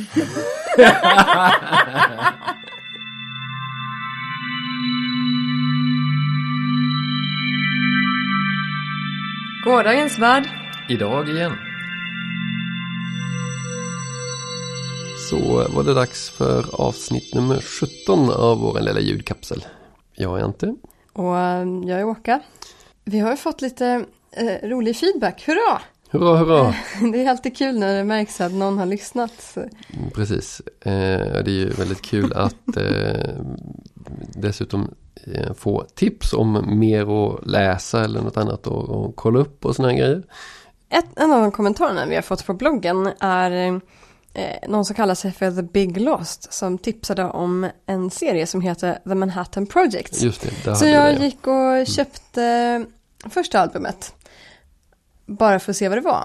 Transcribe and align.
Gårdagens 9.64 10.18
värld. 10.18 10.48
Idag 10.88 11.28
igen. 11.28 11.52
Så 15.30 15.68
var 15.68 15.84
det 15.84 15.94
dags 15.94 16.30
för 16.30 16.80
avsnitt 16.80 17.34
nummer 17.34 17.60
17 18.06 18.30
av 18.30 18.58
vår 18.58 18.80
lilla 18.80 19.00
ljudkapsel. 19.00 19.64
Jag 20.14 20.38
är 20.38 20.42
Ante. 20.44 20.74
Och 21.12 21.38
eh, 21.38 21.66
jag 21.84 22.00
är 22.00 22.04
Åka. 22.04 22.40
Vi 23.04 23.18
har 23.18 23.30
ju 23.30 23.36
fått 23.36 23.62
lite 23.62 24.04
eh, 24.32 24.68
rolig 24.68 24.96
feedback, 24.96 25.46
hurra! 25.46 25.80
Hurra, 26.12 26.36
hurra! 26.36 26.74
Det 27.12 27.24
är 27.24 27.30
alltid 27.30 27.56
kul 27.56 27.78
när 27.78 27.96
det 27.96 28.04
märks 28.04 28.40
att 28.40 28.52
någon 28.52 28.78
har 28.78 28.86
lyssnat. 28.86 29.56
Mm, 29.56 30.10
Precis. 30.14 30.60
Eh, 30.80 30.92
det 31.44 31.46
är 31.46 31.48
ju 31.48 31.70
väldigt 31.70 32.02
kul 32.02 32.32
att 32.36 32.76
eh, 32.76 33.34
dessutom 34.34 34.94
eh, 35.34 35.52
få 35.54 35.84
tips 35.94 36.32
om 36.32 36.78
mer 36.78 37.26
att 37.26 37.46
läsa 37.46 38.04
eller 38.04 38.20
något 38.20 38.36
annat 38.36 38.66
och, 38.66 39.16
kolla 39.16 39.38
upp 39.38 39.64
och 39.64 39.76
sådana 39.76 39.94
grejer. 39.94 40.22
Ett, 40.88 41.06
en 41.16 41.32
av 41.32 41.40
de 41.40 41.52
kommentarerna 41.52 42.06
vi 42.06 42.14
har 42.14 42.22
fått 42.22 42.46
på 42.46 42.54
bloggen 42.54 43.10
är 43.20 43.80
någon 44.68 44.84
som 44.84 44.96
kallar 44.96 45.14
sig 45.14 45.32
för 45.32 45.50
The 45.50 45.62
Big 45.62 46.00
Lost 46.00 46.52
som 46.52 46.78
tipsade 46.78 47.24
om 47.24 47.66
en 47.86 48.10
serie 48.10 48.46
som 48.46 48.60
heter 48.60 48.98
The 49.08 49.14
Manhattan 49.14 49.66
Project. 49.66 50.22
Just 50.22 50.46
det, 50.64 50.76
Så 50.76 50.86
jag 50.86 51.14
det. 51.20 51.24
gick 51.24 51.46
och 51.46 51.86
köpte 51.86 52.84
första 53.30 53.60
albumet. 53.60 54.14
Bara 55.30 55.58
för 55.58 55.72
att 55.72 55.76
se 55.76 55.88
vad 55.88 55.98
det 55.98 56.02
var. 56.02 56.24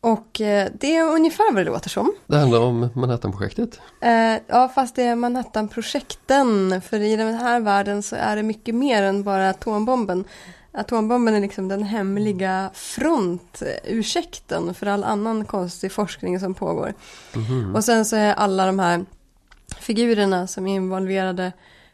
Och 0.00 0.40
eh, 0.40 0.68
det 0.80 0.96
är 0.96 1.02
ungefär 1.02 1.54
vad 1.54 1.66
det 1.66 1.70
låter 1.70 1.88
som. 1.88 2.14
Det 2.26 2.36
handlar 2.36 2.60
om 2.60 2.88
Manhattan-projektet. 2.94 3.80
Eh, 4.00 4.36
ja, 4.46 4.68
fast 4.74 4.96
det 4.96 5.02
är 5.02 5.14
Manhattan-projekten. 5.14 6.82
För 6.82 7.00
i 7.00 7.16
den 7.16 7.34
här 7.34 7.60
världen 7.60 8.02
så 8.02 8.16
är 8.16 8.36
det 8.36 8.42
mycket 8.42 8.74
mer 8.74 9.02
än 9.02 9.22
bara 9.22 9.50
atombomben. 9.50 10.24
Atombomben 10.72 11.34
är 11.34 11.40
liksom 11.40 11.68
den 11.68 11.82
hemliga 11.82 12.70
frontursäkten 12.74 14.74
för 14.74 14.86
all 14.86 15.04
annan 15.04 15.44
konstig 15.44 15.92
forskning 15.92 16.40
som 16.40 16.54
pågår. 16.54 16.94
Mhm. 17.34 17.74
Och 17.74 17.84
sen 17.84 18.04
så 18.04 18.16
är 18.16 18.34
alla 18.34 18.66
de 18.66 18.78
här 18.78 19.04
figurerna 19.78 20.46
som 20.46 20.66
är 20.66 20.74
involverade, 20.74 21.52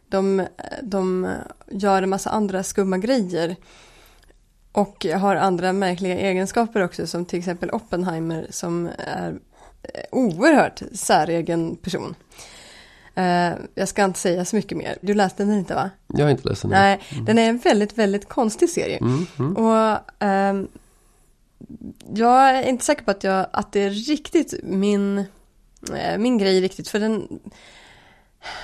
de, 0.09 0.47
de 0.83 1.29
gör 1.71 2.03
en 2.03 2.11
massa 2.11 2.31
andra 2.31 2.63
skumma 2.63 2.99
grejer. 2.99 3.57
Och 4.73 5.07
har 5.15 5.37
andra 5.37 5.73
märkliga 5.73 6.19
egenskaper 6.19 6.85
också, 6.85 7.07
som 7.07 7.25
till 7.25 7.39
exempel 7.39 7.71
Oppenheimer 7.71 8.47
som 8.51 8.89
är 8.99 9.39
oerhört 10.11 10.83
säregen 10.93 11.77
person. 11.77 12.15
Eh, 13.15 13.53
jag 13.75 13.89
ska 13.89 14.05
inte 14.05 14.19
säga 14.19 14.45
så 14.45 14.57
mycket 14.57 14.79
mer. 14.79 14.99
Du 15.01 15.15
läste 15.15 15.45
den 15.45 15.55
inte 15.55 15.75
va? 15.75 15.91
Jag 16.07 16.27
är 16.27 16.31
inte 16.31 16.49
ledsen. 16.49 16.71
Nej, 16.71 17.01
den 17.27 17.39
är 17.39 17.49
en 17.49 17.59
väldigt, 17.59 17.99
väldigt 17.99 18.29
konstig 18.29 18.69
serie. 18.69 18.99
Mm, 18.99 19.27
mm. 19.39 19.57
Och 19.57 19.99
ehm, 20.19 20.69
jag 22.15 22.51
är 22.51 22.63
inte 22.63 22.85
säker 22.85 23.05
på 23.05 23.11
att, 23.11 23.25
jag, 23.25 23.47
att 23.53 23.73
det 23.73 23.81
är 23.81 23.91
riktigt 23.91 24.55
min, 24.63 25.19
eh, 25.95 26.19
min 26.19 26.39
grej 26.39 26.61
riktigt. 26.61 26.89
För 26.89 27.01
den, 27.01 27.41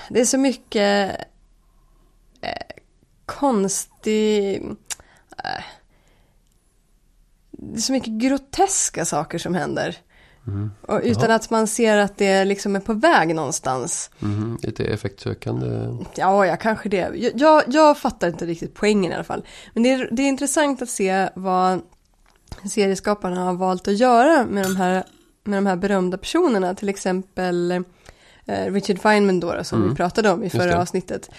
det 0.08 0.20
är 0.20 0.24
så 0.24 0.38
mycket 0.38 1.16
eh, 2.40 2.82
konstig, 3.26 4.62
eh, 5.44 5.64
det 7.72 7.78
är 7.78 7.80
så 7.80 7.92
mycket 7.92 8.12
groteska 8.12 9.04
saker 9.04 9.38
som 9.38 9.54
händer. 9.54 9.96
Mm. 10.46 10.70
Och 10.80 11.00
utan 11.04 11.22
Jaha. 11.22 11.34
att 11.34 11.50
man 11.50 11.66
ser 11.66 11.98
att 11.98 12.16
det 12.18 12.44
liksom 12.44 12.76
är 12.76 12.80
på 12.80 12.92
väg 12.92 13.34
någonstans. 13.34 14.10
Mhm, 14.18 14.58
Lite 14.62 14.84
effektsökande. 14.84 15.88
Ja, 16.16 16.46
ja, 16.46 16.56
kanske 16.56 16.88
det. 16.88 17.10
Jag, 17.14 17.32
jag, 17.36 17.62
jag 17.66 17.98
fattar 17.98 18.28
inte 18.28 18.46
riktigt 18.46 18.74
poängen 18.74 19.12
i 19.12 19.14
alla 19.14 19.24
fall. 19.24 19.44
Men 19.74 19.82
det 19.82 19.92
är, 19.92 20.08
det 20.12 20.22
är 20.22 20.28
intressant 20.28 20.82
att 20.82 20.88
se 20.88 21.28
vad 21.34 21.80
serieskaparna 22.70 23.44
har 23.44 23.52
valt 23.54 23.88
att 23.88 23.96
göra 23.96 24.46
med 24.46 24.64
de 24.64 24.76
här, 24.76 25.04
med 25.44 25.56
de 25.58 25.66
här 25.66 25.76
berömda 25.76 26.18
personerna. 26.18 26.74
Till 26.74 26.88
exempel 26.88 27.70
eh, 28.46 28.72
Richard 28.72 28.98
Feynman 28.98 29.40
då, 29.40 29.64
som 29.64 29.78
Mm. 29.78 29.90
vi 29.90 29.96
pratade 29.96 30.30
om 30.30 30.44
i 30.44 30.50
förra 30.50 30.80
avsnittet. 30.80 31.30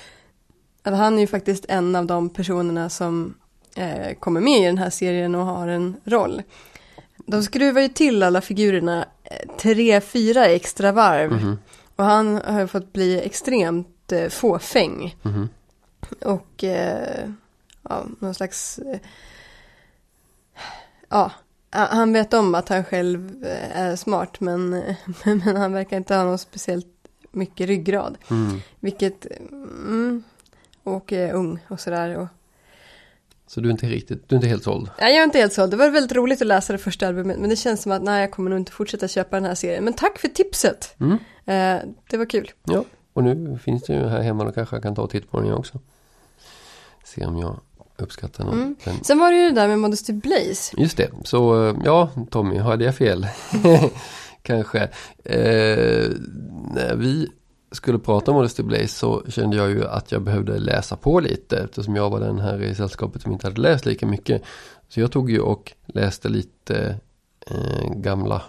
Att 0.83 0.97
han 0.97 1.15
är 1.15 1.19
ju 1.21 1.27
faktiskt 1.27 1.65
en 1.69 1.95
av 1.95 2.05
de 2.05 2.29
personerna 2.29 2.89
som 2.89 3.33
eh, 3.77 4.13
kommer 4.19 4.41
med 4.41 4.61
i 4.61 4.65
den 4.65 4.77
här 4.77 4.89
serien 4.89 5.35
och 5.35 5.45
har 5.45 5.67
en 5.67 5.95
roll. 6.03 6.43
De 7.25 7.43
skruvar 7.43 7.81
ju 7.81 7.87
till 7.87 8.23
alla 8.23 8.41
figurerna 8.41 9.05
eh, 9.23 9.55
tre, 9.57 10.01
fyra 10.01 10.45
extra 10.45 10.91
varv. 10.91 11.31
Mhm, 11.31 11.57
Och 11.95 12.05
han 12.05 12.41
har 12.45 12.59
ju 12.59 12.67
fått 12.67 12.93
bli 12.93 13.21
extremt 13.21 14.11
eh, 14.11 14.29
fåfäng. 14.29 15.15
mhm. 15.21 15.49
Och 16.25 16.63
eh, 16.63 17.29
ja, 17.89 18.05
någon 18.19 18.33
slags... 18.33 18.79
Eh, 18.79 18.99
ja, 21.09 21.31
han- 21.69 21.97
han 21.97 22.13
vet 22.13 22.33
om 22.33 22.55
att 22.55 22.69
han 22.69 22.83
själv 22.83 23.45
eh, 23.45 23.77
är 23.81 23.95
smart 23.95 24.39
men, 24.39 24.69
men, 24.69 24.93
men 25.45 25.57
han 25.57 25.73
verkar 25.73 25.97
inte 25.97 26.15
ha 26.15 26.23
någon 26.23 26.37
speciellt 26.37 26.87
mycket 27.31 27.67
ryggrad. 27.67 28.17
Mm. 28.29 28.59
Vilket, 28.79 29.25
mm, 29.49 30.23
och 30.83 31.13
är 31.13 31.33
ung 31.33 31.59
och 31.67 31.79
sådär. 31.79 32.17
Och, 32.17 32.27
Så 33.47 33.61
du 33.61 33.69
är 33.69 33.71
inte 33.71 33.85
riktigt, 33.85 34.29
du 34.29 34.35
är 34.35 34.37
inte 34.37 34.47
helt 34.47 34.63
såld? 34.63 34.89
nej, 34.99 35.13
jag 35.13 35.19
är 35.19 35.23
inte 35.23 35.39
helt 35.39 35.53
så. 35.53 35.67
Det 35.67 35.77
var 35.77 35.89
väldigt 35.89 36.11
roligt 36.11 36.41
att 36.41 36.47
läsa 36.47 36.73
det 36.73 36.79
första 36.79 37.07
albumet 37.07 37.39
men 37.39 37.49
det 37.49 37.55
känns 37.55 37.81
som 37.81 37.91
att 37.91 38.03
nej, 38.03 38.21
jag 38.21 38.31
kommer 38.31 38.49
nog 38.49 38.59
inte 38.59 38.71
fortsätta 38.71 39.07
köpa 39.07 39.35
den 39.35 39.45
här 39.45 39.55
serien. 39.55 39.83
Men 39.83 39.93
tack 39.93 40.19
för 40.19 40.27
tipset! 40.27 40.95
Mm. 40.99 41.13
Eh, 41.45 41.89
det 42.09 42.17
var 42.17 42.25
kul. 42.25 42.51
Ja, 42.63 42.83
och 43.13 43.23
nu 43.23 43.59
finns 43.63 43.83
det 43.83 43.93
ju 43.93 44.07
här 44.07 44.21
hemma 44.21 44.43
då 44.43 44.51
kanske 44.51 44.75
jag 44.75 44.83
kan 44.83 44.95
ta 44.95 45.01
och 45.01 45.09
titta 45.09 45.27
på 45.27 45.41
den 45.41 45.53
också. 45.53 45.79
Se 47.03 47.25
om 47.25 47.37
jag 47.37 47.59
uppskattar 47.97 48.43
någon. 48.43 48.53
Mm. 48.53 48.75
Den. 48.83 49.03
Sen 49.03 49.19
var 49.19 49.31
det 49.31 49.37
ju 49.37 49.49
det 49.49 49.55
där 49.55 49.67
med 49.67 49.79
Modesty 49.79 50.13
Blaze. 50.13 50.75
Just 50.77 50.97
det, 50.97 51.11
så 51.23 51.67
eh, 51.67 51.75
ja 51.85 52.09
Tommy, 52.29 52.57
hade 52.57 52.85
jag 52.85 52.95
fel? 52.95 53.27
kanske. 54.41 54.79
Eh, 55.23 56.09
när 56.73 56.95
vi 56.95 57.29
skulle 57.71 57.99
prata 57.99 58.31
om 58.31 58.37
Modesty 58.37 58.63
Blaze 58.63 58.87
så 58.87 59.23
kände 59.27 59.57
jag 59.57 59.69
ju 59.69 59.87
att 59.87 60.11
jag 60.11 60.21
behövde 60.21 60.59
läsa 60.59 60.95
på 60.95 61.19
lite 61.19 61.57
eftersom 61.57 61.95
jag 61.95 62.09
var 62.09 62.19
den 62.19 62.39
här 62.39 62.61
i 62.63 62.75
sällskapet 62.75 63.21
som 63.21 63.31
inte 63.31 63.47
hade 63.47 63.61
läst 63.61 63.85
lika 63.85 64.05
mycket. 64.05 64.41
Så 64.89 64.99
jag 64.99 65.11
tog 65.11 65.31
ju 65.31 65.39
och 65.39 65.73
läste 65.85 66.29
lite 66.29 66.99
eh, 67.47 67.89
gamla 67.95 68.41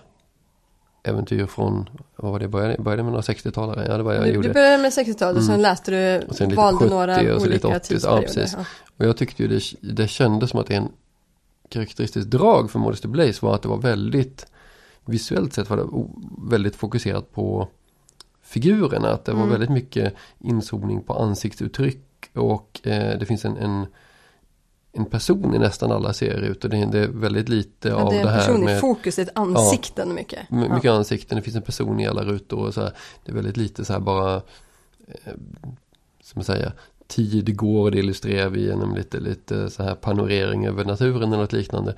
äventyr 1.03 1.47
från, 1.47 1.89
vad 2.17 2.33
var 2.33 2.39
det, 2.39 2.49
började, 2.49 2.83
började 2.83 3.03
med 3.03 3.13
några 3.13 3.23
60-talare? 3.23 3.87
Ja, 3.89 3.97
det 3.97 4.03
var 4.03 4.15
jag 4.15 4.25
Du, 4.25 4.31
gjorde. 4.31 4.49
du 4.49 4.55
började 4.55 4.83
med 4.83 4.91
60-talet 4.93 5.37
och 5.37 5.43
sen 5.43 5.51
Mm. 5.55 5.63
läste 5.63 5.91
du, 6.21 6.27
Och 6.27 6.37
sen 6.37 6.55
valde 6.55 6.79
70 6.79 6.91
några 6.91 7.17
och 7.17 7.23
lite 7.23 7.35
olika 7.49 7.69
80, 7.69 7.73
ja, 7.75 7.79
tidsperioder. 7.79 8.23
precis. 8.23 8.55
Ja. 8.59 8.65
Och 8.99 9.05
jag 9.07 9.17
tyckte 9.17 9.43
ju 9.43 9.49
det, 9.49 9.63
det 9.95 10.09
kändes 10.09 10.51
som 10.51 10.61
att 10.61 10.71
en 10.71 10.89
karaktäristiskt 11.69 12.31
drag 12.31 12.71
för 12.71 12.79
Modesty 12.79 13.09
Blaze 13.09 13.47
var 13.47 13.55
att 13.55 13.63
det 13.63 13.69
var 13.69 13.77
väldigt 13.77 14.47
visuellt 15.05 15.53
sett 15.53 15.71
var 15.71 15.77
det 15.77 15.87
väldigt 16.51 16.77
fokuserat 16.77 17.33
på 17.33 17.69
figurerna. 18.49 19.09
Att 19.11 19.25
det 19.25 19.33
var 19.33 19.39
Mm. 19.41 19.51
väldigt 19.51 19.71
mycket 19.71 20.15
inzoomning 20.39 21.03
på 21.03 21.15
ansiktsuttryck 21.15 22.05
och 22.35 22.81
eh, 22.85 23.19
det 23.19 23.27
finns 23.27 23.45
en, 23.45 23.57
en 23.57 23.87
en 24.93 25.05
person 25.05 25.55
i 25.55 25.59
nästan 25.59 25.93
alla 25.93 26.13
serier 26.13 26.41
ut 26.41 26.65
och 26.65 26.71
det, 26.71 26.87
det 26.87 26.99
är 26.99 27.09
väldigt 27.09 27.49
lite 27.49 27.89
Ja, 27.89 27.95
av 27.95 28.11
det 28.13 28.19
är 28.19 28.23
det 28.25 28.29
en 28.31 28.35
här 28.35 28.47
person 28.47 28.63
i 28.63 28.65
med 28.65 28.81
fokus, 28.81 29.17
det 29.17 29.23
är 29.23 29.27
ett 29.27 29.39
ansikten 29.39 30.15
mycket. 30.15 30.51
My- 30.51 30.67
Ja. 30.69 30.75
Mycket 30.75 30.91
ansikten, 30.91 31.37
det 31.37 31.43
finns 31.43 31.57
en 31.57 31.63
person 31.63 32.01
i 32.01 32.07
alla 32.07 32.25
rutor 32.25 32.67
och 32.67 32.75
så 32.75 32.81
här. 32.81 32.93
Det 33.25 33.31
är 33.33 33.35
väldigt 33.35 33.57
lite 33.57 33.85
så 33.85 33.93
här 33.93 34.01
bara 34.01 34.37
eh, 35.07 35.33
Som 36.23 36.45
säger 36.45 36.73
Tid 37.07 37.57
går, 37.57 37.91
det 37.91 37.99
illustrerar 37.99 38.49
vi 38.49 38.67
genom 38.67 38.95
lite, 38.95 39.21
lite 39.21 39.71
så 39.71 39.83
här 39.83 39.95
panorering 39.95 40.67
över 40.67 40.85
naturen 40.85 41.29
eller 41.33 41.43
något 41.43 41.53
liknande 41.53 41.95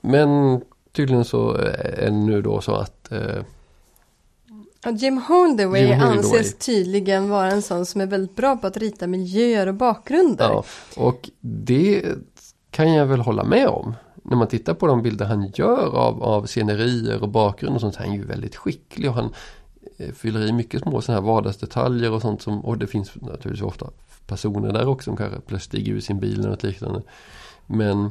Men 0.00 0.60
tydligen 0.92 1.24
så 1.24 1.52
är 1.52 1.96
det 2.04 2.10
nu 2.10 2.42
då 2.42 2.60
så 2.60 2.74
att 2.74 3.12
eh, 3.12 3.42
Jim 4.90 5.18
Holdaway 5.18 5.80
Jim 5.80 6.00
Holdaway. 6.00 6.18
anses 6.18 6.54
tydligen 6.58 7.28
vara 7.28 7.50
en 7.50 7.62
sån 7.62 7.86
som 7.86 8.00
är 8.00 8.06
väldigt 8.06 8.36
bra 8.36 8.56
på 8.56 8.66
att 8.66 8.76
rita 8.76 9.06
miljöer 9.06 9.66
och 9.66 9.74
bakgrunder. 9.74 10.48
Ja, 10.48 10.64
och 10.96 11.30
det 11.40 12.04
kan 12.70 12.92
jag 12.92 13.06
väl 13.06 13.20
hålla 13.20 13.44
med 13.44 13.68
om. 13.68 13.94
När 14.22 14.36
man 14.36 14.48
tittar 14.48 14.74
på 14.74 14.86
de 14.86 15.02
bilder 15.02 15.26
han 15.26 15.52
gör 15.54 15.96
av, 15.96 16.22
av 16.22 16.46
scenerier 16.46 17.22
och 17.22 17.28
bakgrund 17.28 17.74
och 17.74 17.80
sånt 17.80 17.94
så 17.94 18.00
är 18.00 18.06
han 18.06 18.16
ju 18.16 18.24
väldigt 18.24 18.56
skicklig 18.56 19.10
och 19.10 19.16
han 19.16 19.34
eh, 19.98 20.12
fyller 20.12 20.46
i 20.46 20.52
mycket 20.52 20.82
små 20.82 21.00
sådana 21.00 21.20
här 21.20 21.26
vardagsdetaljer 21.26 22.12
och 22.12 22.22
sånt 22.22 22.42
som, 22.42 22.64
och 22.64 22.78
det 22.78 22.86
finns 22.86 23.14
naturligtvis 23.14 23.62
ofta 23.62 23.86
personer 24.26 24.72
där 24.72 24.88
också 24.88 25.04
som 25.04 25.16
kanske 25.16 25.40
plötsligt 25.40 25.62
stiger 25.62 25.92
ur 25.92 26.00
sin 26.00 26.20
bil 26.20 26.38
eller 26.38 26.50
något 26.50 26.62
liknande. 26.62 27.02
Men 27.66 28.10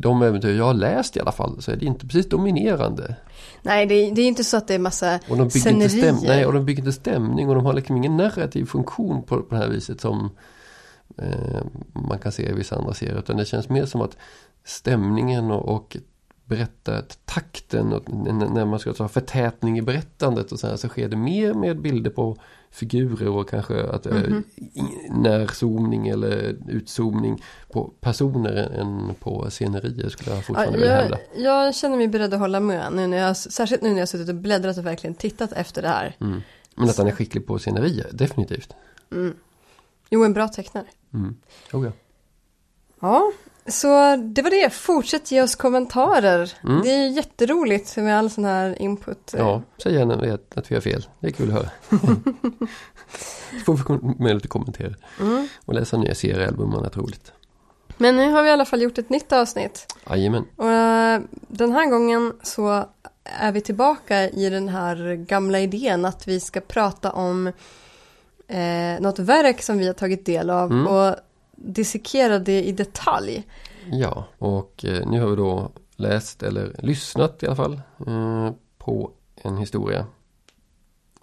de 0.00 0.22
äventyr 0.22 0.56
jag 0.56 0.64
har 0.64 0.74
läst 0.74 1.16
i 1.16 1.20
alla 1.20 1.32
fall 1.32 1.62
så 1.62 1.70
är 1.70 1.76
det 1.76 1.86
inte 1.86 2.06
precis 2.06 2.28
dominerande. 2.28 3.16
Nej, 3.62 3.86
det 3.86 3.94
är, 3.94 4.14
det 4.14 4.22
är 4.22 4.28
inte 4.28 4.44
så 4.44 4.56
att 4.56 4.68
det 4.68 4.74
är 4.74 4.78
massa 4.78 5.20
Och 5.28 5.36
de 5.36 5.48
bygger, 5.48 5.70
inte, 5.70 5.88
stäm 5.88 6.16
nej, 6.22 6.46
och 6.46 6.52
de 6.52 6.64
bygger 6.64 6.82
inte 6.82 6.92
stämning 6.92 7.48
och 7.48 7.54
de 7.54 7.66
har 7.66 7.72
liksom 7.72 7.96
ingen 7.96 8.16
narrativ 8.16 8.64
funktion 8.64 9.22
på, 9.22 9.42
på 9.42 9.54
det 9.54 9.60
här 9.60 9.68
viset 9.68 10.00
som 10.00 10.30
eh, 11.18 11.62
man 11.92 12.18
kan 12.18 12.32
se 12.32 12.50
i 12.50 12.52
vissa 12.52 12.76
andra 12.76 12.94
serier. 12.94 13.18
Utan 13.18 13.36
det 13.36 13.44
känns 13.44 13.68
mer 13.68 13.86
som 13.86 14.00
att 14.00 14.16
stämningen 14.64 15.50
och, 15.50 15.68
och 15.74 15.96
berättartakten 16.44 17.92
och 17.92 18.02
n- 18.10 18.50
när 18.54 18.64
man 18.64 18.78
ska 18.78 18.92
ta 18.92 19.08
förtätning 19.08 19.78
i 19.78 19.82
berättandet 19.82 20.52
och 20.52 20.60
så 20.60 20.66
här 20.66 20.76
så 20.76 20.88
sker 20.88 21.08
det 21.08 21.16
mer 21.16 21.54
med 21.54 21.80
bilder 21.80 22.10
på 22.10 22.36
figurer 22.70 23.28
och 23.28 23.48
kanske 23.48 23.82
att 23.84 24.04
Mhm. 24.04 24.44
eh, 24.74 25.14
närzoomning 25.16 26.08
eller 26.08 26.56
utzoomning 26.68 27.42
på 27.72 27.92
personer 28.00 28.56
än 28.56 29.14
på 29.20 29.50
scenerier 29.50 30.08
skulle 30.08 30.30
jag 30.30 30.38
Ja, 30.38 30.42
fortfarande 30.42 30.78
vilja 30.78 30.94
hävda. 30.94 31.18
jag, 31.36 31.74
känner 31.74 31.96
mig 31.96 32.08
beredd 32.08 32.34
att 32.34 32.40
hålla 32.40 32.60
med, 32.60 32.92
nu 32.92 33.06
när 33.06 33.16
jag, 33.18 33.36
särskilt 33.36 33.82
nu 33.82 33.90
när 33.92 33.98
jag 33.98 34.08
suttit 34.08 34.28
och 34.28 34.34
bläddrat 34.34 34.78
och 34.78 34.86
verkligen 34.86 35.14
tittat 35.14 35.52
efter 35.52 35.82
det 35.82 35.88
här. 35.88 36.16
Mm. 36.20 36.40
Men 36.74 36.88
att 36.88 36.96
han 36.98 37.06
är 37.06 37.10
skicklig 37.12 37.46
på 37.46 37.58
scenerier, 37.58 38.06
definitivt. 38.12 38.74
Mm. 39.12 39.34
Jo, 40.10 40.24
en 40.24 40.32
bra 40.32 40.48
tecknare. 40.48 40.84
Mm. 41.14 41.36
Oh, 41.72 41.84
ja. 43.00 43.32
Så 43.68 44.16
det 44.16 44.42
var 44.42 44.50
det. 44.50 44.70
Fortsätt 44.72 45.30
ge 45.32 45.42
oss 45.42 45.54
kommentarer. 45.56 46.52
Mm. 46.64 46.82
Det 46.82 46.90
är 46.90 47.08
jätteroligt 47.08 47.96
med 47.96 48.18
all 48.18 48.30
sån 48.30 48.44
här 48.44 48.82
input. 48.82 49.34
ja, 49.36 49.62
säg 49.82 49.94
gärna 49.94 50.34
att- 50.34 50.58
att 50.58 50.70
vi 50.70 50.74
har 50.74 50.82
fel. 50.82 51.06
Det 51.20 51.26
är 51.26 51.30
kul 51.32 51.48
att 51.48 51.54
höra. 51.54 51.70
så 53.66 53.76
får 53.76 53.92
vi 53.94 54.14
möjlighet 54.24 54.44
att 54.44 54.48
kommentera. 54.50 54.94
Mm. 55.20 55.48
Och 55.64 55.74
läsa 55.74 55.96
nya 55.96 56.14
seriealbum 56.14 56.70
det 56.70 56.76
är 56.76 57.00
roligt. 57.00 57.32
Men 57.96 58.16
nu 58.16 58.30
har 58.30 58.42
vi 58.42 58.48
i 58.48 58.52
alla 58.52 58.64
fall 58.64 58.82
gjort 58.82 58.98
ett 58.98 59.10
nytt 59.10 59.32
avsnitt. 59.32 59.94
Jajamän. 60.10 60.44
Och 60.56 60.70
eh, 60.70 61.20
den 61.48 61.72
här 61.72 61.86
gången 61.90 62.32
så 62.42 62.84
är 63.24 63.52
vi 63.52 63.60
tillbaka 63.60 64.28
i 64.28 64.50
den 64.50 64.68
här 64.68 65.14
gamla 65.14 65.60
idén 65.60 66.04
att 66.04 66.28
vi 66.28 66.40
ska 66.40 66.60
prata 66.60 67.12
om 67.12 67.46
eh, 68.48 69.00
något 69.00 69.18
verk 69.18 69.62
som 69.62 69.78
vi 69.78 69.86
har 69.86 69.94
tagit 69.94 70.26
del 70.26 70.50
av 70.50 70.72
Mm. 70.72 70.86
och 70.86 71.14
dissekera 71.58 72.38
det 72.38 72.62
i 72.62 72.72
detalj. 72.72 73.46
Ja, 73.92 74.24
och 74.38 74.84
eh, 74.84 75.06
nu 75.08 75.20
har 75.20 75.28
vi 75.28 75.36
då 75.36 75.70
läst 75.96 76.42
eller 76.42 76.76
lyssnat 76.78 77.42
i 77.42 77.46
alla 77.46 77.56
fall 77.56 77.80
eh, 78.06 78.50
på 78.78 79.10
en 79.42 79.56
historia 79.56 80.06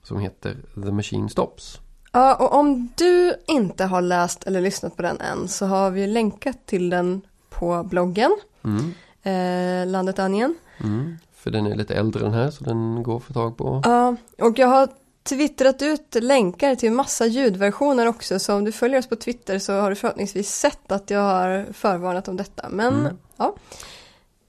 som 0.03 0.19
heter 0.19 0.57
The 0.73 0.91
Machine 0.91 1.29
Stops. 1.29 1.79
Ja, 2.11 2.35
och 2.35 2.53
om 2.59 2.89
du 2.97 3.33
inte 3.47 3.85
har 3.85 4.01
läst 4.01 4.43
eller 4.43 4.61
lyssnat 4.61 4.95
på 4.95 5.01
den 5.01 5.21
än 5.21 5.47
så 5.47 5.65
har 5.65 5.91
vi 5.91 6.07
länkat 6.07 6.65
till 6.65 6.89
den 6.89 7.21
på 7.49 7.83
bloggen, 7.83 8.37
Mm. 8.63 8.93
eh, 9.23 9.91
Landet 9.91 10.19
Anjen. 10.19 10.55
Mm. 10.83 11.17
För 11.35 11.51
den 11.51 11.65
är 11.67 11.75
lite 11.75 11.95
äldre 11.95 12.23
den 12.23 12.33
här 12.33 12.51
så 12.51 12.63
den 12.63 13.03
går 13.03 13.17
att 13.17 13.23
få 13.23 13.33
tag 13.33 13.57
på. 13.57 13.81
Ja, 13.85 14.15
och 14.41 14.59
jag 14.59 14.67
har 14.67 14.87
twittrat 15.29 15.81
ut 15.81 16.15
länkar 16.19 16.75
till 16.75 16.91
massa 16.91 17.25
ljudversioner 17.25 18.07
också, 18.07 18.39
så 18.39 18.53
om 18.55 18.63
du 18.63 18.71
följer 18.71 18.99
oss 18.99 19.07
på 19.09 19.15
Twitter 19.15 19.59
så 19.59 19.73
har 19.73 19.89
du 19.89 19.95
förhoppningsvis 19.95 20.55
sett 20.55 20.91
att 20.91 21.09
jag 21.09 21.19
har 21.21 21.65
förvarnat 21.73 22.27
om 22.27 22.37
detta. 22.37 22.69
Men 22.69 22.93
Mm. 22.99 23.17
ja, 23.37 23.55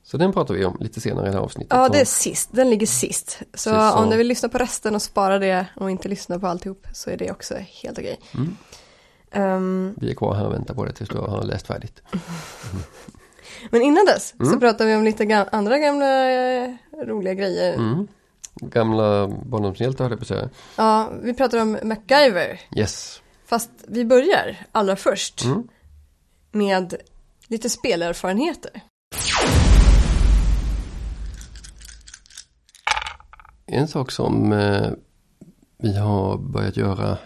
Så 0.02 0.16
den 0.16 0.32
pratar 0.32 0.54
vi 0.54 0.64
om 0.64 0.76
lite 0.80 1.00
senare 1.00 1.26
i 1.26 1.30
det 1.30 1.36
här 1.36 1.44
avsnittet. 1.44 1.72
ja, 1.76 1.88
det 1.88 2.00
är 2.00 2.04
sist, 2.04 2.48
den 2.52 2.70
ligger 2.70 2.86
sist. 2.86 3.30
Så, 3.54 3.70
Precis 3.70 3.92
så. 3.92 3.98
om 3.98 4.10
du 4.10 4.16
vill 4.16 4.26
lyssna 4.26 4.48
på 4.48 4.58
resten 4.58 4.94
och 4.94 5.02
spara 5.02 5.38
det 5.38 5.66
och 5.76 5.90
inte 5.90 6.08
lyssna 6.08 6.38
på 6.38 6.46
alltihop 6.46 6.86
så 6.92 7.10
är 7.10 7.16
det 7.16 7.30
också 7.30 7.54
helt 7.82 7.98
okej. 7.98 8.20
Mm. 8.34 8.56
Ehm, 9.30 9.94
Vi 9.96 10.10
är 10.10 10.14
kvar 10.14 10.34
här 10.34 10.46
och 10.46 10.52
väntar 10.52 10.74
på 10.74 10.84
det 10.84 10.92
tills 10.92 11.08
du 11.08 11.18
har 11.18 11.42
läst 11.42 11.66
färdigt. 11.66 12.02
men 13.70 13.82
innan 13.82 14.04
dess 14.06 14.34
så 14.38 14.44
Mm. 14.44 14.60
pratar 14.60 14.86
vi 14.86 14.94
om 14.96 15.04
lite 15.04 15.46
andra 15.52 15.78
gamla 15.78 16.30
eh, 16.30 16.74
roliga 17.06 17.34
grejer. 17.34 17.74
Mm. 18.60 18.70
Gamla 18.70 19.28
barndomshjältar 19.28 20.04
höll 20.04 20.10
jag 20.12 20.18
på 20.18 20.22
att 20.22 20.28
säga. 20.28 20.48
Ja, 20.76 21.10
vi 21.22 21.34
pratar 21.34 21.62
om 21.62 21.78
MacGyver. 21.82 22.60
Yes. 22.76 23.22
Fast 23.46 23.70
vi 23.88 24.04
börjar 24.04 24.56
allra 24.72 24.96
först 24.96 25.44
Mm. 25.44 25.68
med 26.52 26.94
lite 27.48 27.70
spelerfarenheter. 27.70 28.70
En 33.66 33.88
sak 33.88 34.10
som 34.10 34.52
eh, 34.52 34.90
vi 35.78 35.96
har 35.98 36.38
börjat 36.38 36.76
göra 36.76 37.18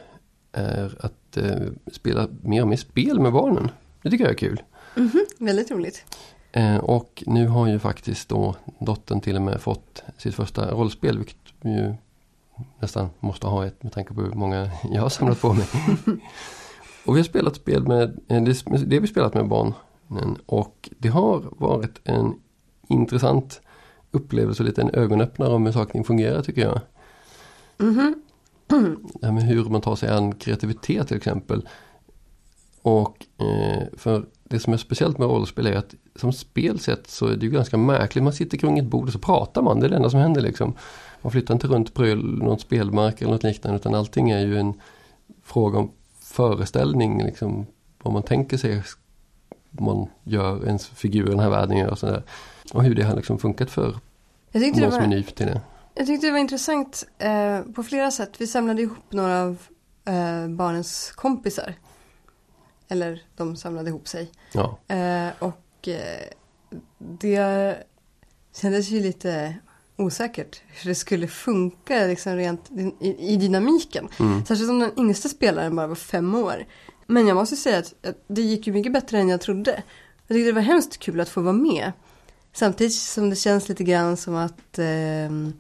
är 0.52 0.96
att 1.00 1.36
eh, 1.36 1.56
spela 1.92 2.28
mer 2.42 2.62
och 2.62 2.68
mer 2.68 2.76
spel 2.76 3.20
med 3.20 3.32
barnen. 3.32 3.70
Det 4.02 4.10
tycker 4.10 4.24
jag 4.24 4.32
är 4.32 4.38
kul. 4.38 4.62
Väldigt 5.38 5.70
roligt. 5.70 6.04
Eh, 6.52 6.76
och 6.76 7.24
nu 7.26 7.46
har 7.46 7.66
ju 7.66 7.78
faktiskt 7.78 8.28
då 8.28 8.54
dottern 8.78 9.20
till 9.20 9.36
och 9.36 9.42
med 9.42 9.60
fått 9.60 10.02
sitt 10.18 10.34
första 10.34 10.70
rollspel, 10.70 11.18
vilket 11.18 11.36
vi 11.60 11.70
ju 11.70 11.94
nästan 12.78 13.08
måste 13.20 13.46
ha 13.46 13.66
ett 13.66 13.82
med 13.82 13.92
tanke 13.92 14.14
på 14.14 14.20
hur 14.20 14.32
många 14.32 14.70
jag 14.92 15.02
har 15.02 15.08
samlat 15.08 15.40
på 15.40 15.52
mig. 15.52 15.66
och 17.06 17.16
vi 17.16 17.20
har 17.20 17.24
spelat 17.24 17.56
spel 17.56 17.86
med, 17.86 18.20
eh, 18.28 18.42
det, 18.42 18.64
det 18.86 18.96
har 18.96 19.00
vi 19.00 19.06
spelat 19.06 19.34
med 19.34 19.48
barnen 19.48 20.36
och 20.46 20.90
det 20.98 21.08
har 21.08 21.44
varit 21.50 22.00
en 22.04 22.34
intressant 22.88 23.60
upplevelse 24.10 24.62
och 24.62 24.66
lite 24.66 24.82
en 24.82 24.94
ögonöppnare 24.94 25.52
om 25.52 25.66
hur 25.66 25.72
saker 25.72 26.02
fungerar 26.02 26.42
tycker 26.42 26.62
jag. 26.62 26.80
Mhm. 27.78 28.22
Det 29.20 29.26
här 29.26 29.32
med 29.32 29.42
hur 29.42 29.64
man 29.64 29.80
tar 29.80 29.96
sig 29.96 30.08
an 30.10 30.34
kreativitet 30.34 31.08
till 31.08 31.16
exempel. 31.16 31.68
Och 32.82 33.26
eh, 33.38 33.82
för 33.96 34.26
det 34.50 34.60
som 34.60 34.72
är 34.72 34.76
speciellt 34.76 35.18
med 35.18 35.28
rollspel 35.28 35.66
är 35.66 35.76
att 35.76 35.94
som 36.16 36.32
spelsätt 36.32 37.06
så 37.06 37.26
är 37.26 37.36
det 37.36 37.46
ju 37.46 37.52
ganska 37.52 37.76
märkligt. 37.76 38.24
Man 38.24 38.32
sitter 38.32 38.58
kring 38.58 38.78
ett 38.78 38.84
bord 38.84 39.06
och 39.06 39.12
så 39.12 39.18
pratar 39.18 39.62
man. 39.62 39.80
Det 39.80 39.86
är 39.86 39.90
det 39.90 39.96
enda 39.96 40.10
som 40.10 40.20
händer 40.20 40.40
liksom. 40.40 40.74
Man 41.22 41.32
flyttar 41.32 41.54
inte 41.54 41.66
runt 41.66 41.94
på 41.94 42.02
någon 42.14 42.58
spelmark 42.58 43.20
eller 43.20 43.32
något 43.32 43.42
liknande 43.42 43.76
utan 43.76 43.94
allting 43.94 44.30
är 44.30 44.40
ju 44.40 44.58
en 44.58 44.74
fråga 45.44 45.78
om 45.78 45.90
föreställning. 46.20 47.22
Liksom, 47.24 47.66
vad 48.02 48.12
man 48.12 48.22
tänker 48.22 48.56
sig 48.56 48.82
man 49.70 50.06
gör, 50.24 50.66
ens 50.66 50.86
figur 50.86 51.26
i 51.26 51.30
den 51.30 51.40
här 51.40 51.50
världen 51.50 51.76
gör 51.76 51.90
och 51.90 51.98
sådär. 51.98 52.22
Och 52.72 52.84
hur 52.84 52.94
det 52.94 53.02
har 53.02 53.16
liksom 53.16 53.38
funkat 53.38 53.70
för 53.70 53.98
Jag 54.52 54.60
någon 54.60 54.74
som 54.74 54.84
är 54.84 55.00
var, 55.00 55.06
ny 55.06 55.22
till 55.22 55.46
det. 55.46 55.60
jag 55.94 56.06
tyckte 56.06 56.26
det 56.26 56.32
var 56.32 56.38
intressant 56.38 57.06
eh, 57.18 57.60
på 57.60 57.82
flera 57.82 58.10
sätt. 58.10 58.30
Vi 58.38 58.46
samlade 58.46 58.82
ihop 58.82 59.12
några 59.12 59.42
av 59.42 59.56
eh, 60.04 60.48
barnens 60.48 61.12
kompisar. 61.16 61.74
Eller 62.90 63.22
de 63.36 63.56
samlade 63.56 63.88
ihop 63.88 64.08
sig. 64.08 64.30
Ja, 64.52 64.78
Eh, 64.88 65.28
och 65.38 65.88
eh, 65.88 66.26
det 66.98 67.76
kändes 68.56 68.88
ju 68.88 69.00
lite 69.00 69.54
osäkert 69.96 70.62
hur 70.66 70.88
det 70.90 70.94
skulle 70.94 71.28
funka 71.28 72.06
liksom 72.06 72.36
rent 72.36 72.70
i, 73.00 73.16
i 73.32 73.36
dynamiken. 73.36 74.08
mm. 74.20 74.44
Särskilt 74.46 74.68
som 74.68 74.78
den 74.80 74.92
yngsta 74.98 75.28
spelaren 75.28 75.76
bara 75.76 75.86
var 75.86 75.94
fem 75.94 76.34
år. 76.34 76.66
Men 77.06 77.26
jag 77.26 77.34
måste 77.34 77.56
säga 77.56 77.78
att, 77.78 78.06
att 78.06 78.24
det 78.26 78.42
gick 78.42 78.66
ju 78.66 78.72
mycket 78.72 78.92
bättre 78.92 79.18
än 79.18 79.28
jag 79.28 79.40
trodde. 79.40 79.82
Jag 80.26 80.34
tyckte 80.34 80.48
det 80.48 80.52
var 80.52 80.62
hemskt 80.62 80.98
kul 80.98 81.20
att 81.20 81.28
få 81.28 81.40
vara 81.40 81.52
med. 81.52 81.92
Samtidigt 82.52 82.94
som 82.94 83.30
det 83.30 83.36
känns 83.36 83.68
lite 83.68 83.84
grann 83.84 84.16
som 84.16 84.34
att 84.34 84.78
ehm, 84.78 85.52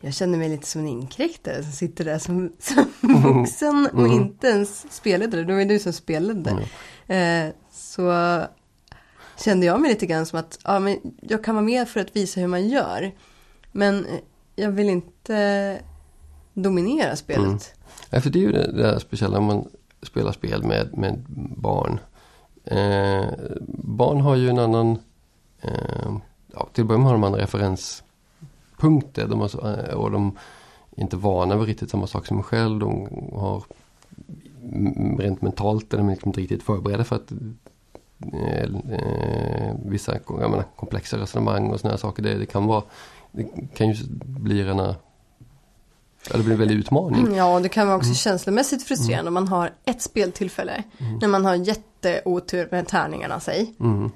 jag 0.00 0.14
känner 0.14 0.38
mig 0.38 0.48
lite 0.48 0.66
som 0.66 0.80
en 0.80 0.88
inkräktare 0.88 1.62
som 1.62 1.72
sitter 1.72 2.04
där 2.04 2.18
som, 2.18 2.52
som 2.58 2.86
vuxen 3.00 3.88
och 3.92 3.98
Mm. 4.06 4.12
inte 4.12 4.46
ens 4.48 4.92
spelledare. 4.92 5.44
Det 5.44 5.52
var 5.52 5.60
ju 5.60 5.66
du 5.68 5.78
som 5.78 5.92
spelade. 5.92 6.50
Mm. 7.08 7.48
Eh, 7.48 7.54
så 7.72 8.42
kände 9.44 9.66
jag 9.66 9.80
mig 9.80 9.90
lite 9.90 10.06
grann 10.06 10.26
som 10.26 10.38
att 10.38 10.58
ja, 10.64 10.78
men 10.78 10.98
jag 11.20 11.44
kan 11.44 11.54
vara 11.54 11.64
med 11.64 11.88
för 11.88 12.00
att 12.00 12.16
visa 12.16 12.40
hur 12.40 12.46
man 12.48 12.68
gör. 12.68 13.12
Men 13.72 14.06
jag 14.56 14.70
vill 14.70 14.88
inte 14.88 15.78
dominera 16.54 17.16
spelet. 17.16 17.46
Mm. 17.46 17.58
Ja, 18.10 18.20
för 18.20 18.30
det 18.30 18.38
är 18.38 18.40
ju 18.42 18.52
det, 18.52 18.72
det 18.72 19.00
speciella 19.00 19.38
om 19.38 19.44
man 19.44 19.68
spelar 20.02 20.32
spel 20.32 20.62
med, 20.62 20.98
med 20.98 21.24
barn. 21.56 22.00
Eh, 22.64 23.26
barn 23.68 24.20
har 24.20 24.36
ju 24.36 24.48
en 24.48 24.58
annan, 24.58 24.98
eh, 25.60 26.12
ja, 26.52 26.68
till 26.72 26.82
att 26.82 26.88
börja 26.88 26.98
med 26.98 27.06
har 27.06 27.12
de 27.14 27.24
andra 27.24 27.40
referenspunkter. 28.78 29.26
De 29.26 29.40
har, 29.40 29.88
eh, 29.88 29.94
och 29.94 30.10
de 30.10 30.36
är 30.96 31.02
inte 31.02 31.16
vana 31.16 31.56
vid 31.56 31.66
riktigt 31.68 31.90
samma 31.90 32.06
sak 32.06 32.26
som 32.26 32.36
en 32.36 32.42
själv. 32.42 32.78
De 32.78 33.08
har 33.34 33.62
mm, 34.72 35.18
rent 35.18 35.42
mentalt 35.42 35.94
är 35.94 35.98
de 35.98 36.08
liksom 36.08 36.28
inte 36.28 36.40
riktigt 36.40 36.62
förberedda 36.62 37.04
för 37.04 37.16
att 37.16 37.32
eh, 38.32 38.62
eh, 38.92 39.74
vissa 39.84 40.12
jag 40.28 40.50
menar, 40.50 40.64
komplexa 40.76 41.16
resonemang 41.18 41.70
och 41.70 41.80
sådana 41.80 41.92
här 41.92 41.98
saker. 42.00 42.22
Det, 42.22 42.34
det 42.38 42.46
kan 42.46 42.66
vara, 42.66 42.82
det 43.32 43.46
kan 43.74 43.88
ju 43.90 43.94
bli 44.24 44.64
rena, 44.64 44.94
det 46.32 46.38
blir 46.38 46.52
en 46.52 46.58
väldig 46.58 46.76
utmaning. 46.76 47.34
Ja, 47.36 47.60
det 47.60 47.68
kan 47.68 47.86
vara 47.86 47.96
också 47.96 48.08
Mm. 48.08 48.14
känslomässigt 48.14 48.82
frustrerande 48.82 49.28
om 49.28 49.34
man 49.34 49.48
har 49.48 49.70
ett 49.84 50.02
speltillfälle 50.02 50.82
när 51.20 51.28
man 51.28 51.44
har 51.44 51.54
jätteotur 51.54 52.68
med 52.70 52.88
tärningarna 52.88 53.40
sig. 53.40 53.74
Mm. 53.80 54.10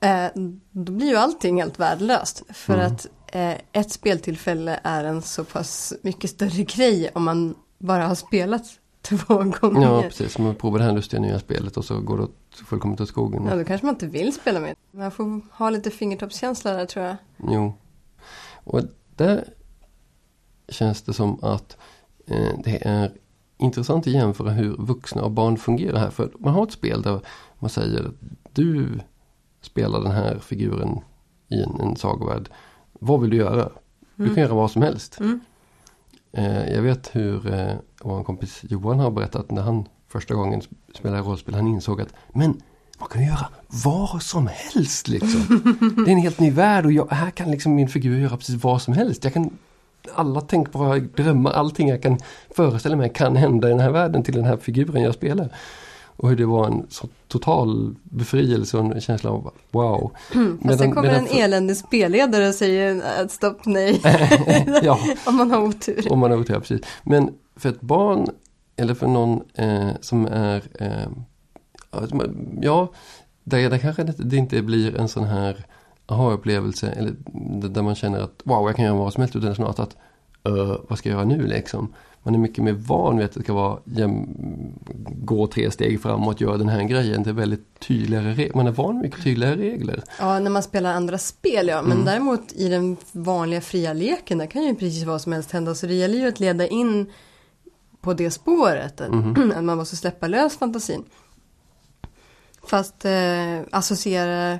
Eh, 0.00 0.30
då 0.72 0.92
blir 0.92 1.06
ju 1.06 1.16
allting 1.16 1.60
helt 1.60 1.78
värdelöst. 1.78 2.42
För 2.48 2.74
Mm. 2.74 2.86
att 2.86 3.06
ett 3.72 3.90
speltillfälle 3.90 4.80
är 4.82 5.04
en 5.04 5.22
så 5.22 5.44
pass 5.44 5.92
mycket 6.02 6.30
större 6.30 6.62
grej 6.62 7.10
om 7.14 7.24
man 7.24 7.54
bara 7.78 8.06
har 8.06 8.14
spelat 8.14 8.62
två 9.02 9.34
gånger. 9.34 9.82
Ja, 9.82 10.02
precis. 10.02 10.38
Man 10.38 10.54
provar 10.54 10.78
det 10.78 10.84
här 10.84 10.92
lustiga 10.92 11.20
nya 11.20 11.38
spelet 11.38 11.76
och 11.76 11.84
så 11.84 12.00
går 12.00 12.16
det 12.16 12.22
åt, 12.22 12.36
fullkomligt 12.66 13.00
åt 13.00 13.08
skogen. 13.08 13.46
Ja, 13.46 13.56
då 13.56 13.64
kanske 13.64 13.86
man 13.86 13.94
inte 13.94 14.06
vill 14.06 14.32
spela 14.32 14.60
med. 14.60 14.76
Man 14.90 15.10
får 15.10 15.56
ha 15.56 15.70
lite 15.70 15.90
fingertoppskänsla 15.90 16.72
där 16.72 16.86
tror 16.86 17.04
jag. 17.04 17.16
Jo. 17.48 17.74
Och 18.64 18.80
där 19.16 19.44
känns 20.68 21.02
det 21.02 21.12
som 21.12 21.44
att 21.44 21.76
eh, 22.26 22.58
det 22.64 22.86
är 22.86 23.12
intressant 23.58 24.06
att 24.06 24.12
jämföra 24.12 24.50
hur 24.50 24.76
vuxna 24.78 25.22
och 25.22 25.30
barn 25.30 25.56
fungerar 25.56 25.98
här. 25.98 26.10
För 26.10 26.30
man 26.38 26.54
har 26.54 26.62
ett 26.62 26.72
spel 26.72 27.02
där 27.02 27.20
man 27.58 27.70
säger 27.70 28.10
du 28.52 29.00
spelar 29.60 30.00
den 30.00 30.12
här 30.12 30.38
figuren 30.38 31.00
i 31.48 31.62
en, 31.62 31.80
en 31.80 31.96
sagovärld. 31.96 32.48
Vad 33.06 33.20
vill 33.20 33.30
du 33.30 33.36
göra? 33.36 33.68
Du 34.16 34.22
Mm. 34.24 34.34
kan 34.34 34.42
göra 34.44 34.54
vad 34.54 34.70
som 34.70 34.82
helst. 34.82 35.20
Mm. 35.20 35.40
Eh, 36.32 36.72
jag 36.74 36.82
vet 36.82 37.10
hur 37.16 37.54
eh, 37.54 37.74
vår 38.02 38.24
kompis 38.24 38.60
Johan 38.68 38.98
har 39.00 39.10
berättat 39.10 39.50
när 39.50 39.62
han 39.62 39.88
första 40.08 40.34
gången 40.34 40.60
sp- 40.60 40.74
spelade 40.98 41.22
rollspel. 41.22 41.54
Han 41.54 41.66
insåg 41.66 42.00
att 42.00 42.14
men 42.32 42.60
man 42.98 43.08
kan 43.08 43.24
göra 43.24 43.46
vad 43.84 44.22
som 44.22 44.46
helst 44.52 45.08
liksom. 45.08 45.62
Det 46.04 46.10
är 46.10 46.12
en 46.12 46.18
helt 46.18 46.40
ny 46.40 46.50
värld 46.50 46.84
och 46.86 46.92
jag, 46.92 47.10
här 47.10 47.30
kan 47.30 47.50
liksom 47.50 47.74
min 47.74 47.88
figur 47.88 48.18
göra 48.18 48.36
precis 48.36 48.64
vad 48.64 48.82
som 48.82 48.94
helst. 48.94 49.24
Jag 49.24 49.34
kan 49.34 49.50
alla 50.14 50.40
tänkbara 50.40 50.98
drömmar, 50.98 51.50
allting 51.52 51.88
jag 51.88 52.02
kan 52.02 52.18
föreställa 52.56 52.96
mig 52.96 53.12
kan 53.14 53.36
hända 53.36 53.68
i 53.68 53.70
den 53.70 53.80
här 53.80 53.90
världen 53.90 54.22
till 54.22 54.34
den 54.34 54.44
här 54.44 54.56
figuren 54.56 55.02
jag 55.02 55.14
spelar. 55.14 55.48
Och 56.16 56.28
hur 56.28 56.36
det 56.36 56.46
var 56.46 56.66
en 56.66 56.86
så 56.88 57.08
total 57.28 57.94
befrielse 58.02 58.78
och 58.78 58.84
en 58.84 59.00
känsla 59.00 59.30
av 59.30 59.50
wow. 59.70 60.10
Sen 60.32 60.58
Medan- 60.62 60.92
kommer 60.92 61.08
medan 61.08 61.26
en 61.26 61.38
eländig 61.38 61.76
spelledare 61.76 62.48
och 62.48 62.54
säger 62.54 63.02
ett 63.24 63.30
stopp 63.30 63.66
nej. 63.66 64.00
ja, 64.82 64.98
Om 65.26 65.36
man 65.36 65.50
har 65.50 65.62
otur. 65.62 66.12
Om 66.12 66.18
man 66.18 66.30
har 66.30 66.38
otur, 66.38 66.54
precis. 66.60 66.80
Men 67.02 67.30
för 67.56 67.68
ett 67.68 67.80
barn 67.80 68.26
eller 68.76 68.94
för 68.94 69.06
någon 69.06 69.40
eh, 69.54 69.88
som 70.00 70.26
är 70.26 70.62
eh, 70.80 71.08
ja, 71.90 72.00
Ja, 72.62 72.92
där, 73.44 73.70
där 73.70 73.78
kanske 73.78 74.04
det, 74.04 74.14
det 74.18 74.36
inte 74.36 74.62
blir 74.62 74.96
en 74.96 75.08
sån 75.08 75.24
här 75.24 75.64
aha-upplevelse 76.06 76.88
eller 76.90 77.14
där 77.68 77.82
man 77.82 77.94
känner 77.94 78.18
att 78.20 78.40
wow, 78.44 78.66
jag 78.68 78.76
kan 78.76 78.84
göra 78.84 78.94
vad 78.96 79.12
som 79.12 79.20
helst 79.20 79.36
utan 79.36 79.54
snarare 79.54 79.82
att 79.82 79.96
"Eh, 80.44 80.76
vad 80.88 80.98
ska 80.98 81.08
jag 81.08 81.16
göra 81.16 81.24
nu 81.28 81.46
liksom? 81.46 81.94
Man 82.26 82.34
är 82.34 82.38
mycket 82.38 82.64
mer 82.64 82.72
van 82.72 83.16
vid 83.16 83.24
att 83.26 83.32
det 83.32 83.42
ska 83.42 83.52
vara 83.52 83.78
gå 85.08 85.46
tre 85.46 85.70
steg 85.70 86.02
framåt, 86.02 86.40
göra 86.40 86.56
den 86.56 86.68
här 86.68 86.82
grejen. 86.82 87.22
Det 87.22 87.30
är 87.30 87.34
väldigt 87.34 87.80
tydligare 87.80 88.34
regler. 88.34 88.54
Man 88.56 88.66
är 88.66 88.70
van 88.72 88.94
vid 88.94 89.02
mycket 89.02 89.24
tydligare 89.24 89.56
regler. 89.56 90.02
Ja, 90.18 90.38
när 90.38 90.50
man 90.50 90.62
spelar 90.62 90.92
andra 90.94 91.18
spel 91.18 91.68
ja. 91.68 91.82
Men 91.82 91.92
Mm. 91.92 92.04
däremot 92.04 92.52
i 92.52 92.68
den 92.68 92.96
vanliga 93.12 93.60
fria 93.60 93.92
leken, 93.92 94.38
där 94.38 94.46
kan 94.46 94.62
ju 94.64 94.74
precis 94.74 95.04
vad 95.04 95.20
som 95.22 95.32
helst 95.32 95.52
hända. 95.52 95.74
Så 95.74 95.86
det 95.86 95.94
gäller 95.94 96.18
ju 96.18 96.28
att 96.28 96.40
leda 96.40 96.66
in 96.66 97.06
på 98.00 98.14
det 98.14 98.30
spåret. 98.30 99.00
Att, 99.00 99.12
Mhm. 99.12 99.52
att 99.56 99.64
man 99.64 99.76
måste 99.78 99.96
släppa 99.96 100.26
lös 100.28 100.56
fantasin. 100.58 101.04
Fast 102.66 103.04
eh, 103.04 103.60
associera, 103.70 104.58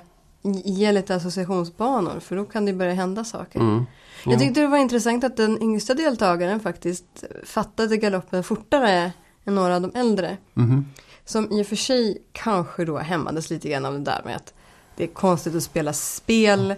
ge 0.65 0.91
lite 0.91 1.15
associationsbanor. 1.15 2.19
För 2.19 2.35
då 2.35 2.45
kan 2.45 2.65
det 2.65 2.73
börja 2.73 2.93
hända 2.93 3.23
saker. 3.23 3.59
Mm. 3.59 3.85
Jag 4.27 4.35
Ja. 4.35 4.39
tyckte 4.39 4.61
det 4.61 4.67
var 4.67 4.77
intressant 4.77 5.23
att 5.23 5.37
den 5.37 5.61
yngsta 5.63 5.93
deltagaren 5.93 6.59
faktiskt 6.59 7.23
fattade 7.43 7.97
galoppen 7.97 8.43
fortare 8.43 9.11
än 9.45 9.55
några 9.55 9.75
av 9.75 9.81
de 9.81 9.91
äldre. 9.95 10.37
Mhm. 10.53 10.85
Som 11.25 11.51
i 11.51 11.63
och 11.63 11.67
för 11.67 11.75
sig 11.75 12.17
kanske 12.31 12.85
då 12.85 12.97
hämmades 12.97 13.49
lite 13.49 13.69
grann 13.69 13.85
av 13.85 13.93
det 13.93 13.99
där 13.99 14.21
med 14.25 14.35
att 14.35 14.53
det 14.97 15.03
är 15.03 15.07
konstigt 15.07 15.55
att 15.55 15.63
spela 15.63 15.93
spel 15.93 16.75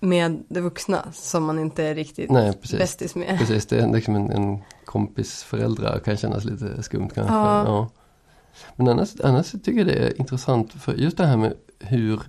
med 0.00 0.42
de 0.48 0.60
vuxna 0.60 1.08
som 1.12 1.44
man 1.44 1.58
inte 1.58 1.84
är 1.84 1.94
riktigt 1.94 2.30
Nej, 2.30 2.52
precis. 2.52 2.78
bästis 2.78 3.14
med. 3.14 3.38
Precis, 3.38 3.66
det 3.66 3.78
är 3.78 3.92
liksom 3.92 4.14
en, 4.16 4.30
en 4.30 4.58
kompis 4.84 5.42
föräldrar 5.42 5.98
kan 5.98 6.16
kännas 6.16 6.44
lite 6.44 6.82
skumt 6.82 7.08
kanske. 7.14 7.34
Ja. 7.34 7.64
Ja. 7.66 7.88
Men 8.76 8.88
annars, 8.88 9.20
annars 9.24 9.50
tycker 9.50 9.72
jag 9.72 9.86
det 9.86 9.92
är 9.92 10.20
intressant 10.20 10.72
för 10.72 10.92
just 10.94 11.16
det 11.16 11.26
här 11.26 11.36
med 11.36 11.54
hur 11.78 12.20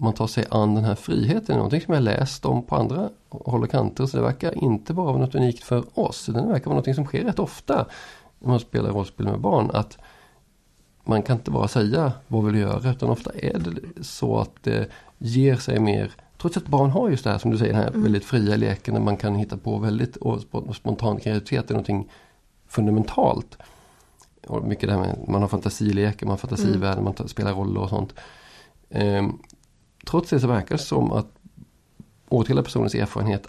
man 0.00 0.12
tar 0.12 0.26
sig 0.26 0.44
an 0.50 0.74
den 0.74 0.84
här 0.84 0.94
friheten. 0.94 1.54
är 1.54 1.56
Någonting 1.56 1.80
som 1.80 1.94
jag 1.94 2.02
läst 2.02 2.44
om 2.44 2.62
på 2.62 2.76
andra 2.76 3.10
håll 3.28 3.62
och 3.62 3.70
kanter. 3.70 4.06
Så 4.06 4.16
det 4.16 4.22
verkar 4.22 4.64
inte 4.64 4.94
bara 4.94 5.06
vara 5.06 5.18
något 5.18 5.34
unikt 5.34 5.64
för 5.64 5.98
oss. 5.98 6.28
utan 6.28 6.46
Det 6.46 6.52
verkar 6.52 6.70
vara 6.70 6.82
något 6.86 6.94
som 6.94 7.06
sker 7.06 7.24
rätt 7.24 7.38
ofta 7.38 7.86
när 8.38 8.48
man 8.48 8.60
spelar 8.60 8.90
rollspel 8.90 9.26
med 9.26 9.40
barn. 9.40 9.70
Att 9.72 9.98
man 11.04 11.22
kan 11.22 11.36
inte 11.36 11.50
bara 11.50 11.68
säga 11.68 12.12
vad 12.28 12.44
vill 12.44 12.54
du 12.54 12.60
göra 12.60 12.90
utan 12.90 13.10
ofta 13.10 13.30
är 13.34 13.58
det 13.58 14.04
så 14.04 14.38
att 14.38 14.62
det 14.62 14.88
ger 15.18 15.56
sig 15.56 15.80
mer 15.80 16.12
Trots 16.40 16.56
att 16.56 16.66
barn 16.66 16.90
har 16.90 17.10
just 17.10 17.24
det 17.24 17.30
här 17.30 17.38
som 17.38 17.50
du 17.50 17.58
säger, 17.58 17.72
den 17.72 17.82
här 17.82 17.90
väldigt 17.90 18.24
fria 18.24 18.56
leken 18.56 18.94
där 18.94 19.00
man 19.00 19.16
kan 19.16 19.34
hitta 19.34 19.56
på 19.56 19.78
väldigt 19.78 20.16
och 20.16 20.38
sp- 20.38 20.68
och 20.68 20.76
spontan 20.76 21.20
kreativitet 21.20 21.70
är 21.70 21.74
någonting 21.74 22.08
fundamentalt. 22.66 23.58
Och 24.46 24.64
mycket 24.64 24.88
det 24.88 24.92
här 24.94 25.00
med 25.00 25.28
man 25.28 25.40
har 25.40 25.48
fantasileker, 25.48 26.26
man 26.26 26.30
har 26.30 26.36
fantasivärlden, 26.36 27.04
man 27.04 27.14
tar, 27.14 27.26
spelar 27.26 27.52
roller 27.52 27.80
och 27.80 27.88
sånt. 27.88 28.14
Ehm, 28.90 29.38
trots 30.06 30.30
det 30.30 30.40
så 30.40 30.46
verkar 30.46 30.76
det 30.76 30.82
som 30.82 31.12
att 31.12 31.26
åtskilliga 32.28 32.64
personers 32.64 32.94
erfarenhet 32.94 33.46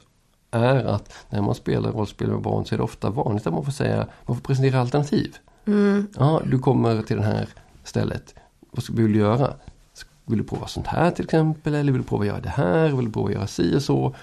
är 0.52 0.86
att 0.86 1.14
när 1.30 1.42
man 1.42 1.56
spelar 1.56 1.92
rollspel 1.92 2.30
med 2.32 2.42
barn 2.42 2.66
så 2.66 2.76
är 2.76 2.78
det 2.78 2.84
ofta 2.84 3.10
vanligt 3.10 3.48
att 3.48 3.54
man 3.54 3.66
får 3.66 3.72
säga, 3.72 4.08
man 4.26 4.36
får 4.38 4.44
presentera 4.44 4.80
alternativ. 4.82 5.36
Mm. 5.66 6.08
Ja, 6.18 6.42
du 6.46 6.60
kommer 6.60 7.02
till 7.02 7.18
det 7.18 7.24
här 7.24 7.48
stället. 7.84 8.36
Vad 8.72 8.90
vill 8.90 9.14
du 9.14 9.20
göra? 9.20 9.54
Vill 10.26 10.38
du 10.38 10.44
prova 10.44 10.68
sånt 10.68 10.88
här 10.88 11.12
till 11.12 11.26
exempel? 11.26 11.76
Eller 11.76 11.92
vill 11.92 12.02
du 12.02 12.08
prova 12.08 12.22
att 12.24 12.28
göra 12.28 12.40
det 12.40 12.50
här? 12.50 12.90
Vill 12.90 13.06
du 13.06 13.12
prova 13.12 13.32
göra 13.32 13.48
si 13.48 13.78
och 13.78 13.82
så? 13.82 14.16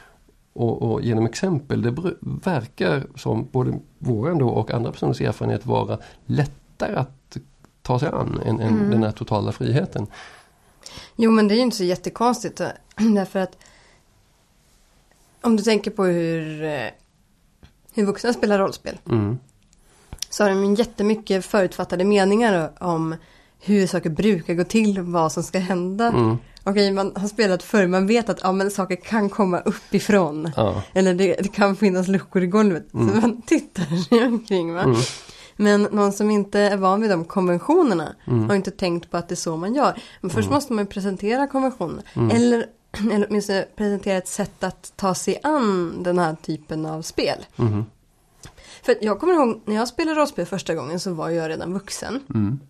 Och, 0.52 0.82
och 0.82 1.02
genom 1.02 1.26
exempel, 1.26 1.82
det 1.82 1.94
verkar 2.20 3.06
som 3.16 3.48
både 3.52 3.72
våran 3.98 4.38
då 4.38 4.48
och 4.48 4.70
andra 4.70 4.92
personers 4.92 5.20
erfarenhet 5.20 5.66
vara 5.66 5.98
lättare 6.26 6.96
att 6.96 7.36
ta 7.82 7.98
sig 7.98 8.08
an 8.08 8.40
än, 8.46 8.60
än 8.60 8.74
Mm. 8.74 8.90
den 8.90 9.02
här 9.02 9.10
totala 9.12 9.52
friheten. 9.52 10.06
Jo 11.16 11.30
men 11.30 11.48
det 11.48 11.54
är 11.54 11.56
ju 11.56 11.62
inte 11.62 11.76
så 11.76 11.84
jättekonstigt. 11.84 12.60
Därför 12.96 13.38
att 13.38 13.58
om 15.40 15.56
du 15.56 15.62
tänker 15.62 15.90
på 15.90 16.04
hur, 16.04 16.64
eh, 16.64 16.88
hur 17.94 18.04
vuxna 18.04 18.32
spelar 18.32 18.58
rollspel. 18.58 18.98
Mm. 19.10 19.38
Så 20.30 20.44
har 20.44 20.50
de 20.50 20.74
jättemycket 20.74 21.46
förutfattade 21.46 22.04
meningar 22.04 22.72
om 22.80 23.14
hur 23.60 23.86
saker 23.86 24.10
brukar 24.10 24.54
gå 24.54 24.64
till, 24.64 25.00
vad 25.00 25.32
som 25.32 25.42
ska 25.42 25.58
hända. 25.58 26.08
Mm. 26.08 26.38
Okej, 26.64 26.90
man 26.90 27.12
har 27.16 27.28
spelat 27.28 27.62
förr, 27.62 27.86
man 27.86 28.06
vet 28.06 28.28
att 28.28 28.40
ja, 28.42 28.52
men 28.52 28.70
saker 28.70 28.96
kan 28.96 29.30
komma 29.30 29.60
uppifrån. 29.60 30.52
Ja. 30.56 30.82
Eller 30.92 31.14
det, 31.14 31.34
det 31.34 31.48
kan 31.48 31.76
finnas 31.76 32.08
luckor 32.08 32.42
i 32.42 32.46
golvet. 32.46 32.86
Så 32.90 32.98
man 32.98 33.42
tittar 33.42 34.04
sig 34.04 34.26
omkring. 34.26 34.74
Va? 34.74 34.82
Mm. 34.82 34.96
Men 35.60 35.82
någon 35.82 36.12
som 36.12 36.30
inte 36.30 36.60
är 36.60 36.76
van 36.76 37.00
vid 37.00 37.10
de 37.10 37.24
konventionerna 37.24 38.14
Mm. 38.26 38.48
har 38.48 38.56
inte 38.56 38.70
tänkt 38.70 39.10
på 39.10 39.16
att 39.16 39.28
det 39.28 39.34
är 39.34 39.36
så 39.36 39.56
man 39.56 39.74
gör. 39.74 40.02
Men 40.20 40.30
först 40.30 40.50
måste 40.50 40.72
man 40.72 40.86
presentera 40.86 41.46
konventionerna. 41.46 42.02
Mm. 42.14 42.36
Eller, 42.36 42.66
eller 43.12 43.26
åtminstone 43.30 43.62
presentera 43.76 44.16
ett 44.18 44.28
sätt 44.28 44.64
att 44.64 44.92
ta 44.96 45.14
sig 45.14 45.40
an 45.42 46.02
den 46.02 46.18
här 46.18 46.36
typen 46.42 46.86
av 46.86 47.02
spel. 47.02 47.46
Mhm. 47.56 47.84
För 48.82 48.96
jag 49.00 49.20
kommer 49.20 49.34
ihåg 49.34 49.60
när 49.64 49.74
jag 49.74 49.88
spelade 49.88 50.20
rollspel 50.20 50.46
första 50.46 50.74
gången 50.74 51.00
så 51.00 51.12
var 51.12 51.28
jag 51.30 51.48
redan 51.48 51.72
vuxen. 51.72 52.20
Mm. 52.34 52.60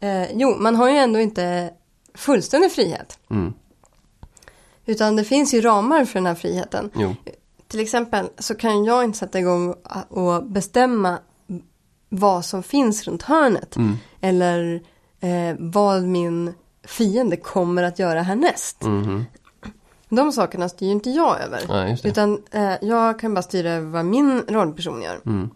Eh, 0.00 0.32
jo, 0.36 0.56
man 0.58 0.76
har 0.76 0.90
ju 0.90 0.96
ändå 0.96 1.20
inte 1.20 1.70
fullständig 2.14 2.72
frihet. 2.72 3.18
Mm. 3.30 3.52
Utan 4.86 5.16
det 5.16 5.24
finns 5.24 5.54
ju 5.54 5.60
ramar 5.60 6.04
för 6.04 6.14
den 6.14 6.26
här 6.26 6.34
friheten. 6.34 6.90
Jo. 6.94 7.14
Till 7.68 7.80
exempel 7.80 8.26
så 8.38 8.54
kan 8.54 8.84
jag 8.84 9.04
inte 9.04 9.18
sätta 9.18 9.38
igång 9.38 9.74
och 10.08 10.44
bestämma 10.44 11.18
vad 12.14 12.44
som 12.44 12.62
finns 12.62 13.08
runt 13.08 13.22
hörnet. 13.22 13.76
Mm. 13.76 13.96
Eller 14.20 14.82
eh, 15.20 15.56
vad 15.58 16.02
min 16.02 16.54
fiende 16.84 17.36
kommer 17.36 17.82
att 17.82 17.98
göra 17.98 18.22
härnäst. 18.22 18.82
Mhm. 18.82 19.24
De 20.08 20.32
sakerna 20.32 20.68
styr 20.68 20.90
inte 20.90 21.10
jag 21.10 21.40
över. 21.40 21.60
Det. 22.02 22.08
Utan 22.08 22.42
eh, 22.50 22.72
jag 22.82 23.18
kan 23.18 23.34
bara 23.34 23.42
styra 23.42 23.70
över 23.72 23.90
vad 23.90 24.04
min 24.04 24.42
rollperson 24.48 25.02
gör. 25.02 25.20
Mm. 25.26 25.50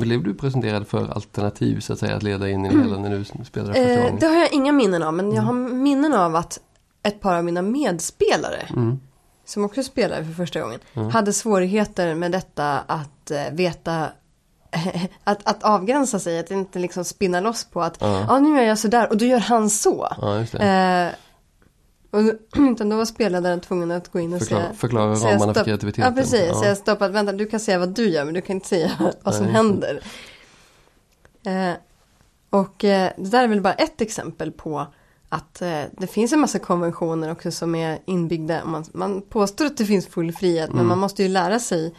Blev 0.00 0.22
du 0.22 0.34
presenterad 0.34 0.86
för 0.88 1.08
alternativ 1.08 1.80
så 1.80 1.92
att 1.92 1.98
säga 1.98 2.16
att 2.16 2.22
leda 2.22 2.48
in 2.48 2.66
i 2.66 2.68
det 2.68 2.82
hela 2.82 2.98
när 2.98 3.10
du 3.10 3.24
spelade 3.24 3.74
första 3.74 4.08
Eh, 4.08 4.14
det 4.20 4.26
har 4.26 4.34
jag 4.34 4.52
inga 4.52 4.72
minnen 4.72 5.02
av. 5.02 5.14
Men 5.14 5.32
jag 5.32 5.42
har 5.42 5.52
minnen 5.52 6.14
av 6.14 6.36
att 6.36 6.60
ett 7.02 7.20
par 7.20 7.34
av 7.36 7.44
mina 7.44 7.62
medspelare. 7.62 8.66
Mm. 8.70 9.00
Som 9.44 9.64
också 9.64 9.82
spelade 9.82 10.24
för 10.24 10.32
första 10.32 10.60
gången. 10.60 10.80
Hade 11.12 11.32
svårigheter 11.32 12.14
med 12.14 12.32
detta 12.32 12.78
att 12.78 13.30
eh, 13.30 13.52
veta. 13.52 14.08
att, 15.24 15.38
att 15.48 15.62
avgränsa 15.62 16.18
sig. 16.18 16.38
Att 16.38 16.50
inte 16.50 16.78
liksom 16.78 17.04
spinna 17.04 17.40
loss 17.40 17.64
på 17.64 17.82
att. 17.82 17.96
Ja 18.00 18.24
Ja. 18.28 18.38
nu 18.38 18.58
är 18.60 18.64
jag 18.64 18.78
sådär 18.78 19.08
och 19.10 19.16
då 19.16 19.24
gör 19.24 19.38
han 19.38 19.70
så. 19.70 20.08
Eh, 20.60 21.08
och, 22.10 22.20
utan 22.72 22.88
då 22.88 22.96
var 22.96 23.04
spelledaren 23.04 23.60
tvungen 23.60 23.90
att 23.90 24.08
gå 24.12 24.20
in 24.20 24.32
och 24.32 24.38
Förklara, 24.40 24.62
säga. 24.62 24.74
förklara 24.74 25.16
säga 25.16 25.34
ramarna 25.34 25.54
för 25.54 25.64
kreativiteten. 25.64 26.14
Ja 26.16 26.22
precis, 26.22 26.48
Ja. 26.52 26.60
säga 26.60 26.74
stopp 26.76 27.02
att 27.02 27.10
vänta 27.10 27.32
du 27.32 27.46
kan 27.46 27.60
säga 27.60 27.78
vad 27.78 27.88
du 27.94 28.08
gör 28.08 28.24
men 28.24 28.34
du 28.34 28.40
kan 28.40 28.56
inte 28.56 28.68
säga 28.68 28.90
vad 29.22 29.34
som 29.34 29.44
Nej. 29.44 29.54
händer. 29.54 30.02
Eh, 31.46 31.72
och 32.50 32.84
eh, 32.84 33.10
det 33.16 33.28
där 33.30 33.42
är 33.44 33.48
väl 33.48 33.60
bara 33.60 33.72
ett 33.74 34.00
exempel 34.00 34.52
på 34.52 34.86
att 35.28 35.62
eh, 35.62 35.80
det 35.92 36.06
finns 36.06 36.32
en 36.32 36.40
massa 36.40 36.58
konventioner 36.58 37.32
också 37.32 37.50
som 37.50 37.74
är 37.74 37.98
inbyggda. 38.06 38.64
Man, 38.64 38.84
man 38.92 39.22
påstår 39.22 39.64
att 39.66 39.76
det 39.76 39.84
finns 39.86 40.06
full 40.06 40.32
frihet 40.32 40.68
men 40.70 40.76
Mm. 40.78 40.88
man 40.88 40.98
måste 40.98 41.22
ju 41.22 41.28
lära 41.28 41.58
sig 41.58 41.94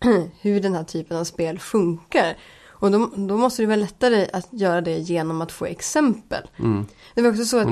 hur 0.40 0.60
den 0.60 0.74
här 0.74 0.84
typen 0.84 1.16
av 1.16 1.24
spel 1.24 1.58
funkar. 1.58 2.36
Och 2.78 2.90
då, 2.90 3.10
då 3.16 3.36
måste 3.36 3.62
det 3.62 3.66
vara 3.66 3.76
lättare 3.76 4.26
att 4.32 4.48
göra 4.50 4.80
det 4.80 4.98
genom 4.98 5.40
att 5.40 5.52
få 5.52 5.64
exempel. 5.64 6.42
Mm, 6.58 6.86
Det 7.14 7.22
var 7.22 7.30
också 7.30 7.44
så 7.44 7.58
att. 7.58 7.66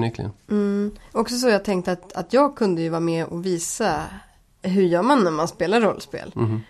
Mm, 0.50 0.90
också 1.12 1.36
så 1.36 1.48
jag 1.48 1.64
tänkte 1.64 1.92
att, 1.92 2.12
att 2.12 2.32
jag 2.32 2.56
kunde 2.56 2.82
ju 2.82 2.88
vara 2.88 3.00
med 3.00 3.26
och 3.26 3.46
visa 3.46 4.02
hur 4.62 4.82
gör 4.82 5.02
man 5.02 5.24
när 5.24 5.30
man 5.30 5.48
spelar 5.48 5.80
rollspel. 5.80 6.32
Mhm. 6.34 6.60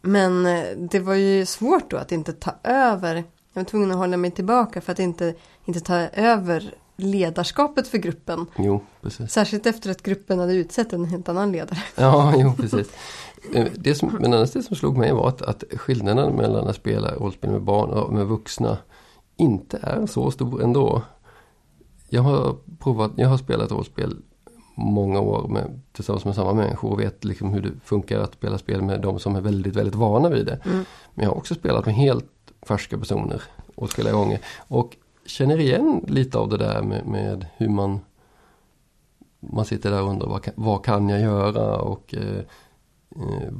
Men 0.00 0.46
eh, 0.46 0.64
det 0.76 1.00
var 1.00 1.14
ju 1.14 1.46
svårt 1.46 1.90
då 1.90 1.96
att 1.96 2.12
inte 2.12 2.32
ta 2.32 2.54
över. 2.62 3.14
Jag 3.52 3.62
var 3.62 3.64
tvungen 3.64 3.90
att 3.90 3.96
hålla 3.96 4.16
mig 4.16 4.30
tillbaka 4.30 4.80
för 4.80 4.92
att 4.92 4.98
inte, 4.98 5.34
inte 5.64 5.80
ta 5.80 5.94
över 6.12 6.74
ledarskapet 6.96 7.88
för 7.88 7.98
gruppen. 7.98 8.46
Jo, 8.58 8.84
precis. 9.02 9.32
Särskilt 9.32 9.66
efter 9.66 9.90
att 9.90 10.02
gruppen 10.02 10.38
hade 10.38 10.54
utsett 10.54 10.92
en 10.92 11.04
helt 11.04 11.28
annan 11.28 11.52
ledare. 11.52 11.78
Ja, 11.94 12.34
jo 12.36 12.52
precis. 12.56 12.88
Eh, 13.52 13.66
det 13.76 13.94
som, 13.94 14.18
men 14.20 14.32
annars 14.32 14.50
det 14.50 14.62
som 14.62 14.76
slog 14.76 14.96
mig 14.96 15.12
var 15.12 15.28
att, 15.28 15.42
att 15.42 15.64
skillnaden 15.70 16.36
mellan 16.36 16.68
att 16.68 16.76
spela 16.76 17.14
rollspel 17.14 17.50
med 17.50 17.62
barn 17.62 17.90
och 17.90 18.12
med 18.12 18.26
vuxna 18.26 18.78
inte 19.36 19.78
är 19.82 20.06
så 20.06 20.30
stor 20.30 20.62
ändå. 20.62 21.02
Jag 22.08 22.22
har 22.22 22.56
provat, 22.78 23.12
jag 23.16 23.28
har 23.28 23.38
spelat 23.38 23.70
rollspel 23.70 24.16
många 24.74 25.20
år 25.20 25.48
med, 25.48 25.80
tillsammans 25.92 26.24
med 26.24 26.34
samma 26.34 26.52
människor 26.52 26.92
och 26.92 27.00
vet 27.00 27.24
liksom 27.24 27.52
hur 27.52 27.62
det 27.62 27.70
funkar 27.84 28.20
att 28.20 28.34
spela 28.34 28.58
spel 28.58 28.82
med 28.82 29.00
de 29.00 29.18
som 29.18 29.36
är 29.36 29.40
väldigt, 29.40 29.76
väldigt 29.76 29.94
vana 29.94 30.28
vid 30.28 30.46
det. 30.46 30.60
Mm. 30.64 30.84
Men 31.14 31.24
jag 31.24 31.30
har 31.30 31.36
också 31.36 31.54
spelat 31.54 31.86
med 31.86 31.94
helt 31.94 32.30
färska 32.62 32.98
personer 32.98 33.42
åtskilliga 33.74 34.14
gånger. 34.14 34.40
Och 34.68 34.96
känner 35.26 35.60
igen 35.60 36.04
lite 36.08 36.38
av 36.38 36.48
det 36.48 36.56
där 36.56 36.82
med, 36.82 37.06
med 37.06 37.46
hur 37.56 37.68
man 37.68 38.00
man 39.52 39.64
sitter 39.64 39.90
där 39.90 40.02
och 40.02 40.08
undrar 40.08 40.28
vad 40.28 40.42
kan, 40.42 40.54
vad 40.56 40.84
kan 40.84 41.08
jag 41.08 41.20
göra 41.20 41.80
och 41.80 42.14
eh, 42.14 42.42
eh, 43.16 43.52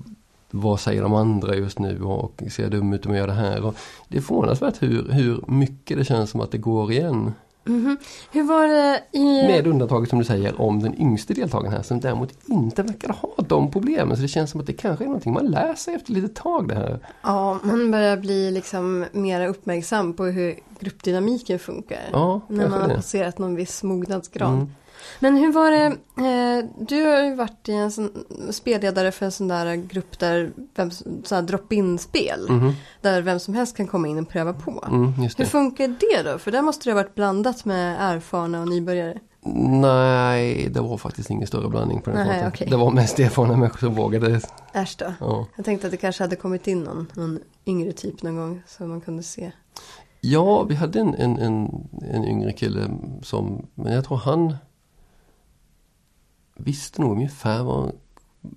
vad 0.50 0.80
säger 0.80 1.02
de 1.02 1.14
andra 1.14 1.54
just 1.54 1.78
nu 1.78 2.02
och 2.02 2.42
ser 2.50 2.62
jag 2.62 2.72
dum 2.72 2.92
ut 2.92 3.06
om 3.06 3.12
jag 3.12 3.20
gör 3.20 3.26
det 3.26 3.32
här. 3.32 3.64
Och 3.64 3.74
det 4.08 4.16
är 4.16 4.22
förvånansvärt 4.22 4.82
hur, 4.82 5.12
hur 5.12 5.44
mycket 5.46 5.98
det 5.98 6.04
känns 6.04 6.30
som 6.30 6.40
att 6.40 6.50
det 6.50 6.58
går 6.58 6.92
igen. 6.92 7.32
Mhm. 7.64 7.96
Hur 8.32 8.42
var 8.42 8.66
det 8.66 9.02
i... 9.12 9.24
Med 9.24 9.66
undantaget 9.66 10.10
som 10.10 10.18
du 10.18 10.24
säger 10.24 10.60
om 10.60 10.82
den 10.82 11.00
yngste 11.00 11.34
deltagaren 11.34 11.72
här 11.72 11.82
som 11.82 12.00
däremot 12.00 12.32
inte 12.46 12.82
verkar 12.82 13.08
ha 13.08 13.34
de 13.48 13.70
problemen. 13.70 14.16
Så 14.16 14.22
det 14.22 14.28
känns 14.28 14.50
som 14.50 14.60
att 14.60 14.66
det 14.66 14.72
kanske 14.72 15.04
är 15.04 15.06
någonting 15.06 15.32
man 15.32 15.46
lär 15.46 15.74
sig 15.74 15.94
efter 15.94 16.12
lite 16.12 16.28
tag 16.28 16.68
det 16.68 16.74
här. 16.74 16.98
Ja, 17.22 17.58
man 17.62 17.90
börjar 17.90 18.16
bli 18.16 18.50
liksom 18.50 19.04
mer 19.12 19.48
uppmärksam 19.48 20.12
på 20.12 20.24
hur 20.24 20.58
gruppdynamiken 20.78 21.58
funkar. 21.58 22.08
Ja, 22.12 22.40
när 22.48 22.68
man 22.68 22.80
har 22.80 22.88
passerat 22.96 23.38
någon 23.38 23.56
viss 23.56 23.82
mognadsgrad. 23.82 24.52
Mm. 24.52 24.70
Men 25.20 25.36
hur 25.36 25.52
var 25.52 25.70
det, 25.70 25.84
eh, 25.86 26.64
du 26.88 27.02
har 27.04 27.22
ju 27.24 27.34
varit 27.34 27.68
i 27.68 27.72
en 27.72 27.90
sån, 27.90 28.10
spelledare 28.50 29.12
för 29.12 29.26
en 29.26 29.32
sån 29.32 29.48
där 29.48 29.74
grupp 29.76 30.18
där, 30.18 30.52
vem, 30.76 30.90
sån 30.90 31.14
här 31.30 31.42
drop-in-spel. 31.42 32.46
Mhm. 32.48 32.72
Där 33.00 33.22
vem 33.22 33.40
som 33.40 33.54
helst 33.54 33.76
kan 33.76 33.86
komma 33.86 34.08
in 34.08 34.18
och 34.18 34.28
pröva 34.28 34.52
på. 34.52 34.84
Mm, 34.88 35.12
Hur 35.12 35.44
funkar 35.44 35.88
det 35.88 36.30
då? 36.32 36.38
För 36.38 36.50
där 36.50 36.62
måste 36.62 36.84
det 36.88 36.92
ha 36.94 37.02
varit 37.02 37.14
blandat 37.14 37.64
med 37.64 37.96
erfarna 38.00 38.60
och 38.60 38.68
nybörjare. 38.68 39.18
Nej, 39.80 40.68
det 40.70 40.80
var 40.80 40.96
faktiskt 40.96 41.30
ingen 41.30 41.46
större 41.46 41.68
blandning 41.68 42.00
på 42.00 42.10
den 42.10 42.18
Nej, 42.18 42.26
fronten. 42.28 42.48
okej. 42.48 42.66
Det 42.70 42.76
var 42.76 42.90
mest 42.90 43.18
erfarna 43.20 43.56
människor 43.56 43.78
som 43.78 43.94
vågade. 43.94 44.40
Äsch 44.72 44.96
då. 44.98 45.12
Ja. 45.20 45.46
Jag 45.56 45.64
tänkte 45.64 45.86
att 45.86 45.90
det 45.90 45.96
kanske 45.96 46.22
hade 46.24 46.36
kommit 46.36 46.66
in 46.66 46.80
någon, 46.82 47.06
någon 47.14 47.38
yngre 47.66 47.92
typ 47.92 48.22
någon 48.22 48.36
gång 48.36 48.62
som 48.66 48.88
man 48.88 49.00
kunde 49.00 49.22
se. 49.22 49.52
Ja, 50.20 50.62
vi 50.62 50.74
hade 50.74 51.00
en, 51.00 51.14
en, 51.14 51.38
en, 51.38 51.88
en 52.10 52.24
yngre 52.24 52.52
kille 52.52 52.80
som, 53.22 53.66
men 53.74 53.92
jag 53.92 54.04
tror 54.04 54.16
han 54.16 54.56
visste 56.54 57.00
nog 57.00 57.12
ungefär 57.12 57.62
vad 57.62 57.92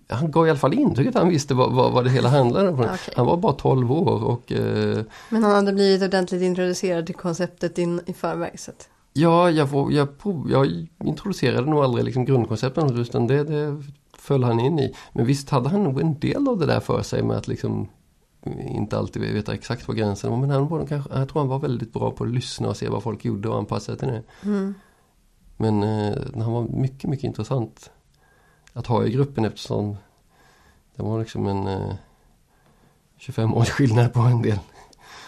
han 0.10 0.32
gav 0.32 0.48
i 0.48 0.50
alla 0.50 0.60
fall 0.60 0.74
intrycket 0.74 1.16
att 1.16 1.22
han 1.22 1.32
visste 1.32 1.54
vad, 1.54 1.74
vad, 1.74 1.92
vad 1.92 2.04
det 2.04 2.10
hela 2.10 2.30
handlade 2.30 2.70
om. 2.70 2.80
Okej. 2.80 3.14
Han 3.16 3.26
var 3.26 3.38
bara 3.38 3.54
12 3.54 3.92
år 3.92 4.24
och 4.24 4.52
eh, 4.52 5.04
Men 5.30 5.44
han 5.44 5.56
hade 5.56 5.74
blivit 5.74 6.04
ordentligt 6.04 6.42
introducerad 6.42 7.06
till 7.06 7.16
konceptet 7.16 7.78
in, 7.78 8.02
i 8.06 8.14
förväg. 8.14 8.60
Så 8.60 8.72
att, 8.72 8.90
ja, 9.14 9.52
jag, 9.52 9.92
jag, 9.92 10.18
prov, 10.18 10.52
jag 10.52 10.88
introducerade 11.04 11.70
nog 11.70 11.84
aldrig 11.84 12.06
liksom 12.06 12.26
grundkoncepten 12.26 13.00
utan 13.00 13.28
det, 13.28 13.44
det 13.44 13.84
föll 14.18 14.44
han 14.44 14.60
in 14.60 14.80
i. 14.80 14.94
Men 15.14 15.26
visst 15.26 15.50
hade 15.50 15.70
han 15.70 15.84
nog 15.84 16.02
en 16.02 16.20
del 16.20 16.48
av 16.48 16.58
det 16.58 16.66
där 16.66 16.80
för 16.80 17.02
sig 17.02 17.24
med 17.24 17.38
att 17.38 17.48
liksom 17.48 17.88
inte 18.60 18.98
alltid 18.98 19.22
veta 19.22 19.54
exakt 19.54 19.88
vad 19.88 19.98
gränsen 19.98 20.32
var. 20.32 20.38
Men 20.38 20.50
han 20.50 20.68
var 20.68 20.86
kanske, 20.86 21.20
jag 21.20 21.30
tror 21.30 21.42
han 21.42 21.50
var 21.50 21.60
väldigt 21.60 21.94
bra 21.94 22.12
på 22.12 22.24
att 22.24 22.30
lyssna 22.30 22.68
och 22.70 22.78
se 22.78 22.90
vad 22.90 23.04
folk 23.04 23.26
gjorde 23.26 23.50
och 23.50 23.58
anpassa 23.58 23.86
sig 23.86 23.98
till 23.98 24.08
det. 24.08 24.24
mm. 24.44 24.74
Men 25.58 25.84
eh, 25.84 26.18
han 26.36 26.52
var 26.54 26.64
mycket, 26.64 27.10
mycket 27.10 27.24
intressant 27.24 27.90
att 28.74 28.88
ha 28.88 29.06
i 29.06 29.12
gruppen 29.12 29.46
eftersom 29.46 29.98
det 30.96 31.04
var 31.04 31.20
liksom 31.20 31.48
en 31.48 31.68
eh, 31.68 31.94
25 33.18 33.54
års 33.54 33.70
skillnad 33.70 34.14
på 34.14 34.20
en 34.20 34.42
del 34.42 34.60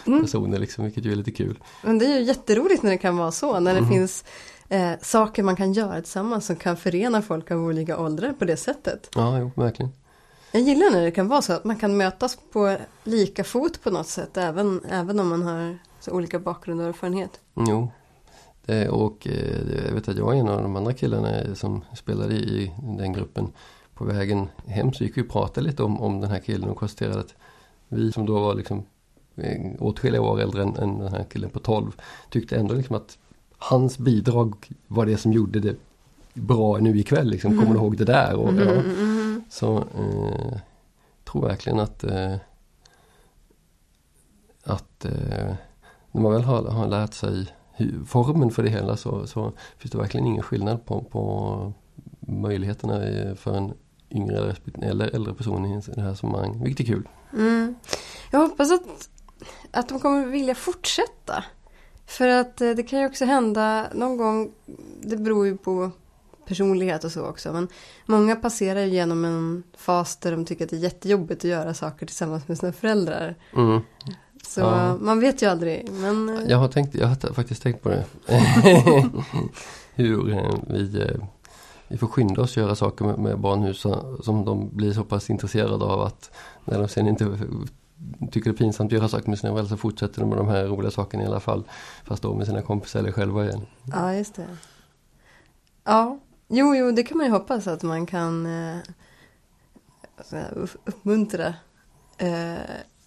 Mm. 0.06 0.22
personer 0.22 0.58
liksom, 0.58 0.84
vilket 0.84 1.04
ju 1.04 1.12
är 1.12 1.16
lite 1.16 1.30
kul. 1.32 1.58
Men 1.82 1.98
det 1.98 2.06
är 2.06 2.18
ju 2.18 2.24
jätteroligt 2.24 2.82
när 2.82 2.90
det 2.90 2.98
kan 2.98 3.16
vara 3.16 3.32
så. 3.32 3.60
När 3.60 3.74
det 3.74 3.80
Mhm. 3.80 3.90
finns 3.90 4.24
eh, 4.68 4.92
saker 5.02 5.42
man 5.42 5.56
kan 5.56 5.72
göra 5.72 5.94
tillsammans 6.02 6.46
som 6.46 6.56
kan 6.56 6.76
förena 6.76 7.22
folk 7.22 7.50
av 7.50 7.58
olika 7.64 7.98
åldrar 7.98 8.32
på 8.32 8.44
det 8.44 8.56
sättet. 8.56 9.10
Ja, 9.14 9.38
jo, 9.38 9.50
verkligen. 9.54 9.92
Jag 10.52 10.62
gillar 10.62 10.90
när 10.90 11.02
det 11.02 11.10
kan 11.10 11.28
vara 11.28 11.42
så 11.42 11.52
att 11.52 11.64
man 11.64 11.76
kan 11.76 11.96
mötas 11.96 12.38
på 12.52 12.76
lika 13.04 13.44
fot 13.44 13.82
på 13.82 13.90
något 13.90 14.08
sätt. 14.08 14.36
Även, 14.36 14.80
även 14.90 15.20
om 15.20 15.28
man 15.28 15.42
har 15.42 15.78
så 16.00 16.10
olika 16.10 16.38
bakgrund 16.38 16.80
och 16.80 16.86
erfarenhet. 16.88 17.40
Jo. 17.54 17.90
Det, 18.70 18.88
och 18.88 19.26
eh, 19.26 19.84
jag 19.86 19.94
vet 19.94 20.08
att 20.08 20.16
jag 20.16 20.26
och 20.26 20.34
en 20.34 20.48
av 20.48 20.62
de 20.62 20.76
andra 20.76 20.92
killarna 20.92 21.54
som 21.54 21.84
spelade 21.94 22.34
i 22.34 22.72
den 22.82 23.12
gruppen 23.12 23.52
på 23.94 24.04
vägen 24.04 24.48
hem 24.66 24.92
så 24.92 25.04
gick 25.04 25.16
vi 25.16 25.22
och 25.22 25.28
pratade 25.28 25.66
lite 25.66 25.82
om, 25.82 26.00
om 26.00 26.20
den 26.20 26.30
här 26.30 26.38
killen 26.38 26.68
och 26.68 26.76
konstaterade 26.76 27.20
att 27.20 27.34
vi 27.88 28.12
som 28.12 28.26
då 28.26 28.40
var 28.40 28.54
liksom 28.54 28.82
eh, 29.36 29.72
åtskilliga 29.78 30.22
år 30.22 30.40
äldre 30.40 30.62
än, 30.62 30.76
än 30.76 30.98
den 30.98 31.12
här 31.12 31.24
killen 31.24 31.50
på 31.50 31.58
12 31.58 31.92
tyckte 32.30 32.56
ändå 32.56 32.74
liksom 32.74 32.96
att 32.96 33.18
hans 33.58 33.98
bidrag 33.98 34.54
var 34.86 35.06
det 35.06 35.16
som 35.16 35.32
gjorde 35.32 35.60
det 35.60 35.76
bra 36.34 36.78
nu 36.78 36.98
ikväll. 36.98 37.30
Liksom. 37.30 37.58
Kommer 37.58 37.74
du 37.74 37.78
ihåg 37.80 37.96
det 37.96 38.04
där? 38.04 38.34
Och, 38.34 38.54
ja. 38.54 38.62
Mm, 38.62 38.90
mm, 38.90 39.42
Så 39.50 39.76
eh, 39.78 40.58
tror 41.24 41.42
verkligen 41.42 41.80
att 41.80 42.04
eh, 42.04 42.36
att 44.64 45.04
eh, 45.04 45.54
när 46.12 46.22
man 46.22 46.32
väl 46.32 46.42
har, 46.42 46.62
har 46.62 46.86
lärt 46.86 47.14
sig 47.14 47.46
formen 48.06 48.50
för 48.50 48.62
det 48.62 48.70
hela 48.70 48.96
så, 48.96 49.26
så 49.26 49.52
finns 49.78 49.92
det 49.92 49.98
verkligen 49.98 50.26
ingen 50.26 50.42
skillnad 50.42 50.86
på, 50.86 51.02
på 51.02 51.72
möjligheterna 52.20 53.00
för 53.36 53.56
en 53.56 53.72
yngre 54.10 54.54
eller 54.82 55.14
äldre 55.14 55.34
person 55.34 55.66
i 55.66 55.82
det 55.94 56.00
här 56.00 56.14
sammanhanget. 56.14 56.62
Vilket 56.62 56.88
är 56.88 56.92
kul. 56.92 57.08
mm. 57.32 57.74
Jag 58.30 58.40
hoppas 58.40 58.72
att, 58.72 59.08
att 59.70 59.88
de 59.88 60.00
kommer 60.00 60.26
vilja 60.26 60.54
fortsätta. 60.54 61.44
För 62.06 62.28
att 62.28 62.60
eh, 62.60 62.70
det 62.70 62.82
kan 62.82 63.00
ju 63.00 63.06
också 63.06 63.24
hända 63.24 63.86
någon 63.94 64.16
gång, 64.16 64.52
det 65.02 65.16
beror 65.16 65.46
ju 65.46 65.56
på 65.56 65.90
personlighet 66.46 67.04
och 67.04 67.12
så 67.12 67.26
också. 67.26 67.52
Men 67.52 67.68
många 68.06 68.36
passerar 68.36 68.84
genom 68.84 69.24
en 69.24 69.62
fas 69.76 70.16
där 70.16 70.30
de 70.30 70.44
tycker 70.44 70.64
att 70.64 70.70
det 70.70 70.76
är 70.76 70.80
jättejobbigt 70.80 71.44
att 71.44 71.50
göra 71.50 71.74
saker 71.74 72.06
tillsammans 72.06 72.48
med 72.48 72.58
sina 72.58 72.72
föräldrar. 72.72 73.36
Mm. 73.56 73.80
Så 74.46 74.60
Ja. 74.60 74.96
man 75.00 75.20
vet 75.20 75.42
ju 75.42 75.46
aldrig. 75.46 75.90
Men 75.92 76.28
eh, 76.28 76.44
Jag 76.50 76.58
har, 76.58 76.68
tänkt, 76.68 76.94
jag 76.94 77.06
har 77.08 77.32
faktiskt 77.32 77.62
tänkt 77.62 77.82
på 77.82 77.88
det. 77.88 78.04
Hur 79.94 80.30
eh, 80.32 80.50
vi, 80.68 81.02
eh, 81.02 81.16
vi 81.88 81.98
får 81.98 82.06
skynda 82.06 82.42
oss 82.42 82.56
göra 82.56 82.74
saker 82.74 83.04
med, 83.04 83.18
med 83.18 83.38
barn 83.38 83.60
nu 83.60 83.74
så, 83.74 84.16
som 84.22 84.44
de 84.44 84.68
blir 84.76 84.92
så 84.92 85.04
pass 85.04 85.30
intresserade 85.30 85.84
av 85.84 86.00
att 86.00 86.30
när 86.64 86.78
de 86.78 86.88
sen 86.88 87.08
inte 87.08 87.38
tycker 88.30 88.50
det 88.50 88.54
är 88.56 88.58
pinsamt 88.58 88.88
att 88.92 88.98
göra 88.98 89.08
saker 89.08 89.28
med 89.28 89.38
sina 89.38 89.52
föräldrar 89.52 89.68
så 89.70 89.76
fortsätter 89.76 90.20
de 90.20 90.28
med 90.28 90.38
de 90.38 90.48
här 90.48 90.64
roliga 90.64 90.90
sakerna 90.90 91.22
i 91.22 91.26
alla 91.26 91.40
fall. 91.40 91.64
Fast 92.04 92.22
då 92.22 92.34
med 92.34 92.46
sina 92.46 92.62
kompisar 92.62 93.00
eller 93.00 93.12
själva 93.12 93.44
igen. 93.44 93.66
ja, 93.92 94.14
just 94.14 94.34
det. 94.34 94.46
Ja, 95.84 96.18
jo, 96.48 96.74
jo, 96.76 96.90
det 96.92 97.02
kan 97.02 97.16
man 97.18 97.26
ju 97.26 97.32
hoppas 97.32 97.66
att 97.66 97.82
man 97.82 98.06
kan 98.06 98.46
eh, 98.46 98.76
så 100.24 100.36
här, 100.36 100.52
upp- 100.58 100.80
uppmuntra 100.84 101.54
eh, 102.18 102.54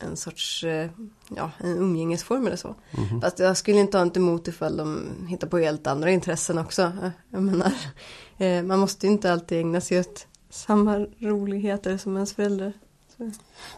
en 0.03 0.17
sorts 0.17 0.63
eh, 0.63 0.89
ja, 1.35 1.51
en 1.57 1.77
umgängesform 1.77 2.47
eller 2.47 2.55
så. 2.57 2.75
Mhm. 2.91 3.21
Fast 3.21 3.39
jag 3.39 3.57
skulle 3.57 3.79
inte 3.79 3.97
ha 3.97 4.05
något 4.05 4.17
emot 4.17 4.47
ifall 4.47 4.77
de 4.77 5.09
hittar 5.29 5.47
på 5.47 5.57
helt 5.57 5.87
andra 5.87 6.11
intressen 6.11 6.57
också. 6.57 6.81
Eh, 6.81 7.09
Jag 7.29 7.43
menar, 7.43 7.71
eh, 8.37 8.63
man 8.63 8.79
måste 8.79 9.05
ju 9.05 9.11
inte 9.11 9.31
alltid 9.33 9.59
ägna 9.59 9.81
sig 9.81 9.99
åt 9.99 10.27
samma 10.49 10.97
roligheter 11.19 11.97
som 11.97 12.15
ens 12.15 12.33
föräldrar. 12.33 12.73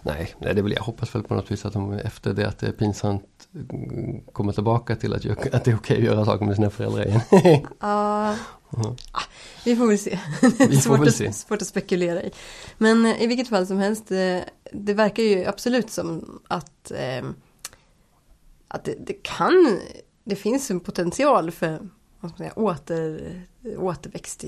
Nej, 0.02 0.36
nej, 0.40 0.56
det 0.56 0.62
vill 0.62 0.74
jag 0.74 0.84
hoppas 0.84 1.16
väl 1.16 1.24
på 1.24 1.34
något 1.36 1.52
vis 1.52 1.66
att 1.66 1.74
de 1.74 1.94
efter 1.94 2.34
det 2.34 2.48
att 2.48 2.60
det 2.60 2.68
är 2.68 2.72
pinsamt 2.72 3.24
mm, 3.54 4.22
kommer 4.34 4.54
tillbaka 4.54 4.96
till 4.96 5.14
att, 5.14 5.54
att 5.54 5.64
det 5.66 5.72
är 5.72 5.76
okej 5.76 5.98
att 5.98 6.04
göra 6.04 6.26
saker 6.26 6.46
med 6.46 6.56
sina 6.56 6.70
föräldrar 6.70 7.06
igen. 7.08 7.22
Ja, 7.80 8.36
Mhm. 8.70 8.96
ah, 9.12 9.22
vi 9.66 9.76
får 9.76 9.88
väl 9.88 9.98
se. 10.00 10.20
Vi 10.42 10.50
får 10.76 10.82
svårt, 10.82 11.00
väl 11.00 11.08
att, 11.08 11.16
se. 11.16 11.34
svårt 11.34 11.62
att 11.62 11.68
spekulera 11.68 12.22
i. 12.24 12.32
Men 12.78 13.06
eh, 13.06 13.22
i 13.24 13.28
vilket 13.28 13.48
fall 13.50 13.68
som 13.68 13.78
helst, 13.78 14.12
eh, 14.12 14.38
det 14.84 14.94
verkar 14.94 15.24
ju 15.24 15.46
absolut 15.46 15.90
som 15.90 16.40
att, 16.48 16.92
eh, 16.92 17.26
att 18.68 18.84
det, 18.84 18.96
det 19.08 19.24
kan, 19.24 19.80
det 20.24 20.36
finns 20.36 20.72
en 20.72 20.80
potential 20.80 21.52
för 21.52 21.70
vad 22.20 22.32
ska 22.32 22.44
man 22.44 22.50
säga, 22.50 22.54
åter, 22.54 23.42
återväxt 23.78 24.44
i, 24.44 24.48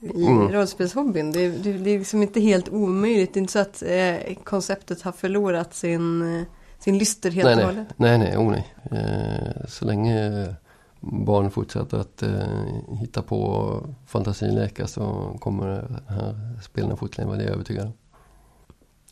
i 0.00 0.26
Mm. 0.26 0.48
rollspelshobbyn. 0.52 1.32
Det, 1.32 1.48
det, 1.48 1.72
det 1.72 1.90
är 1.90 1.98
liksom 1.98 2.22
inte 2.22 2.40
helt 2.40 2.68
omöjligt. 2.68 3.34
Det 3.34 3.38
är 3.38 3.40
inte 3.40 3.52
så 3.52 3.58
att 3.58 3.82
eh, 3.82 4.34
konceptet 4.44 5.02
har 5.02 5.12
förlorat 5.12 5.74
sin, 5.74 6.44
sin 6.78 6.98
lyster 6.98 7.30
helt 7.30 7.44
nej, 7.44 7.52
och 7.54 7.58
nej, 7.58 7.66
hållet. 7.66 7.88
nej, 7.96 8.18
nej, 8.18 8.36
oh, 8.36 8.50
nej. 8.50 8.74
Eh, 8.90 9.66
så 9.68 9.84
länge 9.84 10.54
barn 11.00 11.50
fortsätter 11.50 11.98
att 11.98 12.22
eh, 12.22 12.96
hitta 13.00 13.22
på 13.22 13.80
fantasin 14.06 14.54
leka 14.54 14.86
så 14.86 15.36
kommer 15.40 15.66
de 16.06 16.14
här 16.14 16.58
spelen 16.62 16.96
fortleva, 16.96 17.36
det 17.36 17.42
är 17.42 17.46
jag 17.46 17.54
övertygad 17.54 17.86
om. 17.86 17.92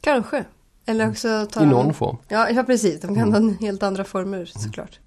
Kanske. 0.07 0.45
Eller 0.87 1.09
också 1.11 1.47
ta 1.53 1.63
I 1.63 1.67
någon 1.67 1.95
form. 1.95 2.17
Ja, 2.29 2.51
ja 2.51 2.63
precis. 2.63 3.01
De 3.01 3.15
kan 3.15 3.35
Mm. 3.35 3.49
ha 3.49 3.55
helt 3.61 3.83
andra 3.83 4.05
former 4.05 4.45
såklart. 4.45 4.99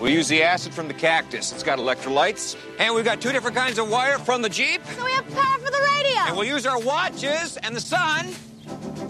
We'll 0.00 0.18
use 0.20 0.28
the 0.28 0.44
acid 0.44 0.72
from 0.74 0.88
the 0.88 0.94
cactus. 0.94 1.52
It's 1.54 1.64
got 1.70 1.78
electrolytes. 1.78 2.56
And 2.78 2.88
we've 2.96 3.04
got 3.10 3.20
two 3.20 3.32
different 3.32 3.56
kinds 3.56 3.78
of 3.78 3.88
wire 3.90 4.18
from 4.24 4.42
the 4.42 4.48
Jeep. 4.48 4.80
So 4.96 5.04
we 5.04 5.10
have 5.12 5.26
power 5.34 5.58
for 5.64 5.70
the 5.76 5.82
radio. 5.94 6.20
And 6.28 6.36
we'll 6.38 6.56
use 6.56 6.68
our 6.70 6.80
watches 6.94 7.58
and 7.62 7.74
the 7.76 7.80
sun 7.80 8.24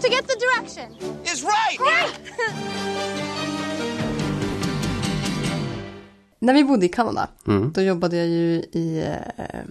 to 0.01 0.07
get 0.09 0.23
the 0.27 0.35
direction. 0.45 0.87
is 1.33 1.43
right. 1.43 1.79
När 6.39 6.53
vi 6.53 6.63
bodde 6.63 6.85
i 6.85 6.89
Kanada, 6.89 7.27
Mm. 7.47 7.71
då 7.71 7.81
jobbade 7.81 8.17
jag 8.17 8.27
ju 8.27 8.63
i 8.71 9.03
eh, 9.37 9.61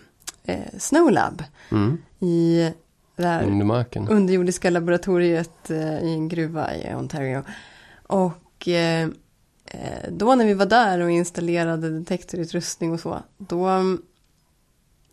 eh, 0.44 0.59
Snowlab. 0.79 1.44
Mm. 1.70 1.98
I 2.20 2.70
det 3.16 3.26
här 3.26 3.44
Under 3.46 3.64
marken. 3.64 4.09
underjordiska 4.09 4.70
laboratoriet 4.70 5.70
eh, 5.70 5.98
i 6.03 6.12
en 6.14 6.29
gruva 6.29 6.74
i 6.76 6.94
Ontario. 6.94 7.44
Och 8.07 8.68
eh, 8.68 9.09
eh, 9.66 10.11
då 10.11 10.35
när 10.35 10.46
vi 10.46 10.55
var 10.55 10.66
där 10.66 11.00
och 11.00 11.11
installerade 11.11 11.90
detektorutrustning 11.98 12.92
och 12.92 13.00
så, 13.00 13.22
då, 13.38 13.68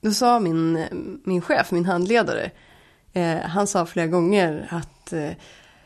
då 0.01 0.11
sa 0.11 0.39
min, 0.39 0.83
min 1.23 1.41
chef, 1.41 1.71
min 1.71 1.85
handledare, 1.85 2.51
eh, 3.13 3.37
han 3.37 3.67
sa 3.67 3.85
flera 3.85 4.07
gånger 4.07 4.67
att 4.71 5.13
eh, 5.13 5.31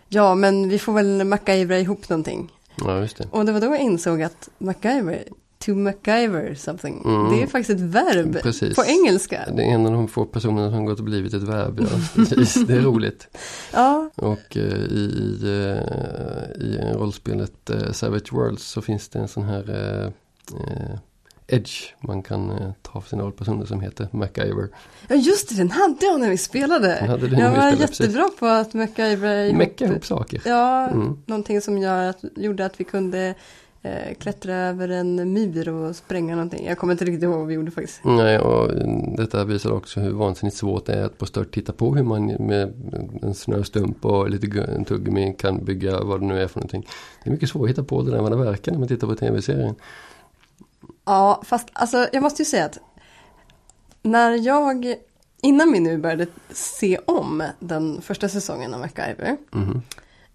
ja, 0.07 0.35
men 0.35 0.69
vi 0.69 0.79
får 0.79 0.93
väl 0.93 1.23
MacGyvera 1.23 1.79
ihop 1.79 2.09
någonting. 2.09 2.51
Ja, 2.77 2.93
det. 3.17 3.27
Och 3.31 3.45
det 3.45 3.51
var 3.51 3.61
då 3.61 3.67
jag 3.67 3.79
insåg 3.79 4.21
att 4.21 4.49
MacGyver, 4.57 5.23
to 5.61 5.71
MacGyver 5.75 6.55
something, 6.55 7.01
Mm. 7.05 7.31
det 7.31 7.43
är 7.43 7.47
faktiskt 7.47 7.69
ett 7.69 7.85
verb 7.85 8.41
Precis. 8.41 8.75
på 8.75 8.83
engelska. 8.85 9.41
Det 9.55 9.61
är 9.63 9.67
en 9.73 9.85
av 9.85 9.91
de 9.91 10.07
få 10.07 10.25
personerna 10.25 10.71
som 10.71 10.85
gått 10.85 10.99
och 10.99 11.05
blivit 11.05 11.33
ett 11.33 11.43
verb. 11.43 11.79
Ja. 11.91 11.97
Precis, 12.15 12.53
det 12.67 12.73
är 12.73 12.79
roligt. 12.81 13.27
Ja, 13.73 14.09
Och 14.15 14.57
eh, 14.57 14.63
i, 14.73 15.03
i, 15.17 15.39
eh, 15.43 16.61
i 16.65 16.93
rollspelet 16.93 17.69
eh, 17.69 17.91
Savage 17.91 18.33
Worlds 18.33 18.63
så 18.63 18.81
finns 18.81 19.09
det 19.09 19.19
en 19.19 19.27
sån 19.27 19.43
här 19.43 19.69
eh, 20.03 20.95
Edge 21.47 21.93
man 21.99 22.23
kan 22.23 22.73
ta 22.81 23.01
för 23.01 23.09
sina 23.09 23.23
rollpersoner 23.23 23.65
som 23.65 23.81
heter 23.81 24.07
MacGyver. 24.11 24.69
Ja 25.07 25.15
just 25.15 25.49
det, 25.49 25.55
den 25.55 25.71
hade 25.71 26.05
jag 26.05 26.19
när 26.19 26.29
vi 26.29 26.37
spelade. 26.37 26.87
Den 26.99 27.09
hade 27.09 27.27
när 27.27 27.39
jag 27.39 27.49
var 27.51 27.57
spelade, 27.57 27.81
jättebra 27.81 28.29
på 28.39 28.45
att 28.45 28.73
MacGyvera 28.73 29.45
ihop. 29.47 29.81
Ihop 29.81 30.05
saker. 30.05 30.41
Ja, 30.45 30.87
Mm. 30.89 31.17
någonting 31.25 31.61
som 31.61 31.77
gör 31.77 32.09
att, 32.09 32.23
gjorde 32.35 32.65
att 32.65 32.79
vi 32.79 32.83
kunde 32.83 33.35
eh, 33.81 34.13
klättra 34.19 34.53
över 34.55 34.89
en 34.89 35.33
myr 35.33 35.69
och 35.69 35.95
spränga 35.95 36.35
någonting. 36.35 36.65
Jag 36.65 36.77
kommer 36.77 36.93
inte 36.93 37.05
riktigt 37.05 37.23
ihåg 37.23 37.37
vad 37.37 37.47
vi 37.47 37.53
gjorde 37.53 37.71
faktiskt. 37.71 37.99
Nej, 38.03 38.39
och 38.39 38.71
mm, 38.73 39.15
detta 39.15 39.45
visar 39.45 39.71
också 39.71 39.99
hur 39.99 40.11
vansinnigt 40.11 40.57
svårt 40.57 40.85
det 40.85 40.93
är 40.93 41.03
att 41.03 41.17
på 41.17 41.25
stört 41.25 41.53
titta 41.53 41.73
på 41.73 41.95
hur 41.95 42.03
man 42.03 42.25
med 42.25 42.73
en 43.21 43.33
snöstump 43.33 44.05
och 44.05 44.29
lite 44.29 44.61
en 44.61 44.85
tuggummi 44.85 45.35
kan 45.39 45.65
bygga 45.65 46.03
vad 46.03 46.19
det 46.19 46.25
nu 46.25 46.41
är 46.41 46.47
för 46.47 46.59
någonting. 46.59 46.87
Det 47.23 47.29
är 47.29 47.31
mycket 47.31 47.49
svårt 47.49 47.63
att 47.63 47.69
hitta 47.69 47.83
på 47.83 48.01
det 48.01 48.11
där 48.11 48.21
vad 48.21 48.31
det 48.31 48.37
verkar 48.37 48.71
när 48.71 48.79
man 48.79 48.87
tittar 48.87 49.07
på 49.07 49.15
tv-serien. 49.15 49.75
Ja, 51.05 51.41
fast 51.45 51.69
alltså 51.73 52.07
jag 52.13 52.23
måste 52.23 52.41
ju 52.41 52.45
säga 52.45 52.65
att 52.65 52.77
när 54.03 54.31
jag, 54.31 54.95
innan 55.41 55.71
vi 55.71 55.79
nu 55.79 55.97
började 55.97 56.27
se 56.51 56.97
om 57.05 57.43
den 57.59 58.01
första 58.01 58.29
säsongen 58.29 58.73
av 58.73 58.79
MacGyver, 58.79 59.37
Mhm. 59.51 59.81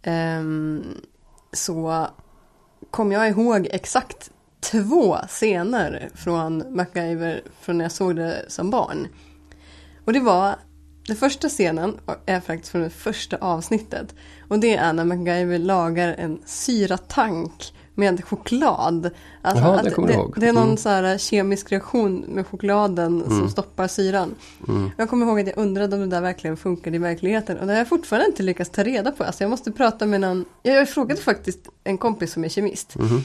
ehm, 0.02 0.82
så 1.52 2.06
kom 2.96 3.12
jag 3.12 3.28
ihåg 3.28 3.68
exakt 3.70 4.30
två 4.60 5.16
scener 5.28 6.10
från 6.14 6.76
MacGyver 6.76 7.42
från 7.60 7.78
när 7.78 7.84
jag 7.84 7.92
såg 7.92 8.16
det 8.16 8.44
som 8.48 8.70
barn. 8.70 9.08
Och 10.04 10.12
det 10.12 10.20
var, 10.20 10.56
den 11.06 11.16
första 11.16 11.48
scenen 11.48 12.00
är 12.26 12.40
faktiskt 12.40 12.72
från 12.72 12.82
det 12.82 12.90
första 12.90 13.36
avsnittet. 13.36 14.14
Och 14.48 14.58
det 14.58 14.76
är 14.76 14.92
när 14.92 15.04
MacGyver 15.04 15.58
lagar 15.58 16.08
en 16.08 16.38
syratank 16.44 17.74
med 17.98 18.24
choklad. 18.24 19.10
Alltså 19.42 19.64
Jaha, 19.64 19.82
det 19.82 19.90
kommer 19.90 20.08
det, 20.08 20.14
ihåg. 20.14 20.34
det 20.36 20.46
är 20.48 20.52
någon 20.52 20.62
Mm. 20.64 20.76
så 20.76 20.88
här 20.88 21.18
kemisk 21.18 21.72
reaktion 21.72 22.24
med 22.28 22.46
chokladen 22.46 23.24
som 23.28 23.48
stoppar 23.48 23.88
syran. 23.88 24.34
Mm. 24.68 24.90
Jag 24.96 25.10
kommer 25.10 25.26
ihåg 25.26 25.40
att 25.40 25.46
jag 25.46 25.58
undrade 25.58 25.96
om 25.96 26.00
det 26.02 26.16
där 26.16 26.20
verkligen 26.20 26.56
funkade 26.56 26.96
i 26.96 26.98
verkligheten. 26.98 27.58
Och 27.58 27.66
det 27.66 27.72
har 27.72 27.78
jag 27.78 27.88
fortfarande 27.88 28.26
inte 28.26 28.42
lyckats 28.42 28.70
ta 28.70 28.82
reda 28.82 29.10
på. 29.12 29.24
Alltså 29.24 29.44
jag 29.44 29.50
måste 29.50 29.72
prata 29.72 30.06
med 30.06 30.20
någon. 30.20 30.44
Jag 30.62 30.88
frågade 30.88 31.20
faktiskt 31.20 31.60
en 31.84 31.98
kompis 31.98 32.32
som 32.32 32.44
är 32.44 32.48
kemist. 32.48 32.96
Mhm. 32.98 33.24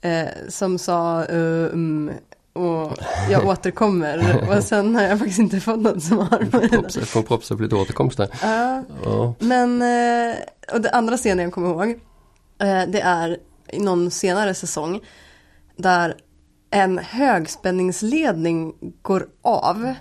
Eh, 0.00 0.28
som 0.48 0.78
sa 0.78 1.24
uh, 1.32 1.66
mm, 1.72 2.10
och 2.52 2.92
jag 3.30 3.46
återkommer. 3.48 4.46
och 4.56 4.64
sen 4.64 4.94
har 4.94 5.02
jag 5.02 5.18
faktiskt 5.18 5.38
inte 5.38 5.60
fått 5.60 5.78
något 5.78 6.02
svar 6.02 6.48
på 6.50 6.58
det. 6.58 6.68
Propsa- 6.68 7.56
på 7.56 7.62
lite 7.62 7.74
återkomst 7.76 8.16
där. 8.18 8.28
Ja, 8.42 8.82
Ja. 9.04 9.34
men, 9.38 9.82
eh, 9.82 10.36
och 10.74 10.80
det 10.80 10.90
andra 10.90 11.16
scenen 11.16 11.44
jag 11.44 11.52
kommer 11.52 11.68
ihåg. 11.68 11.88
eh, 12.58 12.82
Det 12.88 13.00
är 13.00 13.36
i 13.72 13.78
någon 13.78 14.10
senare 14.10 14.54
säsong. 14.54 15.00
Där 15.76 16.16
en 16.70 16.98
högspänningsledning 16.98 18.74
går 19.02 19.26
av. 19.42 19.94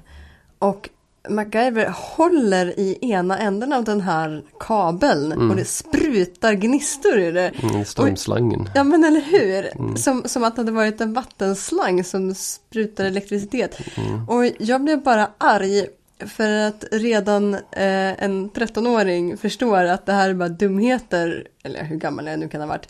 Och 0.59 0.89
MacGyver 1.29 1.93
håller 1.95 2.79
i 2.79 2.97
ena 3.01 3.39
änden 3.39 3.73
av 3.73 3.83
den 3.83 4.01
här 4.01 4.43
kabeln. 4.59 5.49
Och 5.49 5.55
det 5.55 5.65
sprutar 5.65 6.53
gnistor 6.53 7.17
ur 7.17 7.33
det. 7.33 7.51
Mm, 7.63 7.85
Strömslangen. 7.85 8.69
Ja 8.75 8.83
men 8.83 9.03
eller 9.03 9.21
hur? 9.21 9.95
Som, 9.97 10.23
som 10.25 10.43
att 10.43 10.55
det 10.55 10.61
hade 10.61 10.71
varit 10.71 11.01
en 11.01 11.13
vattenslang 11.13 12.03
som 12.03 12.35
sprutar 12.35 13.05
elektricitet. 13.05 13.79
Och 14.27 14.45
jag 14.59 14.83
blev 14.83 15.03
bara 15.03 15.29
arg 15.37 15.87
för 16.19 16.49
att 16.49 16.83
redan 16.91 17.53
eh, 17.53 18.23
en 18.23 18.49
13-åring 18.51 19.37
förstår 19.37 19.83
att 19.83 20.05
det 20.05 20.13
här 20.13 20.29
är 20.29 20.33
bara 20.33 20.49
dumheter. 20.49 21.47
Eller 21.63 21.83
hur 21.83 21.95
gammal 21.95 22.27
jag 22.27 22.39
nu 22.39 22.49
kan 22.49 22.61
ha 22.61 22.67
varit. 22.67 22.87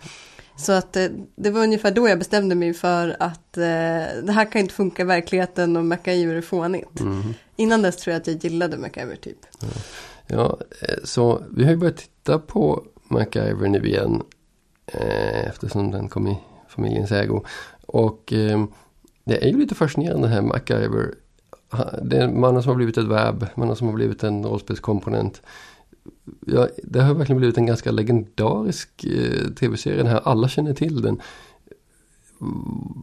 Så 0.57 0.71
att 0.71 0.95
eh, 0.95 1.07
det 1.35 1.49
var 1.49 1.63
ungefär 1.63 1.91
då 1.91 2.09
jag 2.09 2.19
bestämde 2.19 2.55
mig 2.55 2.73
för 2.73 3.15
att 3.19 3.57
eh, 3.57 3.63
det 4.23 4.31
här 4.31 4.51
kan 4.51 4.61
inte 4.61 4.73
funka 4.73 5.01
i 5.01 5.05
verkligheten 5.05 5.77
och 5.77 5.85
MacGyver 5.85 6.35
är 6.35 6.41
fånigt. 6.41 7.01
Innan 7.55 7.81
dess 7.81 7.97
tror 7.97 8.11
jag 8.13 8.21
att 8.21 8.27
jag 8.27 8.43
gillade 8.43 8.77
MacGyver 8.77 9.15
typ. 9.15 9.37
Ja, 10.27 10.59
eh, 10.81 10.95
så 11.03 11.43
vi 11.55 11.63
har 11.63 11.71
ju 11.71 11.77
börjat 11.77 11.97
titta 11.97 12.39
på 12.39 12.83
MacGyver 13.03 13.67
nu 13.67 13.87
igen. 13.87 14.21
Eh, 14.85 15.47
eftersom 15.47 15.91
den 15.91 16.09
kom 16.09 16.27
i 16.27 16.37
familjens 16.67 17.11
ägo. 17.11 17.43
Och 17.85 18.33
eh, 18.33 18.65
det 19.23 19.43
är 19.43 19.47
ju 19.47 19.59
lite 19.59 19.75
fascinerande 19.75 20.27
här 20.27 20.41
MacGyver. 20.41 21.13
Det 22.01 22.17
är 22.17 22.27
mannen 22.27 22.63
som 22.63 22.69
har 22.69 22.75
blivit 22.75 22.97
ett 22.97 23.07
verb, 23.07 23.47
mannen 23.55 23.75
som 23.75 23.87
har 23.87 23.93
blivit 23.93 24.23
en 24.23 24.45
rollspelskomponent. 24.45 25.41
Ja, 26.45 26.67
det 26.83 27.01
har 27.01 27.13
verkligen 27.13 27.37
blivit 27.37 27.57
en 27.57 27.65
ganska 27.65 27.91
legendarisk 27.91 29.03
eh, 29.03 29.53
tv-serie. 29.59 29.97
Den 29.97 30.07
här, 30.07 30.21
alla 30.23 30.47
känner 30.47 30.73
till 30.73 31.01
den. 31.01 31.21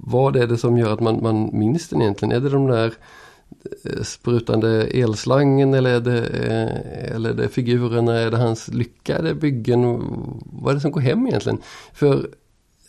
Vad 0.02 0.36
är 0.36 0.46
det 0.46 0.58
som 0.58 0.78
gör 0.78 0.92
att 0.92 1.00
man, 1.00 1.22
man 1.22 1.58
minns 1.58 1.88
den 1.88 2.02
egentligen? 2.02 2.32
Är 2.32 2.40
det 2.40 2.48
de 2.48 2.66
där 2.66 2.94
eh, 3.84 4.02
sprutande 4.02 4.84
elslangen 4.84 5.74
eller 5.74 5.90
är 5.90 6.00
det, 6.00 6.26
eh, 6.26 7.14
eller 7.14 7.30
är 7.30 7.34
det 7.34 7.48
figurerna? 7.48 8.20
Är 8.20 8.30
det 8.30 8.36
hans 8.36 8.68
lyckade 8.68 9.34
byggen? 9.34 10.00
Vad 10.52 10.70
är 10.70 10.74
det 10.74 10.80
som 10.80 10.90
går 10.90 11.00
hem 11.00 11.26
egentligen? 11.26 11.58
För 11.92 12.06
jag 12.06 12.26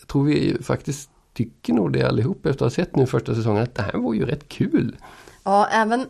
tror 0.07 0.23
vi 0.23 0.57
faktiskt 0.61 1.09
tycker 1.33 1.73
nog 1.73 1.93
det 1.93 2.03
allihop 2.03 2.45
efter 2.45 2.65
att 2.65 2.71
ha 2.71 2.83
sett 2.83 2.95
nu 2.95 3.05
första 3.05 3.35
säsongen 3.35 3.63
att 3.63 3.75
det 3.75 3.81
här 3.81 3.97
var 3.97 4.13
ju 4.13 4.25
rätt 4.25 4.47
kul. 4.47 4.95
Ja, 5.43 5.67
även, 5.67 6.05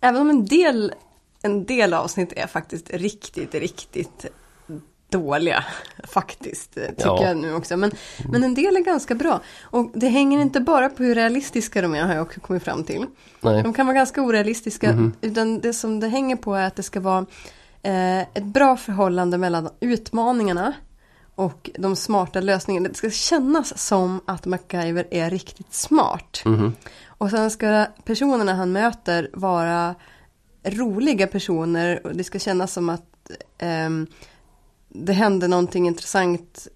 även 0.00 0.20
om 0.20 0.30
en 0.30 0.46
del, 0.46 0.92
en 1.50 1.64
del 1.64 1.94
avsnitt 1.94 2.32
är 2.36 2.46
faktiskt 2.46 2.90
riktigt, 2.90 3.54
riktigt 3.54 4.26
dåliga. 5.10 5.64
Faktiskt, 6.08 6.74
tycker 6.74 6.94
Ja. 6.98 7.24
jag 7.24 7.36
nu 7.36 7.54
också. 7.54 7.76
Men, 7.76 7.90
men 8.28 8.44
en 8.44 8.54
del 8.54 8.76
är 8.76 8.80
ganska 8.80 9.14
bra. 9.14 9.40
Och 9.62 9.90
det 9.94 10.08
hänger 10.08 10.40
inte 10.40 10.60
bara 10.60 10.88
på 10.88 11.02
hur 11.02 11.14
realistiska 11.14 11.82
de 11.82 11.94
är, 11.94 12.02
har 12.02 12.14
jag 12.14 12.22
också 12.22 12.40
kommit 12.40 12.62
fram 12.62 12.84
till. 12.84 13.06
Nej. 13.40 13.62
De 13.62 13.72
kan 13.72 13.86
vara 13.86 13.96
ganska 13.96 14.22
orealistiska. 14.22 14.92
Mhm. 14.92 15.12
Utan 15.20 15.60
det 15.60 15.72
som 15.72 16.00
det 16.00 16.08
hänger 16.08 16.36
på 16.36 16.54
är 16.54 16.66
att 16.66 16.76
det 16.76 16.82
ska 16.82 17.00
vara 17.00 17.26
eh, 17.82 18.20
ett 18.20 18.44
bra 18.44 18.76
förhållande 18.76 19.38
mellan 19.38 19.68
utmaningarna 19.80 20.72
och 21.34 21.70
de 21.78 21.96
smarta 21.96 22.40
lösningarna. 22.40 22.88
Det 22.88 22.94
ska 22.94 23.10
kännas 23.10 23.78
som 23.78 24.20
att 24.26 24.46
MacGyver 24.46 25.06
är 25.10 25.30
riktigt 25.30 25.74
smart. 25.74 26.42
Mhm. 26.44 26.72
Och 27.06 27.30
sen 27.30 27.50
ska 27.50 27.86
personerna 28.04 28.54
han 28.54 28.72
möter 28.72 29.30
vara 29.32 29.94
roliga 30.62 31.26
personer 31.26 32.06
och 32.06 32.16
det 32.16 32.24
ska 32.24 32.38
kännas 32.38 32.72
som 32.72 32.88
att 32.88 33.30
eh, 33.58 33.90
det 34.88 35.12
händer 35.12 35.48
någonting 35.48 35.86
intressant 35.86 36.68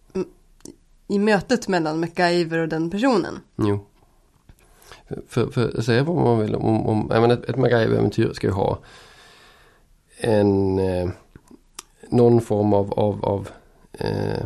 i 1.08 1.18
mötet 1.18 1.68
mellan 1.68 2.00
MacGyver 2.00 2.58
och 2.58 2.68
den 2.68 2.90
personen. 2.90 3.40
Jo. 3.56 3.86
För, 5.28 5.46
för 5.46 5.78
att 5.78 5.84
säga 5.84 6.04
vad 6.04 6.16
man 6.16 6.40
vill 6.40 6.54
om, 6.54 6.86
om 6.86 7.08
jag 7.10 7.20
menar, 7.20 7.34
ett, 7.34 7.44
ett 7.44 7.56
MacGyver-äventyr 7.56 8.32
ska 8.32 8.46
ju 8.46 8.52
ha 8.52 8.78
en 10.16 10.78
eh, 10.78 11.10
någon 12.08 12.40
form 12.40 12.72
av, 12.72 12.92
av, 12.92 13.24
av 13.24 13.48
eh, 13.92 14.44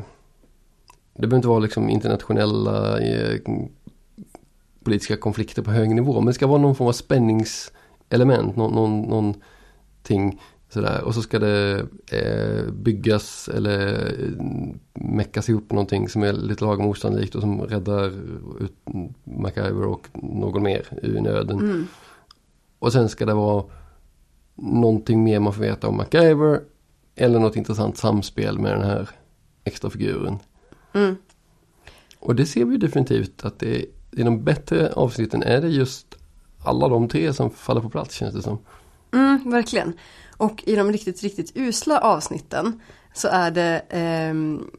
det 1.14 1.26
behöver 1.26 1.36
inte 1.36 1.48
vara 1.48 1.58
liksom 1.58 1.90
internationella 1.90 3.00
eh, 3.00 3.38
politiska 4.84 5.16
konflikter 5.16 5.62
på 5.62 5.70
hög 5.70 5.94
nivå 5.94 6.14
men 6.14 6.26
det 6.26 6.34
ska 6.34 6.46
vara 6.46 6.60
någon 6.60 6.74
form 6.74 6.88
av 6.88 6.92
spännings 6.92 7.72
spänningselement, 8.06 8.56
någon, 8.56 8.72
någon, 8.72 9.02
någonting 9.02 10.40
Sådär. 10.68 11.04
Och 11.04 11.14
så 11.14 11.22
ska 11.22 11.38
det 11.38 11.86
eh, 12.10 12.72
byggas 12.72 13.48
eller 13.48 14.06
eh, 14.06 14.44
meckas 14.94 15.48
ihop 15.48 15.72
någonting 15.72 16.08
som 16.08 16.22
är 16.22 16.32
lite 16.32 16.64
lagom 16.64 16.86
osannolikt 16.86 17.34
och 17.34 17.40
som 17.40 17.60
räddar 17.60 18.06
ut 18.60 18.76
MacGyver 19.24 19.84
och 19.86 20.08
någon 20.14 20.62
mer 20.62 20.86
ur 21.02 21.20
nöden. 21.20 21.58
Mm. 21.58 21.86
Och 22.78 22.92
sen 22.92 23.08
ska 23.08 23.26
det 23.26 23.34
vara 23.34 23.64
någonting 24.54 25.24
mer 25.24 25.40
man 25.40 25.52
får 25.52 25.62
veta 25.62 25.88
om 25.88 25.96
MacGyver 25.96 26.60
eller 27.14 27.38
något 27.38 27.56
intressant 27.56 27.96
samspel 27.96 28.58
med 28.58 28.72
den 28.72 28.82
här 28.82 29.10
extra 29.64 29.90
figuren. 29.90 30.38
Mm. 30.92 31.16
Och 32.18 32.34
det 32.34 32.46
ser 32.46 32.64
vi 32.64 32.76
definitivt 32.76 33.44
att 33.44 33.58
det 33.58 33.86
i 34.12 34.22
de 34.22 34.44
bättre 34.44 34.92
avsnitten 34.92 35.42
är 35.42 35.60
det 35.60 35.68
just 35.68 36.05
alla 36.66 36.88
de 36.88 37.08
tre 37.08 37.32
som 37.32 37.50
faller 37.50 37.80
på 37.80 37.90
plats 37.90 38.14
känns 38.14 38.34
det 38.34 38.42
som. 38.42 38.58
Mm, 39.14 39.50
verkligen. 39.50 39.92
Och 40.36 40.62
i 40.66 40.76
de 40.76 40.92
riktigt, 40.92 41.22
riktigt 41.22 41.52
usla 41.54 42.00
avsnitten 42.00 42.80
så 43.14 43.28
är 43.28 43.50
det 43.50 43.82
ehm, 43.88 44.70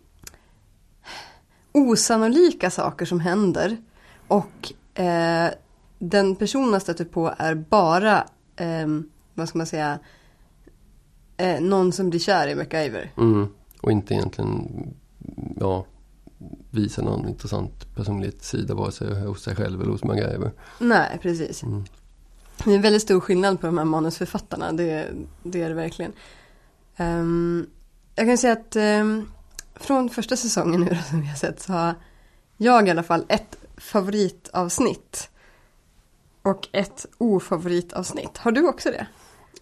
osannolika 1.71 2.69
saker 2.69 3.05
som 3.05 3.19
händer. 3.19 3.77
Och 4.27 4.73
eh, 5.01 5.49
den 5.99 6.35
personen 6.35 6.69
man 6.69 6.81
stöter 6.81 7.05
på 7.05 7.33
är 7.37 7.55
bara, 7.55 8.25
ehm, 8.55 9.09
vad 9.33 9.49
ska 9.49 9.57
man 9.57 9.67
säga, 9.67 9.99
eh, 11.37 11.61
någon 11.61 11.91
som 11.91 12.09
blir 12.09 12.19
kär 12.19 12.47
i 12.47 12.55
MacGyver. 12.55 13.11
Mm. 13.17 13.47
Och 13.81 13.91
inte 13.91 14.13
egentligen 14.13 14.67
ja, 15.59 15.85
visa 16.71 17.01
någon 17.01 17.27
intressant 17.27 17.95
personlighetssida 17.95 18.73
vare 18.73 18.91
sig 18.91 19.25
hos 19.25 19.43
sig 19.43 19.55
själv 19.55 19.81
eller 19.81 19.91
hos 19.91 20.03
MacGyver. 20.03 20.51
Nej, 20.79 21.19
precis. 21.21 21.63
Mm. 21.63 21.85
Det 22.63 22.71
är 22.71 22.75
en 22.75 22.81
väldigt 22.81 23.01
stor 23.01 23.19
skillnad 23.19 23.61
på 23.61 23.67
de 23.67 23.77
här 23.77 23.85
manusförfattarna, 23.85 24.71
det, 24.71 25.07
det 25.43 25.61
är 25.61 25.69
det 25.69 25.75
verkligen. 25.75 26.13
Ehm, 26.95 27.67
jag 28.15 28.27
kan 28.27 28.37
säga 28.37 28.53
att 28.53 28.75
ehm, 28.75 29.31
från 29.75 30.09
första 30.09 30.35
säsongen 30.35 30.81
nu 30.81 30.89
då, 30.89 31.01
som 31.09 31.21
vi 31.21 31.27
har 31.27 31.35
sett 31.35 31.61
så 31.61 31.73
har 31.73 31.95
jag 32.57 32.87
i 32.87 32.91
alla 32.91 33.03
fall 33.03 33.25
ett 33.27 33.57
favoritavsnitt. 33.77 35.29
Och 36.41 36.67
ett 36.71 37.05
ofavoritavsnitt. 37.17 38.37
Har 38.37 38.51
du 38.51 38.67
också 38.67 38.89
det? 38.89 39.07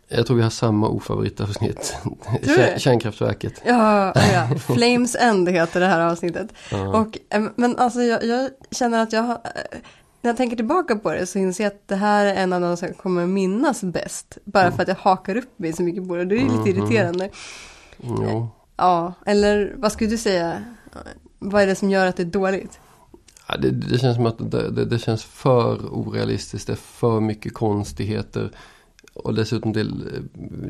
Jag 0.07 0.27
tror 0.27 0.37
vi 0.37 0.43
har 0.43 0.49
samma 0.49 0.87
ofavoritavsnitt. 0.87 1.95
Kärnkraftverket. 2.77 3.61
Ja, 3.65 4.13
ja, 4.33 4.49
Flames 4.59 5.15
End 5.15 5.49
heter 5.49 5.79
det 5.79 5.85
här 5.85 5.99
avsnittet. 6.01 6.47
Ja. 6.71 6.99
Och, 6.99 7.17
eh, 7.29 7.43
men 7.55 7.77
alltså 7.77 8.01
jag, 8.01 8.23
jag 8.25 8.49
känner 8.71 9.03
att 9.03 9.13
jag 9.13 9.21
har, 9.21 9.33
eh, 9.35 9.79
när 10.21 10.29
jag 10.29 10.37
tänker 10.37 10.55
tillbaka 10.55 10.95
på 10.95 11.11
det 11.11 11.25
så 11.25 11.39
inser 11.39 11.63
jag 11.63 11.71
att 11.73 11.87
det 11.87 11.95
här 11.95 12.25
är 12.25 12.35
en 12.35 12.53
av 12.53 12.61
de 12.61 12.77
som 12.77 12.93
kommer 12.93 13.25
minnas 13.25 13.81
bäst. 13.83 14.37
Bara 14.45 14.71
för 14.71 14.81
att 14.81 14.87
jag 14.87 14.95
hakar 14.95 15.35
upp 15.37 15.59
mig 15.59 15.73
så 15.73 15.83
mycket 15.83 16.07
på 16.07 16.15
det. 16.15 16.25
Det 16.25 16.35
är 16.35 16.39
lite 16.39 16.53
Mhm. 16.55 16.67
irriterande. 16.67 17.29
Jo. 17.97 18.47
Ja, 18.77 19.13
eller 19.25 19.73
vad 19.77 19.91
skulle 19.91 20.09
du 20.09 20.17
säga? 20.17 20.63
Vad 21.39 21.61
är 21.61 21.67
det 21.67 21.75
som 21.75 21.89
gör 21.89 22.05
att 22.05 22.17
det 22.17 22.23
är 22.23 22.27
dåligt? 22.27 22.79
Ja, 23.47 23.57
det, 23.57 23.71
det 23.71 23.97
känns 23.99 24.15
som 24.15 24.25
att 24.25 24.51
det, 24.51 24.69
det, 24.71 24.85
det 24.85 24.99
känns 24.99 25.23
för 25.23 25.93
orealistiskt. 25.93 26.67
Det 26.67 26.73
är 26.73 26.77
för 26.77 27.19
mycket 27.19 27.53
konstigheter. 27.53 28.51
Och 29.15 29.33
dessutom 29.33 29.73
det, 29.73 29.83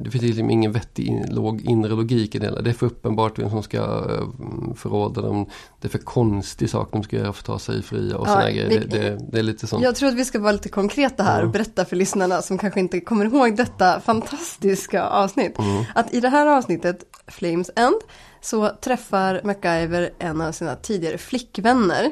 det 0.03 0.09
finns 0.11 0.23
liksom 0.23 0.49
ingen 0.49 0.71
vettig 0.71 1.07
in, 1.07 1.25
låg, 1.29 1.61
inre 1.61 1.89
logik 1.95 2.35
i 2.35 2.39
det 2.39 2.45
hela. 2.45 2.61
Det 2.61 2.69
är 2.69 2.73
för 2.73 2.85
uppenbart 2.85 3.39
vem 3.39 3.49
som 3.49 3.63
ska 3.63 3.77
eh, 3.77 4.73
förråda 4.75 5.21
dem. 5.21 5.45
Det 5.81 5.87
är 5.87 5.89
för 5.89 5.97
konstig 5.97 6.69
sak 6.69 6.89
de 6.91 7.03
ska 7.03 7.15
göra 7.15 7.33
för 7.33 7.39
att 7.41 7.45
ta 7.45 7.59
sig 7.59 7.81
fria 7.83 8.17
och 8.17 8.27
Ja, 8.27 8.31
sådana 8.31 8.51
grejer. 8.51 8.69
det- 8.69 8.87
Det, 8.99 9.17
det, 9.31 9.39
är 9.39 9.43
lite 9.43 9.67
sånt. 9.67 9.83
Jag 9.83 9.95
tror 9.95 10.09
att 10.09 10.15
vi 10.15 10.25
ska 10.25 10.39
vara 10.39 10.51
lite 10.51 10.69
konkreta 10.69 11.23
här 11.23 11.43
och 11.43 11.49
berätta 11.49 11.85
för 11.85 11.95
lyssnarna 11.95 12.41
som 12.41 12.57
kanske 12.57 12.79
inte 12.79 12.99
kommer 12.99 13.25
ihåg 13.25 13.57
detta 13.57 13.99
fantastiska 13.99 15.03
avsnitt. 15.03 15.59
Mm. 15.59 15.83
Att 15.95 16.13
i 16.13 16.19
det 16.19 16.29
här 16.29 16.47
avsnittet, 16.47 17.03
Flames 17.27 17.71
End, 17.75 17.95
så 18.41 18.69
träffar 18.81 19.41
MacGyver 19.43 20.09
en 20.19 20.41
av 20.41 20.51
sina 20.51 20.75
tidigare 20.75 21.17
flickvänner. 21.17 22.11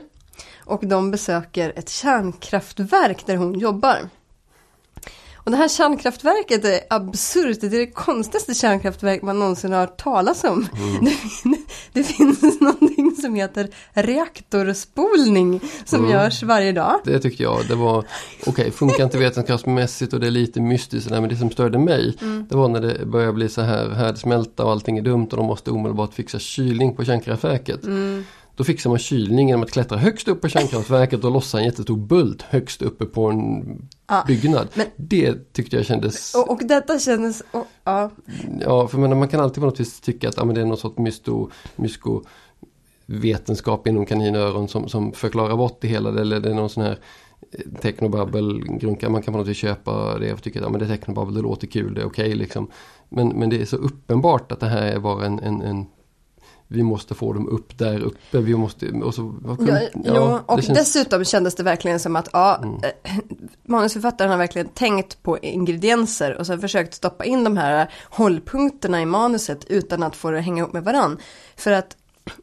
Och 0.65 0.87
de 0.87 1.11
besöker 1.11 1.73
ett 1.75 1.89
kärnkraftverk 1.89 3.25
där 3.25 3.35
hon 3.35 3.59
jobbar. 3.59 3.97
Och 5.45 5.51
det 5.51 5.57
här 5.57 5.67
kärnkraftverket 5.67 6.65
är 6.65 6.79
absurt, 6.89 7.57
det 7.61 7.67
är 7.67 7.71
det 7.71 7.87
konstigaste 7.87 8.53
kärnkraftverk 8.53 9.21
man 9.21 9.39
någonsin 9.39 9.71
har 9.73 9.79
hört 9.79 9.97
talas 9.97 10.43
om. 10.43 10.67
Mm. 10.77 11.03
Det, 11.03 11.09
fin- 11.11 11.65
det 11.93 12.03
finns 12.03 12.41
någonting 12.61 13.15
som 13.21 13.35
heter 13.35 13.69
reaktorspolning 13.93 15.59
som 15.85 15.99
Mm. 15.99 16.11
görs 16.11 16.43
varje 16.43 16.71
dag. 16.71 16.99
Det 17.05 17.19
tyckte 17.19 17.43
jag, 17.43 17.67
det 17.67 17.75
var 17.75 18.05
okej, 18.45 18.71
funkar 18.71 19.03
inte 19.03 19.17
vetenskapsmässigt 19.17 20.13
och 20.13 20.19
det 20.19 20.27
är 20.27 20.31
lite 20.31 20.61
mystiskt 20.61 21.07
sådär, 21.07 21.21
men 21.21 21.29
det 21.29 21.35
som 21.35 21.51
störde 21.51 21.77
mig 21.79 22.17
Mm. 22.21 22.45
det 22.49 22.55
var 22.55 22.67
när 22.67 22.81
det 22.81 23.05
började 23.05 23.33
bli 23.33 23.49
så 23.49 23.61
här 23.61 23.89
härdsmälta 23.89 24.65
och 24.65 24.71
allting 24.71 24.97
är 24.97 25.01
dumt 25.01 25.27
och 25.31 25.37
de 25.37 25.45
måste 25.45 25.71
omedelbart 25.71 26.13
fixa 26.13 26.39
kylning 26.39 26.95
på 26.95 27.05
kärnkraftverket. 27.05 27.83
Mm. 27.83 28.25
Då 28.55 28.63
fixar 28.63 28.89
man 28.89 28.99
kylning 28.99 29.47
genom 29.47 29.63
att 29.63 29.71
klättra 29.71 29.97
högst 29.97 30.27
upp 30.27 30.41
på 30.41 30.47
kärnkraftverket 30.49 31.23
och 31.23 31.31
lossa 31.31 31.59
en 31.59 31.65
jättestor 31.65 31.97
bult 31.97 32.41
högst 32.41 32.81
uppe 32.81 33.05
på 33.05 33.25
en 33.29 33.63
Ja, 34.07 34.23
byggnad. 34.27 34.67
men- 34.73 34.87
Det 34.95 35.53
tyckte 35.53 35.75
jag 35.75 35.85
kändes, 35.85 36.35
Och, 36.35 36.51
och 36.51 36.59
detta 36.67 36.99
kändes, 36.99 37.43
och, 37.51 37.67
ja, 37.83 38.11
ja 38.61 38.87
för 38.87 38.97
man, 38.97 39.19
man 39.19 39.27
kan 39.27 39.39
alltid 39.39 39.61
på 39.61 39.65
något 39.65 39.79
vis 39.79 39.99
tycka 40.01 40.29
att 40.29 40.37
ja, 40.37 40.45
men 40.45 40.55
det 40.55 40.61
är 40.61 40.65
någon 40.65 40.77
sorts 40.77 40.97
mysto, 40.97 41.49
mysko 41.75 42.21
vetenskap 43.05 43.87
inom 43.87 44.05
kaninöron 44.05 44.67
som, 44.67 44.89
som 44.89 45.11
förklarar 45.11 45.57
bort 45.57 45.77
det 45.81 45.87
hela 45.87 46.09
eller 46.21 46.39
det 46.39 46.49
är 46.49 46.53
någon 46.53 46.69
sån 46.69 46.83
här 46.83 46.99
eh, 47.51 47.79
technobabbel-grunka. 47.81 49.09
Man 49.09 49.21
kan 49.21 49.33
på 49.33 49.37
något 49.37 49.47
vis 49.47 49.57
köpa 49.57 50.17
det 50.19 50.33
och 50.33 50.43
tycka 50.43 50.59
att 50.59 50.65
ja, 50.65 50.69
men 50.69 50.79
det 50.79 50.85
är 50.85 50.89
technobabbel, 50.97 51.33
det 51.33 51.41
låter 51.41 51.67
kul, 51.67 51.93
det 51.93 52.01
är 52.01 52.05
okej 52.05 52.35
liksom. 52.35 52.67
Men, 53.09 53.27
men 53.27 53.49
det 53.49 53.61
är 53.61 53.65
så 53.65 53.75
uppenbart 53.75 54.51
att 54.51 54.59
det 54.59 54.67
här 54.69 54.81
är 54.81 54.99
bara 54.99 55.25
en, 55.25 55.39
en, 55.39 55.61
en 55.61 55.85
vi 56.73 56.83
måste 56.83 57.15
få 57.15 57.33
dem 57.33 57.47
upp 57.49 57.77
där 57.77 57.99
uppe. 57.99 58.39
Vi 58.39 58.55
måste, 58.55 58.89
och 58.91 59.13
så, 59.15 59.35
ja, 59.59 59.79
jo, 60.05 60.39
och 60.45 60.63
känns- 60.63 60.77
dessutom 60.79 61.25
kändes 61.25 61.55
det 61.55 61.63
verkligen 61.63 61.99
som 61.99 62.15
att 62.15 62.29
ja, 62.33 62.59
Mm. 62.63 62.75
eh, 63.03 63.11
manusförfattaren 63.67 64.31
har 64.31 64.37
verkligen 64.37 64.67
tänkt 64.67 65.23
på 65.23 65.39
ingredienser 65.39 66.37
och 66.39 66.47
sen 66.47 66.61
försökt 66.61 66.93
stoppa 66.93 67.25
in 67.25 67.43
de 67.43 67.57
här 67.57 67.89
hållpunkterna 68.09 69.01
i 69.01 69.05
manuset 69.05 69.65
utan 69.65 70.03
att 70.03 70.15
få 70.15 70.31
det 70.31 70.37
att 70.37 70.43
hänga 70.45 70.61
ihop 70.63 70.73
med 70.73 70.83
varann. 70.83 71.17
För 71.57 71.71
att 71.71 71.97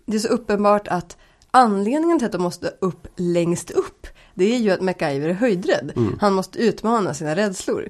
det 0.06 0.16
är 0.16 0.20
så 0.20 0.28
uppenbart 0.28 0.88
att 0.88 1.16
anledningen 1.50 2.18
till 2.18 2.26
att 2.26 2.32
de 2.32 2.42
måste 2.42 2.70
upp 2.80 3.06
längst 3.16 3.70
upp 3.70 4.06
det 4.34 4.54
är 4.54 4.58
ju 4.58 4.70
att 4.70 4.80
MacGyver 4.80 5.28
är 5.28 5.32
höjdrädd. 5.32 5.92
Mm. 5.96 6.18
Han 6.20 6.32
måste 6.32 6.58
utmana 6.58 7.14
sina 7.14 7.36
rädslor. 7.36 7.88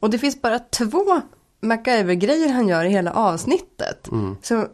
Och 0.00 0.10
det 0.10 0.18
finns 0.18 0.42
bara 0.42 0.58
två 0.58 1.20
MacGyver-grejer 1.60 2.48
han 2.48 2.68
gör 2.68 2.84
i 2.84 2.88
hela 2.88 3.12
avsnittet. 3.12 4.08
Mm. 4.12 4.36
Så, 4.42 4.66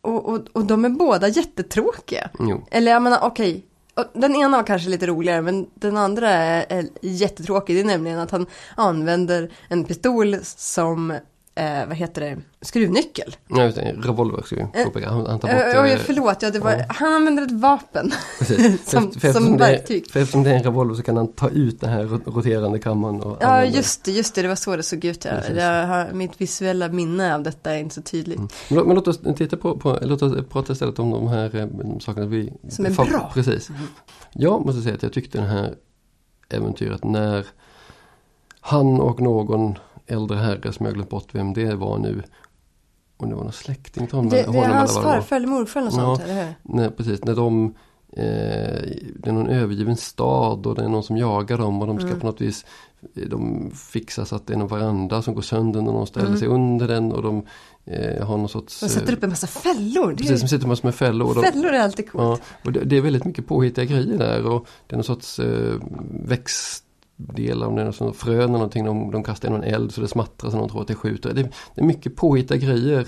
och, 0.00 0.28
och, 0.28 0.40
och 0.52 0.64
de 0.64 0.84
är 0.84 0.88
båda 0.88 1.28
jättetråkiga. 1.28 2.30
Jo. 2.38 2.66
Eller 2.70 2.92
jag 2.92 3.02
menar 3.02 3.18
okej, 3.22 3.66
och 3.94 4.20
den 4.20 4.36
ena 4.36 4.56
var 4.56 4.64
kanske 4.64 4.88
lite 4.88 5.06
roligare 5.06 5.42
men 5.42 5.66
den 5.74 5.96
andra 5.96 6.30
är, 6.30 6.66
är 6.68 6.88
jättetråkig. 7.00 7.76
Det 7.76 7.80
är 7.80 7.84
nämligen 7.84 8.18
att 8.18 8.30
han 8.30 8.46
använder 8.76 9.50
en 9.68 9.84
pistol 9.84 10.36
som, 10.42 11.18
eh, 11.60 11.86
vad 11.88 11.96
heter 11.96 12.20
det, 12.20 12.36
skruvnyckel. 12.60 13.36
Ja, 13.48 13.62
just 13.64 13.76
det, 13.76 13.92
revolver 14.02 14.42
ska 14.42 14.56
vi 14.56 14.84
påpeka. 14.84 15.10
Han, 15.10 15.26
han 15.26 15.38
tar 15.38 15.48
bort... 15.48 15.74
Eh, 15.74 15.82
oj, 15.82 15.90
eh, 15.92 15.98
förlåt, 15.98 16.42
ja, 16.42 16.50
det 16.50 16.58
var, 16.58 16.72
ja. 16.72 16.84
han 16.88 17.12
använder 17.12 17.42
ett 17.42 17.50
vapen. 17.52 18.12
Som- 18.84 19.12
För- 19.12 19.20
för 19.20 19.32
som 19.32 19.52
det 19.52 19.58
verktyg. 19.58 20.10
För 20.10 20.20
eftersom 20.20 20.42
det 20.42 20.50
är 20.50 20.54
en 20.54 20.62
revolver 20.62 20.94
så 20.94 21.02
kan 21.02 21.16
han 21.16 21.32
ta 21.32 21.48
ut 21.48 21.80
den 21.80 21.90
här 21.90 22.04
rot- 22.04 22.26
roterande 22.36 22.78
kammaren. 22.78 23.20
Och 23.20 23.36
Ja, 23.40 23.46
använda- 23.46 23.76
just 23.76 24.04
det, 24.04 24.10
just 24.12 24.34
det, 24.34 24.42
det 24.42 24.48
var 24.48 24.54
så 24.54 24.76
det 24.76 24.82
såg 24.82 25.04
ut. 25.04 25.24
Ja. 25.24 25.30
Precis. 25.30 25.56
Jag 25.56 25.86
har, 25.86 26.12
mitt 26.12 26.40
visuella 26.40 26.88
minne 26.88 27.34
av 27.34 27.42
detta 27.42 27.74
är 27.74 27.78
inte 27.78 27.94
så 27.94 28.02
tydligt. 28.02 28.38
Men, 28.38 28.48
lå- 28.78 28.86
men 28.86 28.94
låt 28.96 29.08
oss 29.08 29.20
titta 29.36 29.56
på, 29.56 29.78
på 29.78 29.98
låt 30.02 30.22
oss 30.22 30.32
prata 30.48 30.72
istället 30.72 30.98
om 30.98 31.10
de 31.10 31.28
här 31.28 31.56
eh, 31.56 31.98
sakerna 32.00 32.26
vi... 32.26 32.52
Som 32.68 32.86
är 32.86 32.90
fa- 32.90 33.10
bra. 33.10 33.20
Mm. 33.20 33.32
Precis. 33.34 33.70
Jag 34.32 34.66
måste 34.66 34.82
säga 34.82 34.94
att 34.94 35.02
jag 35.02 35.12
tyckte 35.12 35.38
den 35.38 35.46
här 35.46 35.74
äventyret 36.48 37.04
när 37.04 37.46
han 38.60 39.00
och 39.00 39.20
någon 39.20 39.78
äldre 40.10 40.38
herre 40.38 40.72
som 40.72 40.86
jag 40.86 40.94
glömt 40.94 41.10
bort 41.10 41.28
vem 41.34 41.52
det 41.52 41.74
var 41.74 41.98
nu. 41.98 42.22
Och 43.16 43.28
det 43.28 43.34
var 43.34 43.42
någon 43.42 43.52
släkting 43.52 44.06
till 44.06 44.16
honom. 44.16 44.30
Det, 44.30 44.52
det 44.52 44.58
är 44.58 44.68
hans 44.68 44.94
farfar 44.94 45.36
eller 45.36 45.46
morfar 45.48 45.80
eller 45.80 45.90
Ja. 45.90 45.96
sånt, 45.96 46.20
eller 46.20 46.44
hur? 46.46 46.54
Nej, 46.62 46.90
precis. 46.90 47.24
När 47.24 47.34
de 47.36 47.74
eh, 48.12 48.22
det 49.16 49.26
är 49.26 49.32
någon 49.32 49.48
övergiven 49.48 49.96
stad 49.96 50.66
och 50.66 50.74
det 50.74 50.82
är 50.84 50.88
någon 50.88 51.02
som 51.02 51.16
jagar 51.16 51.58
dem 51.58 51.80
och 51.80 51.86
de 51.86 51.98
ska 51.98 52.06
Mm. 52.08 52.20
på 52.20 52.26
något 52.26 52.40
vis 52.40 52.64
de 53.26 53.70
fixar 53.74 54.24
så 54.24 54.36
att 54.36 54.46
det 54.46 54.52
är 54.54 54.58
någon 54.58 54.68
veranda 54.68 55.22
som 55.22 55.34
går 55.34 55.42
sönder 55.42 55.82
när 55.82 55.92
någon 55.92 56.06
ställer 56.06 56.26
Mm. 56.26 56.38
sig 56.38 56.48
under 56.48 56.88
den 56.88 57.12
och 57.12 57.22
de 57.22 57.46
eh, 57.84 58.26
har 58.26 58.36
någon 58.38 58.48
sorts 58.48 58.80
De 58.80 58.88
sätter 58.88 59.12
upp 59.12 59.22
en 59.24 59.30
massa 59.30 59.46
fällor. 59.46 60.14
Precis, 60.14 60.38
som 60.38 60.44
är, 60.44 60.48
sitter 60.48 60.66
massor 60.68 60.86
med 60.88 60.94
fällor. 60.94 61.34
De, 61.34 61.42
fällor 61.42 61.70
är 61.70 61.80
alltid 61.80 62.06
ja, 62.06 62.10
coolt. 62.12 62.42
och 62.64 62.72
det, 62.72 62.84
det 62.84 62.96
är 62.96 63.00
väldigt 63.00 63.24
mycket 63.24 63.46
påhittiga 63.46 63.84
grejer 63.84 64.18
där 64.18 64.46
och 64.46 64.66
det 64.86 64.94
är 64.94 64.96
någon 64.96 65.04
sorts 65.04 65.38
eh, 65.38 65.74
växtdelar, 67.26 67.66
om 67.66 67.74
det 67.74 67.80
är 67.80 67.84
någon 67.84 67.92
sån 67.92 68.14
frön 68.14 68.38
eller 68.38 68.52
någonting, 68.52 68.84
de, 68.84 69.10
de 69.10 69.24
kastar 69.24 69.48
i 69.48 69.50
någon 69.50 69.62
eld 69.64 69.94
så 69.94 70.00
det 70.00 70.08
smattrar 70.08 70.50
så 70.50 70.56
de 70.56 70.68
tror 70.68 70.80
att 70.80 70.88
det 70.88 70.94
skjuter. 70.94 71.34
Det, 71.34 71.42
det 71.74 71.80
är 71.80 71.84
mycket 71.84 72.16
påhittiga 72.16 72.58
grejer. 72.58 73.06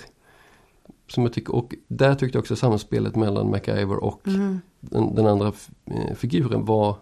Som 1.08 1.22
jag 1.22 1.32
tycker, 1.32 1.54
och 1.54 1.74
där 1.88 2.14
tyckte 2.14 2.36
jag 2.36 2.40
också 2.42 2.56
samspelet 2.56 3.16
mellan 3.16 3.50
MacGyver 3.50 3.96
och 3.96 4.26
Mm. 4.26 4.60
den, 4.80 5.14
den 5.14 5.26
andra 5.26 5.52
eh, 5.86 6.14
figuren 6.16 6.64
var, 6.64 6.96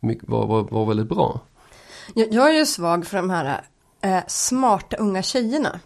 var, 0.00 0.46
var, 0.46 0.62
var 0.62 0.86
väldigt 0.86 1.08
bra. 1.08 1.40
Jag, 2.14 2.32
jag 2.32 2.50
är 2.50 2.54
ju 2.58 2.66
svag 2.66 3.06
för 3.06 3.16
de 3.16 3.30
här 3.30 3.60
eh, 4.00 4.20
smarta 4.28 4.96
unga 4.96 5.22
tjejerna. 5.22 5.80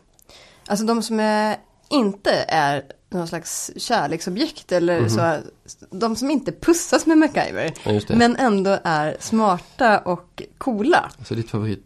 Alltså 0.67 0.87
de 0.87 1.03
som 1.03 1.21
är, 1.21 1.57
inte 1.91 2.31
är 2.49 2.83
någon 3.11 3.27
slags 3.29 3.71
kärleksobjekt 3.77 4.73
eller 4.73 5.09
så. 5.09 5.37
De 5.91 6.17
som 6.17 6.31
inte 6.31 6.53
pussas 6.53 7.07
med 7.07 7.19
MacGyver. 7.19 7.73
Ja, 7.85 8.01
men 8.17 8.37
ändå 8.37 8.79
är 8.85 9.17
smarta 9.21 9.99
och 9.99 10.43
coola. 10.59 11.11
Så 11.25 11.35
ditt 11.35 11.51
favorit, 11.51 11.85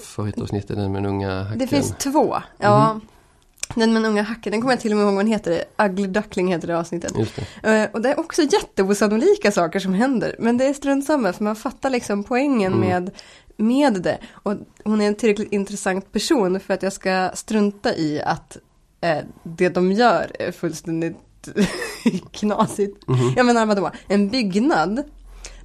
favoritavsnitt 0.00 0.70
är 0.70 0.76
den 0.76 0.92
med 0.92 1.02
den 1.02 1.10
unga 1.10 1.42
hacken? 1.42 1.58
Det 1.58 1.66
finns 1.66 1.94
två. 1.98 2.36
Ja. 2.58 2.92
Mhm. 2.94 3.00
Den 3.74 3.92
med 3.92 4.02
den 4.02 4.10
unga 4.10 4.22
hacken, 4.22 4.50
den 4.52 4.60
kommer 4.60 4.72
jag 4.72 4.80
till 4.80 4.90
och 4.92 4.96
med 4.96 5.04
ihåg 5.04 5.14
vad 5.14 5.24
den 5.24 5.32
heter. 5.32 5.64
Ugly 5.78 6.06
Duckling 6.06 6.48
heter 6.52 6.68
det 6.68 6.78
avsnittet. 6.78 7.12
Det. 7.62 7.68
Eh, 7.82 7.88
Och 7.92 8.02
det 8.02 8.08
är 8.12 8.20
också 8.20 8.42
jätteosannolika 8.42 9.52
saker 9.52 9.78
som 9.80 9.94
händer. 9.94 10.36
Men 10.38 10.56
det 10.58 10.64
är 10.64 10.72
strunt 10.72 11.04
samma 11.06 11.32
för 11.32 11.44
man 11.44 11.56
fattar 11.56 11.90
liksom 11.90 12.24
poängen 12.24 12.72
Mm. 12.72 12.88
med, 12.88 13.10
med 13.56 14.02
det. 14.02 14.18
Och 14.32 14.54
hon 14.84 15.00
är 15.00 15.06
en 15.08 15.14
tillräckligt 15.14 15.52
intressant 15.52 16.12
person 16.12 16.60
för 16.60 16.74
att 16.74 16.82
jag 16.82 16.92
ska 16.92 17.30
strunta 17.34 17.94
i 17.96 18.22
att 18.22 18.56
eh, 19.00 19.18
det 19.42 19.68
de 19.68 19.92
gör 19.92 20.30
är 20.38 20.52
fullständigt 20.52 21.16
knasigt. 22.32 23.08
Mhm. 23.08 23.32
Jag 23.36 23.46
menar 23.46 23.66
vadå, 23.66 23.90
en 24.08 24.28
byggnad 24.28 25.02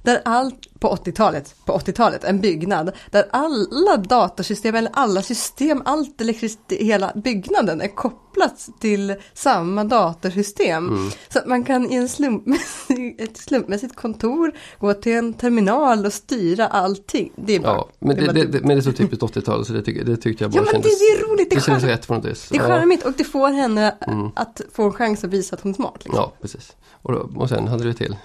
där 0.04 0.22
allt, 0.24 0.80
på 0.80 0.88
80-talet, 0.96 1.54
på 1.64 1.72
80-talet, 1.78 2.24
en 2.24 2.40
byggnad 2.40 2.92
där 3.10 3.26
alla 3.30 3.96
datasystem 3.96 4.74
eller 4.74 4.90
alla 4.94 5.22
system, 5.22 5.82
allt 5.84 6.20
elektricitet, 6.20 6.78
hela 6.80 7.12
byggnaden 7.14 7.80
är 7.80 7.88
kopplat 7.88 8.68
till 8.80 9.14
samma 9.34 9.84
datorsystem. 9.84 10.88
Mm. 10.88 11.10
Så 11.28 11.38
att 11.38 11.46
man 11.46 11.64
kan 11.64 11.90
i 11.92 11.94
en 11.94 12.08
slumpmässig, 12.08 13.16
ett 13.20 13.36
slumpmässigt 13.36 13.96
kontor 13.96 14.52
gå 14.80 14.94
till 14.94 15.12
en 15.12 15.34
terminal 15.34 16.06
och 16.06 16.12
styra 16.12 16.66
allting. 16.66 17.32
Det 17.36 17.52
är 17.52 17.60
bara, 17.60 17.72
Ja, 17.72 17.88
men 17.98 18.16
det, 18.16 18.32
det, 18.32 18.44
det, 18.46 18.60
men 18.60 18.68
det 18.68 18.74
är 18.74 18.80
så 18.80 18.92
typiskt 18.92 19.22
80-tal 19.22 19.66
så 19.66 19.72
det, 19.72 19.82
tycker, 19.82 20.04
det 20.04 20.16
tyckte 20.16 20.44
jag 20.44 20.50
bara 20.50 20.56
Ja 20.56 20.62
men 20.72 20.80
det, 20.82 20.88
kändes, 20.88 20.98
det 20.98 21.04
är 21.04 21.28
roligt, 21.30 21.50
det 21.50 21.56
det 21.56 21.60
är 21.60 21.64
kändes 21.64 21.84
rätt 21.84 22.08
något 22.08 22.24
vis. 22.24 22.48
Det 22.50 22.56
är 22.58 22.62
charmigt 22.62 23.04
och 23.04 23.12
det 23.16 23.24
får 23.24 23.48
henne 23.48 23.94
Mm. 24.06 24.30
att 24.36 24.60
få 24.72 24.82
en 24.82 24.92
chans 24.92 25.24
att 25.24 25.30
visa 25.30 25.56
att 25.56 25.62
hon 25.62 25.70
är 25.72 25.76
smart. 25.76 25.94
Liksom. 26.04 26.14
Ja, 26.16 26.32
precis. 26.40 26.72
Och, 27.02 27.12
då, 27.12 27.30
och 27.36 27.48
sen 27.48 27.68
hade 27.68 27.84
du 27.84 27.92
till. 27.92 28.16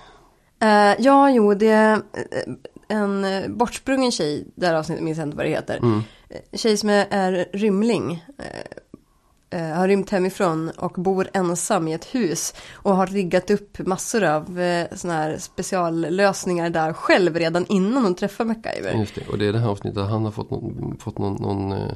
Eh, 0.62 0.95
ja, 1.00 1.30
jo, 1.30 1.54
det 1.54 1.67
är 1.69 1.93
eh, 1.93 2.54
en 2.88 3.26
eh, 3.26 3.48
bortsprungen 3.50 4.12
tjej, 4.12 4.48
det 4.56 4.67
här 4.67 4.74
avsnittet 4.74 5.04
minns 5.04 5.17
jag 5.17 5.28
inte 5.28 5.38
vad 5.38 5.45
det 5.45 5.50
heter. 5.50 5.78
Mm. 5.78 6.02
Tjej 6.54 6.78
som 6.78 6.89
är, 6.89 7.08
är 7.10 7.45
rymling. 7.54 8.26
eh, 9.50 9.78
har 9.78 9.88
rymt 9.88 10.10
hemifrån 10.10 10.69
och 10.78 10.91
bor 10.91 11.30
ensam 11.34 11.88
i 11.88 11.93
ett 11.93 12.06
hus. 12.15 12.54
Och 12.74 12.95
har 12.95 13.08
riggat 13.08 13.50
upp 13.50 13.80
massor 13.80 14.24
av 14.24 14.60
eh, 14.60 14.88
såna 14.95 15.13
här 15.13 15.38
speciallösningar 15.38 16.69
där 16.69 16.93
själv 16.93 17.36
redan 17.36 17.65
innan 17.65 18.04
hon 18.04 18.15
träffar 18.15 18.45
MacGyver. 18.45 18.93
Just 18.93 19.15
det. 19.15 19.28
Och 19.28 19.38
det 19.38 19.48
är 19.48 19.54
det 19.54 19.60
här 19.60 19.69
avsnittet 19.69 19.95
där 19.95 20.04
han 20.04 20.26
har 20.26 20.32
fått 20.32 20.52
någon, 20.52 20.98
fått 21.00 21.17
någon, 21.17 21.41
någon 21.41 21.91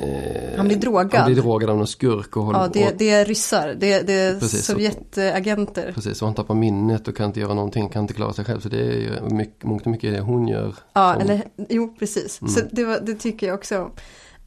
eh, 0.00 0.56
Han 0.56 0.66
blir 0.68 0.76
drogad. 0.76 1.14
Han 1.14 1.32
blir 1.32 1.42
drogad 1.42 1.70
av 1.70 1.76
någon 1.76 1.86
skurk 1.86 2.36
och 2.36 2.44
håller 2.44 2.58
Ja, 2.58 2.68
det, 2.72 2.98
det 2.98 3.10
är 3.10 3.24
ryssar, 3.24 3.74
det, 3.78 4.06
det 4.06 4.12
är 4.12 4.40
Precis, 4.40 4.66
Sovjetagenter. 4.66 5.92
Precis, 5.92 6.22
och 6.22 6.28
han 6.28 6.34
tappar 6.34 6.54
minnet 6.54 7.08
och 7.08 7.16
kan 7.16 7.26
inte 7.26 7.40
göra 7.40 7.54
någonting, 7.54 7.88
kan 7.88 8.02
inte 8.02 8.14
klara 8.14 8.32
sig 8.32 8.44
själv. 8.44 8.60
Så 8.60 8.68
det 8.68 8.78
är 8.80 9.00
ju 9.00 9.20
mycket, 9.34 9.64
mångt 9.64 9.82
och 9.82 9.90
mycket 9.90 10.14
det 10.14 10.20
hon 10.20 10.48
gör. 10.48 10.74
Ja, 10.92 11.12
som- 11.12 11.22
eller 11.22 11.42
jo, 11.68 11.94
precis. 11.98 12.40
Så 12.54 12.60
det, 12.70 12.84
var, 12.84 13.00
det 13.00 13.14
tycker 13.14 13.46
jag 13.46 13.54
också. 13.54 13.90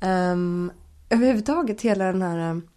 Um, 0.01 0.71
överhuvudtaget 1.09 1.81
hela 1.81 2.05
den 2.05 2.21
här 2.21 2.51
um, 2.51 2.67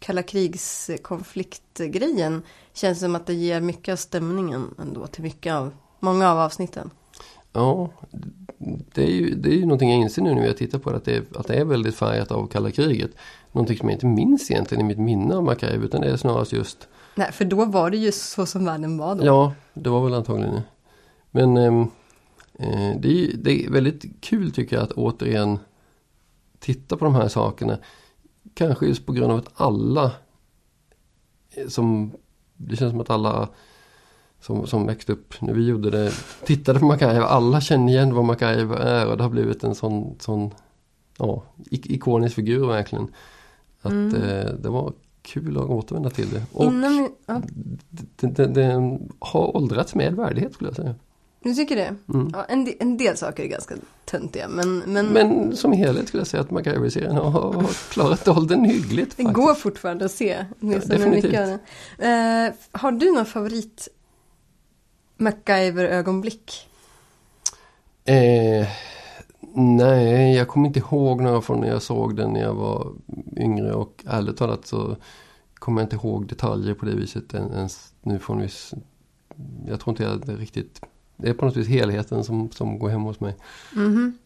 kalla 0.00 0.22
krigskonfliktgrejen 0.22 2.42
känns 2.74 3.00
som 3.00 3.14
att 3.14 3.26
det 3.26 3.34
ger 3.34 3.60
mycket 3.60 3.92
av 3.92 3.96
stämningen 3.96 4.74
ändå 4.80 5.06
till 5.06 5.22
mycket 5.22 5.52
av, 5.54 5.70
många 6.00 6.30
av 6.30 6.38
avsnitten. 6.38 6.90
Ja, 7.52 7.90
det 8.94 9.02
är 9.02 9.10
ju, 9.10 9.34
det 9.34 9.48
är 9.48 9.54
ju 9.54 9.62
någonting 9.62 9.90
jag 9.90 10.00
inser 10.00 10.22
nu 10.22 10.34
när 10.34 10.46
jag 10.46 10.56
tittar 10.56 10.78
på 10.78 10.90
det, 10.90 10.96
att 10.96 11.04
det, 11.04 11.16
är, 11.16 11.22
att 11.34 11.46
det 11.46 11.54
är 11.54 11.64
väldigt 11.64 11.94
färgat 11.94 12.30
av 12.30 12.46
kalla 12.46 12.70
kriget. 12.70 13.10
Någonting 13.52 13.78
som 13.78 13.88
jag 13.88 13.96
inte 13.96 14.06
minns 14.06 14.50
egentligen 14.50 14.84
i 14.84 14.88
mitt 14.88 14.98
minne 14.98 15.34
av 15.34 15.44
MacGyver, 15.44 15.84
utan 15.84 16.00
det 16.00 16.10
är 16.10 16.16
snarast 16.16 16.52
just 16.52 16.88
Nej, 17.14 17.32
för 17.32 17.44
då 17.44 17.64
var 17.64 17.90
det 17.90 17.96
ju 17.96 18.12
så 18.12 18.46
som 18.46 18.64
världen 18.64 18.98
var 18.98 19.14
då. 19.14 19.24
Ja, 19.24 19.54
det 19.74 19.90
var 19.90 20.04
väl 20.04 20.14
antagligen 20.14 20.54
det. 20.54 20.62
Men 21.30 21.56
ehm, 21.56 21.80
eh, 22.58 23.00
det, 23.00 23.24
är, 23.24 23.36
det 23.36 23.64
är 23.64 23.70
väldigt 23.70 24.04
kul 24.20 24.52
tycker 24.52 24.76
jag 24.76 24.82
att 24.82 24.92
återigen 24.92 25.58
titta 26.58 26.96
på 26.96 27.04
de 27.04 27.14
här 27.14 27.28
sakerna. 27.28 27.78
Kanske 28.54 28.86
just 28.86 29.06
på 29.06 29.12
grund 29.12 29.32
av 29.32 29.38
att 29.38 29.50
alla 29.54 30.12
som 31.68 32.12
Det 32.56 32.76
känns 32.76 32.90
som 32.90 33.00
att 33.00 33.10
alla 33.10 33.48
som, 34.42 34.66
som 34.66 34.86
växte 34.86 35.12
upp 35.12 35.34
när 35.40 35.54
vi 35.54 35.66
gjorde 35.66 35.90
det 35.90 36.12
tittade 36.46 36.78
på 36.78 36.84
MacGyver. 36.86 37.20
Alla 37.20 37.60
känner 37.60 37.92
igen 37.92 38.14
vad 38.14 38.24
MacGyver 38.24 38.76
är 38.76 39.06
och 39.06 39.16
det 39.16 39.22
har 39.22 39.30
blivit 39.30 39.64
en 39.64 39.74
sån, 39.74 40.16
sån 40.20 40.50
ja, 41.18 41.42
ik- 41.70 41.86
ikonisk 41.90 42.34
figur 42.34 42.66
verkligen. 42.66 43.08
Att 43.82 43.92
eh, 43.92 44.52
det 44.62 44.68
var 44.68 44.92
kul 45.22 45.56
att 45.56 45.64
återvända 45.64 46.10
till 46.10 46.30
det. 46.30 46.42
Och 46.52 46.64
Innan 46.64 47.08
ja, 47.26 47.42
det, 48.16 48.26
det, 48.26 48.46
det 48.46 48.98
har 49.18 49.56
åldrats 49.56 49.94
med 49.94 50.14
värdighet 50.16 50.54
skulle 50.54 50.70
jag 50.70 50.76
säga. 50.76 50.94
du 51.42 51.54
tycker 51.54 51.76
det? 51.76 51.94
Mm. 52.14 52.30
Ja, 52.34 52.44
en, 52.48 52.64
del, 52.64 52.74
en 52.80 52.96
del 52.96 53.16
saker 53.16 53.42
är 53.42 53.46
ganska 53.48 53.74
töntiga, 54.04 54.48
men, 54.48 54.78
men, 54.78 55.06
Men 55.06 55.56
som 55.56 55.72
helhet 55.72 56.08
skulle 56.08 56.20
jag 56.20 56.26
säga 56.26 56.40
att 56.40 56.50
MacGyver-serien 56.50 57.16
har, 57.16 57.30
har 57.52 57.90
klarat 57.92 58.28
åldern 58.28 58.64
hyggligt. 58.64 59.16
det 59.16 59.22
faktiskt. 59.22 59.32
går 59.46 59.54
fortfarande 59.54 60.04
att 60.04 60.12
se. 60.12 60.44
åtminstone 60.60 60.98
definitivt. 60.98 61.32
det. 61.98 62.48
Eh, 62.72 62.80
har 62.80 62.92
du 62.92 63.12
någon 63.14 63.26
favorit 63.26 63.88
MacGyver-ögonblick? 65.16 66.68
Eh, 68.04 68.68
nej, 69.54 70.36
jag 70.36 70.48
kommer 70.48 70.66
inte 70.66 70.78
ihåg 70.78 71.20
några 71.20 71.40
från 71.40 71.60
när 71.60 71.68
jag 71.68 71.82
såg 71.82 72.16
den 72.16 72.32
när 72.32 72.40
jag 72.40 72.54
var 72.54 72.92
yngre 73.36 73.72
och 73.72 74.04
ärligt 74.06 74.36
talat 74.36 74.66
så 74.66 74.96
kommer 75.54 75.82
jag 75.82 75.86
inte 75.86 75.96
ihåg 75.96 76.26
detaljer 76.26 76.74
på 76.74 76.86
det 76.86 76.94
viset 76.94 77.34
ens 77.34 77.92
nu 78.02 78.18
från 78.18 78.40
viss... 78.40 78.74
Jag 79.66 79.80
tror 79.80 79.92
inte 79.92 80.02
jag 80.02 80.40
riktigt... 80.40 80.80
Det 81.16 81.28
är 81.28 81.34
på 81.34 81.44
något 81.44 81.56
vis 81.56 81.68
helheten 81.68 82.24
som, 82.24 82.50
som 82.50 82.78
går 82.78 82.88
hem 82.88 83.02
hos 83.02 83.20
mig. 83.20 83.36
Mhm. 83.72 84.18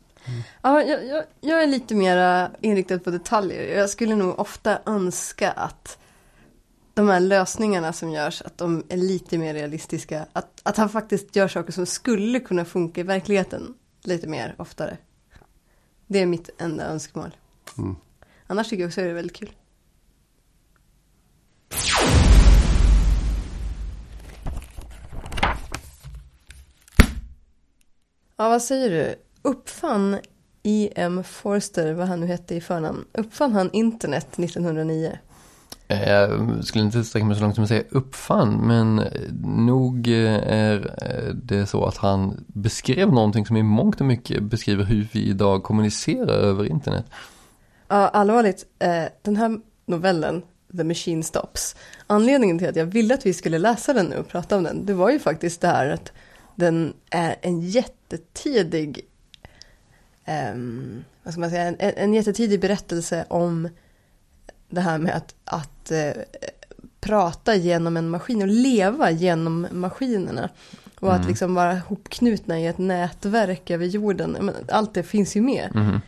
Ja, 0.62 0.82
jag, 0.82 1.06
jag, 1.06 1.24
jag 1.40 1.62
är 1.62 1.66
lite 1.66 1.94
mer 1.94 2.48
inriktad 2.60 2.98
på 2.98 3.10
detaljer. 3.10 3.78
Jag 3.78 3.90
skulle 3.90 4.16
nog 4.16 4.38
ofta 4.38 4.78
önska 4.86 5.50
att 5.50 5.98
de 6.96 7.08
här 7.08 7.20
lösningarna 7.20 7.92
som 7.92 8.10
görs, 8.10 8.42
att 8.42 8.58
de 8.58 8.84
är 8.88 8.96
lite 8.96 9.38
mer 9.38 9.54
realistiska. 9.54 10.26
Att, 10.32 10.60
att 10.62 10.76
han 10.76 10.88
faktiskt 10.88 11.36
gör 11.36 11.48
saker 11.48 11.72
som 11.72 11.86
skulle 11.86 12.40
kunna 12.40 12.64
funka 12.64 13.00
i 13.00 13.04
verkligheten 13.04 13.74
lite 14.02 14.26
mer 14.26 14.54
oftare. 14.58 14.98
Det 16.06 16.18
är 16.22 16.26
mitt 16.26 16.50
enda 16.58 16.84
önskemål. 16.84 17.36
Mm. 17.78 17.96
Annars 18.46 18.68
tycker 18.68 18.82
jag 18.82 18.88
också 18.88 19.00
att 19.00 19.04
det 19.04 19.10
är 19.10 19.14
väldigt 19.14 19.36
kul. 19.36 19.52
Ja, 28.36 28.48
vad 28.48 28.62
säger 28.62 28.90
du? 28.90 29.14
Uppfann 29.42 30.18
E.M. 30.62 31.24
Forster, 31.24 31.92
vad 31.92 32.08
han 32.08 32.20
nu 32.20 32.26
hette 32.26 32.54
i 32.54 32.60
förnamn, 32.60 33.04
uppfann 33.12 33.52
han 33.52 33.70
internet 33.72 34.38
1909? 34.38 35.18
Jag 35.88 36.64
skulle 36.64 36.84
inte 36.84 37.04
sträcka 37.04 37.26
mig 37.26 37.36
så 37.36 37.42
långt 37.42 37.54
som 37.54 37.64
att 37.64 37.68
säga 37.68 37.82
uppfann, 37.90 38.66
men 38.66 38.96
nog 39.44 40.08
eh, 40.08 40.34
är 40.42 40.94
eh, 41.02 41.34
det 41.34 41.66
så 41.66 41.84
att 41.84 41.96
han 41.96 42.44
beskrev 42.46 43.12
någonting 43.12 43.46
som 43.46 43.56
i 43.56 43.62
mångt 43.62 44.00
och 44.00 44.06
mycket 44.06 44.42
beskriver 44.42 44.84
hur 44.84 45.08
vi 45.12 45.28
idag 45.28 45.62
kommunicerar 45.62 46.34
över 46.34 46.64
internet. 46.64 47.04
Ja, 47.88 48.08
allvarligt, 48.08 48.66
den 49.22 49.36
här 49.36 49.60
novellen, 49.86 50.42
The 50.76 50.84
Machine 50.84 51.22
Stops, 51.22 51.76
anledningen 52.06 52.58
till 52.58 52.68
att 52.68 52.76
jag 52.76 52.86
ville 52.86 53.14
att 53.14 53.26
vi 53.26 53.34
skulle 53.34 53.58
läsa 53.58 53.92
den 53.92 54.06
nu 54.06 54.16
och 54.16 54.28
prata 54.28 54.56
om 54.56 54.62
den, 54.62 54.86
det 54.86 54.94
var 54.94 55.10
ju 55.10 55.18
faktiskt 55.18 55.60
det 55.60 55.68
här 55.68 55.88
att 55.88 56.12
den 56.54 56.94
är 57.10 57.36
en 57.42 57.60
jättetidig, 57.60 59.00
um, 60.52 61.04
vad 61.22 61.32
ska 61.32 61.40
man 61.40 61.50
säga, 61.50 61.62
en, 61.62 61.76
en 61.78 62.14
jättetidig 62.14 62.60
berättelse 62.60 63.24
om 63.28 63.68
det 64.76 64.82
här 64.82 64.98
med 64.98 65.14
att, 65.16 65.34
att 65.44 65.90
eh, 65.90 66.10
prata 67.00 67.54
genom 67.54 67.96
en 67.96 68.08
maskin 68.08 68.42
och 68.42 68.48
leva 68.48 69.10
genom 69.10 69.66
maskinerna. 69.70 70.48
Och 71.00 71.10
att 71.12 71.16
Mm. 71.16 71.28
liksom 71.28 71.54
vara 71.54 71.74
hopknutna 71.88 72.60
i 72.60 72.66
ett 72.66 72.78
nätverk 72.78 73.70
över 73.70 73.86
jorden. 73.86 74.50
Allt 74.68 74.94
det 74.94 75.02
finns 75.02 75.36
ju 75.36 75.40
med. 75.40 75.70
Mhm. 75.74 76.00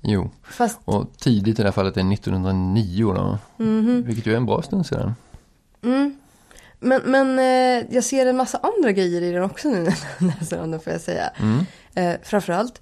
Jo, 0.00 0.30
Fast 0.42 0.78
och 0.84 1.12
tidigt 1.18 1.58
i 1.58 1.62
det 1.62 1.68
här 1.68 1.72
fallet 1.72 1.96
är 1.96 2.02
1909 2.02 3.12
då, 3.14 3.38
Mhm. 3.64 4.02
vilket 4.06 4.26
ju 4.26 4.32
är 4.32 4.36
en 4.36 4.46
bra 4.46 4.62
stund 4.62 4.86
sedan. 4.86 5.14
Mm. 5.82 6.16
Men, 6.80 7.02
men 7.04 7.38
eh, 7.38 7.94
jag 7.94 8.04
ser 8.04 8.26
en 8.26 8.36
massa 8.36 8.58
andra 8.76 8.92
grejer 8.92 9.22
i 9.22 9.32
den 9.32 9.42
också 9.42 9.68
nu 9.68 9.82
när 9.82 9.94
jag 10.18 10.26
läser 10.40 10.62
om 10.62 10.70
den 10.70 10.80
får 10.80 10.92
jag 10.92 11.00
säga. 11.02 11.30
Mm. 11.40 11.64
Eh, 11.94 12.20
framförallt, 12.22 12.80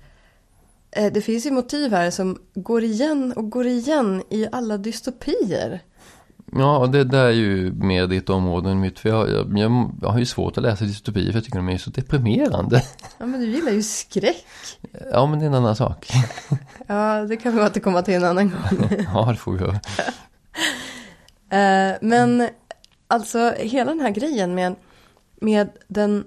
det 1.13 1.21
finns 1.25 1.47
ju 1.47 1.51
motiv 1.51 1.93
här 1.93 2.11
som 2.11 2.39
går 2.55 2.85
igen 2.85 3.33
och 3.37 3.51
går 3.51 3.67
igen 3.67 4.23
i 4.31 4.49
alla 4.53 4.79
dystopier. 4.79 5.81
Ja, 6.53 6.89
det 6.93 7.05
där 7.05 7.25
är 7.25 7.31
ju 7.31 7.73
mer 7.73 8.07
ditt 8.07 8.31
område 8.31 8.71
än 8.71 8.81
mitt. 8.81 8.99
För 8.99 9.09
jag, 9.09 9.31
jag, 9.31 9.59
jag, 9.59 9.91
jag 10.03 10.09
har 10.09 10.19
ju 10.19 10.27
svårt 10.27 10.57
att 10.57 10.63
läsa 10.63 10.85
dystopier 10.85 11.27
för 11.27 11.39
jag 11.39 11.45
tycker 11.45 11.59
de 11.59 11.69
är 11.69 11.79
så 11.79 11.91
deprimerande. 11.91 12.83
Ja, 13.19 13.27
men 13.27 13.41
du 13.41 13.47
gillar 13.47 13.73
ju 13.73 13.83
skräck. 13.83 14.47
Ja, 15.13 15.27
men 15.27 15.39
det 15.39 15.45
är 15.45 15.47
en 15.47 15.55
annan 15.55 15.77
sak. 15.77 16.11
Ja, 16.87 17.25
det 17.25 17.37
kan 17.37 17.57
vi 17.57 17.63
återkomma 17.63 18.03
till 18.03 18.15
en 18.15 18.25
annan 18.25 18.51
gång. 18.51 18.89
Ja, 19.15 19.27
det 19.31 19.37
får 19.37 19.53
vi 19.53 19.61
göra. 19.61 19.81
Eh, 21.51 21.97
men 22.01 22.49
alltså 23.07 23.55
hela 23.59 23.91
den 23.91 24.01
här 24.01 24.11
grejen 24.11 24.55
med, 24.55 24.75
med 25.41 25.71
den, 25.89 26.25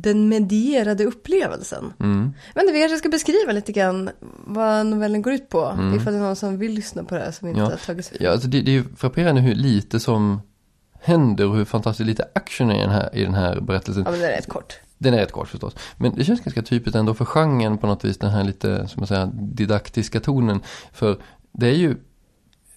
den 0.00 0.28
medierade 0.28 1.04
upplevelsen. 1.04 1.92
Mm. 2.00 2.32
Men 2.54 2.66
vi 2.72 2.80
kanske 2.80 2.98
ska 2.98 3.08
beskriva 3.08 3.52
lite 3.52 3.72
grann 3.72 4.10
vad 4.46 4.86
novellen 4.86 5.22
går 5.22 5.32
ut 5.32 5.48
på. 5.48 5.58
Ifall 5.96 6.12
det 6.12 6.18
är 6.18 6.22
någon 6.22 6.36
som 6.36 6.58
vill 6.58 6.72
lyssna 6.72 7.04
på 7.04 7.14
det 7.14 7.20
här 7.20 7.30
som 7.30 7.48
inte 7.48 7.60
Mm. 7.60 7.70
Ja. 7.70 7.76
har 7.76 7.86
tagit 7.86 8.06
sig 8.06 8.16
Ja, 8.20 8.30
alltså 8.30 8.48
det, 8.48 8.60
det 8.60 8.70
är 8.70 8.72
ju 8.72 8.84
frapperande 8.96 9.40
hur 9.40 9.54
lite 9.54 10.00
som 10.00 10.40
händer 11.02 11.48
och 11.48 11.56
hur 11.56 11.64
fantastiskt 11.64 12.06
lite 12.06 12.28
action 12.34 12.70
är 12.70 12.74
i 12.76 12.80
den 12.80 12.90
här, 12.90 13.10
i 13.16 13.24
den 13.24 13.34
här 13.34 13.60
berättelsen. 13.60 14.02
Ja, 14.06 14.10
men 14.10 14.20
det 14.20 14.26
är 14.26 14.36
rätt 14.36 14.48
kort. 14.48 14.74
Den 14.98 15.14
är 15.14 15.18
rätt 15.18 15.32
kort 15.32 15.48
förstås. 15.48 15.74
Men 15.96 16.14
det 16.14 16.24
känns 16.24 16.40
ganska 16.40 16.62
typiskt 16.62 16.96
ändå 16.96 17.14
för 17.14 17.24
genren 17.24 17.78
på 17.78 17.86
något 17.86 18.04
vis. 18.04 18.18
Den 18.18 18.30
här 18.30 18.44
lite, 18.44 18.88
som 18.88 19.00
man 19.00 19.06
säger, 19.06 19.30
didaktiska 19.34 20.20
tonen. 20.20 20.60
För 20.92 21.16
det 21.52 21.66
är 21.66 21.72
ju 21.74 21.96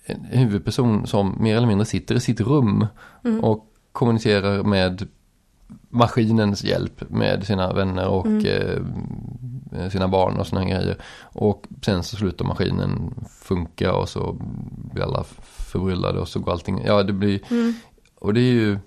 en 0.05 0.25
huvudperson 0.39 1.07
som 1.07 1.37
mer 1.39 1.57
eller 1.57 1.67
mindre 1.67 1.85
sitter 1.85 2.15
i 2.15 2.19
sitt 2.19 2.41
rum 2.41 2.87
och 3.41 3.65
kommunicerar 3.91 4.63
med 4.63 5.07
maskinens 5.89 6.63
hjälp 6.63 7.09
med 7.09 7.45
sina 7.47 7.73
vänner 7.73 8.07
och 8.07 8.27
eh, 8.45 8.79
sina 9.91 10.07
barn 10.07 10.37
och 10.37 10.47
sådana 10.47 10.65
grejer. 10.69 10.97
Och 11.21 11.65
sen 11.85 12.03
så 12.03 12.15
slutar 12.15 12.45
maskinen 12.45 13.13
funka 13.41 13.93
och 13.93 14.09
så 14.09 14.35
blir 14.93 15.03
alla 15.03 15.23
förbryllade 15.43 16.19
och 16.19 16.27
så 16.27 16.39
går 16.39 16.51
allting, 16.51 16.81
ja 16.85 17.03
det 17.03 17.13
blir, 17.13 17.39
och 18.19 18.33
det 18.33 18.39
är 18.39 18.51
ju 18.53 18.73
i 18.73 18.79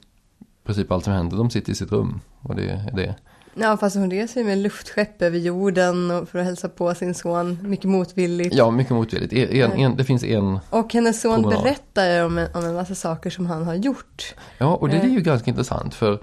princip 0.66 0.92
allt 0.92 1.04
som 1.04 1.12
händer, 1.12 1.36
de 1.36 1.50
sitter 1.50 1.72
i 1.72 1.74
sitt 1.74 1.92
rum 1.92 2.20
och 2.42 2.56
det 2.56 2.70
är 2.70 2.92
det. 2.96 3.14
Ja, 3.54 3.76
fast 3.76 3.96
hon 3.96 4.10
reser 4.10 4.40
ju 4.40 4.46
med 4.46 4.58
luftskepp 4.58 5.22
över 5.22 5.38
jorden 5.38 6.26
för 6.26 6.38
att 6.38 6.44
hälsa 6.44 6.68
på 6.68 6.94
sin 6.94 7.14
son, 7.14 7.58
mycket 7.62 7.84
motvilligt. 7.84 8.54
Ja, 8.54 8.70
mycket 8.70 8.92
motvilligt. 8.92 9.32
En, 9.32 9.72
en, 9.72 9.96
det 9.96 10.04
finns 10.04 10.24
en, 10.24 10.58
Och 10.70 10.92
hennes 10.92 11.20
son 11.20 11.42
Promenad. 11.42 11.62
berättar 11.62 12.24
om 12.24 12.38
en, 12.38 12.48
om 12.54 12.64
en 12.64 12.74
massa 12.74 12.94
saker 12.94 13.30
som 13.30 13.46
han 13.46 13.64
har 13.66 13.74
gjort. 13.74 14.34
ja 14.58 14.74
och 14.76 14.88
det 14.88 14.96
är 14.96 15.04
Eh. 15.04 15.12
ju 15.12 15.20
ganska 15.20 15.50
intressant 15.50 15.94
för 15.94 16.20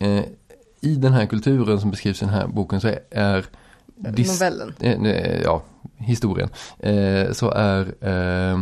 eh, 0.00 0.24
i 0.80 0.94
den 0.96 1.12
här 1.12 1.26
kulturen 1.26 1.80
som 1.80 1.90
beskrivs 1.90 2.22
i 2.22 2.24
den 2.24 2.34
här 2.34 2.46
boken 2.46 2.80
så 2.80 2.88
är, 2.88 2.98
är 3.10 3.46
Novellen. 3.96 4.74
eh, 5.06 5.40
ja, 5.42 5.62
historien, 5.96 6.48
eh, 6.78 7.32
så 7.32 7.50
är 7.50 7.94
eh, 8.08 8.58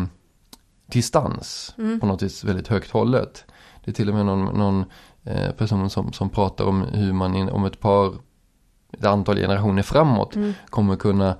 distans 0.86 1.74
Mm. 1.78 2.00
på 2.00 2.06
något 2.06 2.22
vis 2.22 2.44
väldigt 2.44 2.68
högt 2.68 2.90
hållet. 2.90 3.44
Det 3.84 3.90
är 3.90 3.94
till 3.94 4.08
och 4.08 4.14
med 4.14 4.26
någon, 4.26 4.44
någon 4.58 4.84
eh, 5.24 5.50
person 5.50 5.90
som, 5.90 6.12
som 6.12 6.30
pratar 6.30 6.64
om 6.64 6.82
hur 6.82 7.12
man 7.12 7.34
in, 7.34 7.48
om 7.48 7.64
ett 7.64 7.80
par, 7.80 8.14
ett 8.92 9.04
antal 9.04 9.36
generationer 9.36 9.82
framåt 9.82 10.36
Mm. 10.36 10.52
kommer 10.70 10.96
kunna 10.96 11.36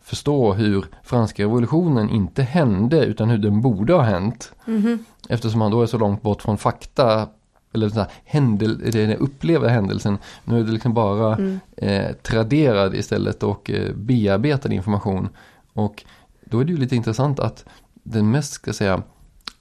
förstå 0.00 0.52
hur 0.52 0.84
franska 1.02 1.42
revolutionen 1.42 2.10
inte 2.10 2.42
hände 2.42 3.04
utan 3.04 3.30
hur 3.30 3.38
den 3.38 3.60
borde 3.62 3.92
ha 3.92 4.02
hänt. 4.02 4.52
Mhm. 4.66 5.04
Eftersom 5.28 5.58
man 5.58 5.70
då 5.70 5.82
är 5.82 5.86
så 5.86 5.98
långt 5.98 6.22
bort 6.22 6.42
från 6.42 6.58
fakta 6.58 7.28
eller 7.74 7.88
så 7.88 8.00
här, 8.00 8.08
händel, 8.24 8.90
den 8.90 9.16
upplevda 9.16 9.68
händelsen. 9.68 10.18
Nu 10.44 10.60
är 10.60 10.64
det 10.64 10.72
liksom 10.72 10.94
bara 10.94 11.34
Mm. 11.34 11.60
eh, 11.76 12.12
traderad 12.12 12.94
istället 12.94 13.42
och 13.42 13.70
eh, 13.70 13.94
bearbetad 13.94 14.72
information. 14.72 15.28
Och 15.72 16.04
då 16.44 16.60
är 16.60 16.64
det 16.64 16.72
ju 16.72 16.78
lite 16.78 16.96
intressant 16.96 17.40
att 17.40 17.64
den 18.02 18.30
mest, 18.30 18.52
ska 18.52 18.72
säga, 18.72 19.02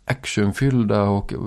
actionfyllda 0.05 1.03
och 1.03 1.33
eh, 1.33 1.39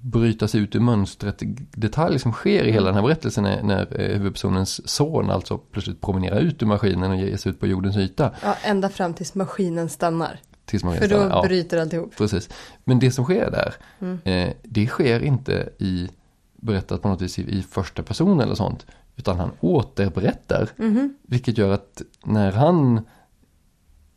bryta 0.00 0.48
sig 0.48 0.60
ut 0.60 0.74
ur 0.74 0.80
mönstret 0.80 1.42
detalj 1.72 2.18
som 2.18 2.32
sker 2.32 2.64
i 2.64 2.72
hela 2.72 2.86
den 2.86 2.94
här 2.94 3.02
berättelsen 3.02 3.44
är 3.44 3.62
när 3.62 4.00
eh, 4.00 4.16
huvudpersonens 4.16 4.88
son 4.88 5.30
alltså 5.30 5.58
plötsligt 5.58 6.00
promenerar 6.00 6.40
ut 6.40 6.62
ur 6.62 6.66
maskinen 6.66 7.10
och 7.10 7.16
ger 7.16 7.36
sig 7.36 7.50
ut 7.52 7.60
på 7.60 7.66
jordens 7.66 7.96
yta. 7.96 8.30
Ja, 8.42 8.56
ända 8.64 8.88
fram 8.88 9.14
tills 9.14 9.34
maskinen 9.34 9.88
stannar. 9.88 10.40
Tills 10.64 10.84
man 10.84 10.96
För 10.96 11.08
då 11.08 11.16
ja. 11.16 11.42
bryter 11.42 11.78
alltihop. 11.78 12.16
Precis. 12.16 12.48
Men 12.84 12.98
det 12.98 13.10
som 13.10 13.24
sker 13.24 13.50
där, 13.50 13.74
Mm. 14.00 14.18
eh, 14.24 14.54
det 14.62 14.86
sker 14.86 15.20
inte 15.20 15.68
i 15.78 16.08
berättat 16.56 17.02
på 17.02 17.08
något 17.08 17.22
vis 17.22 17.38
i, 17.38 17.42
i 17.58 17.62
första 17.62 18.02
person 18.02 18.40
eller 18.40 18.54
sånt. 18.54 18.86
Utan 19.16 19.38
han 19.38 19.50
återberättar. 19.60 20.68
Mhm. 20.76 21.14
Vilket 21.22 21.58
gör 21.58 21.72
att 21.72 22.02
när 22.24 22.52
han 22.52 22.96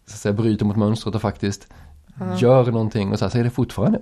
så 0.05 0.13
att 0.13 0.19
säga, 0.19 0.33
bryter 0.33 0.65
mot 0.65 0.77
mönstret 0.77 1.15
och 1.15 1.21
faktiskt 1.21 1.67
gör 2.39 2.71
någonting 2.71 3.11
och 3.11 3.19
så, 3.19 3.25
här, 3.25 3.29
så 3.29 3.37
är 3.37 3.43
det 3.43 3.49
fortfarande 3.49 4.01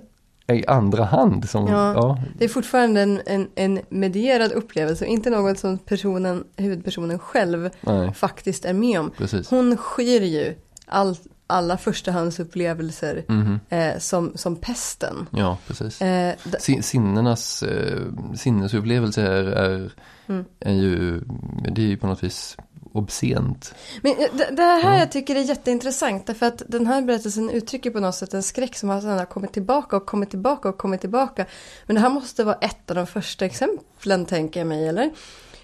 i 0.52 0.66
andra 0.66 1.04
hand. 1.04 1.48
Som, 1.48 1.66
Ja. 1.66 1.92
ja. 1.94 2.18
Det 2.38 2.44
är 2.44 2.48
fortfarande 2.48 3.00
en, 3.02 3.20
en, 3.26 3.48
en 3.54 3.80
medierad 3.88 4.52
upplevelse, 4.52 5.06
inte 5.06 5.30
något 5.30 5.58
som 5.58 5.78
personen, 5.78 6.44
huvudpersonen 6.56 7.18
själv 7.18 7.70
nej, 7.80 8.12
faktiskt 8.14 8.64
är 8.64 8.72
med 8.72 9.00
om. 9.00 9.10
precis. 9.18 9.50
Hon 9.50 9.76
skyr 9.76 10.20
ju 10.22 10.54
all, 10.86 11.16
alla 11.46 11.76
förstahandsupplevelser 11.78 13.24
Mhm. 13.28 13.60
eh, 13.68 13.98
som, 13.98 14.32
som 14.36 14.56
pesten. 14.56 15.26
Ja, 15.30 15.58
precis. 15.66 16.02
Eh, 16.02 16.34
Sin- 16.58 16.82
Sinnenas 16.82 17.62
eh, 17.62 18.00
sinnesupplevelse 18.36 19.22
är, 19.22 19.44
är, 19.44 19.92
Mm. 20.28 20.44
är 20.60 20.72
ju, 20.72 21.20
det 21.70 21.82
är 21.82 21.86
ju 21.86 21.96
på 21.96 22.06
något 22.06 22.22
vis 22.24 22.56
obscent. 22.92 23.74
Men 24.02 24.12
eh, 24.12 24.26
det, 24.32 24.50
det 24.56 24.62
här 24.62 24.98
jag 24.98 25.12
tycker 25.12 25.36
är 25.36 25.40
jätteintressant 25.40 26.26
därför 26.26 26.46
att 26.46 26.62
den 26.68 26.86
här 26.86 27.02
berättelsen 27.02 27.50
uttrycker 27.50 27.90
på 27.90 28.00
något 28.00 28.14
sätt 28.14 28.34
en 28.34 28.42
skräck 28.42 28.76
som 28.76 28.88
har 28.88 29.24
kommit 29.24 29.52
tillbaka 29.52 29.96
och 29.96 30.06
kommit 30.06 30.30
tillbaka 30.30 30.68
och 30.68 30.78
kommit 30.78 31.00
tillbaka. 31.00 31.46
Men 31.86 31.94
det 31.94 32.00
här 32.00 32.10
måste 32.10 32.44
vara 32.44 32.54
ett 32.60 32.90
av 32.90 32.96
de 32.96 33.06
första 33.06 33.44
exemplen 33.44 34.26
tänker 34.26 34.60
jag 34.60 34.66
mig 34.66 34.88
eller? 34.88 35.10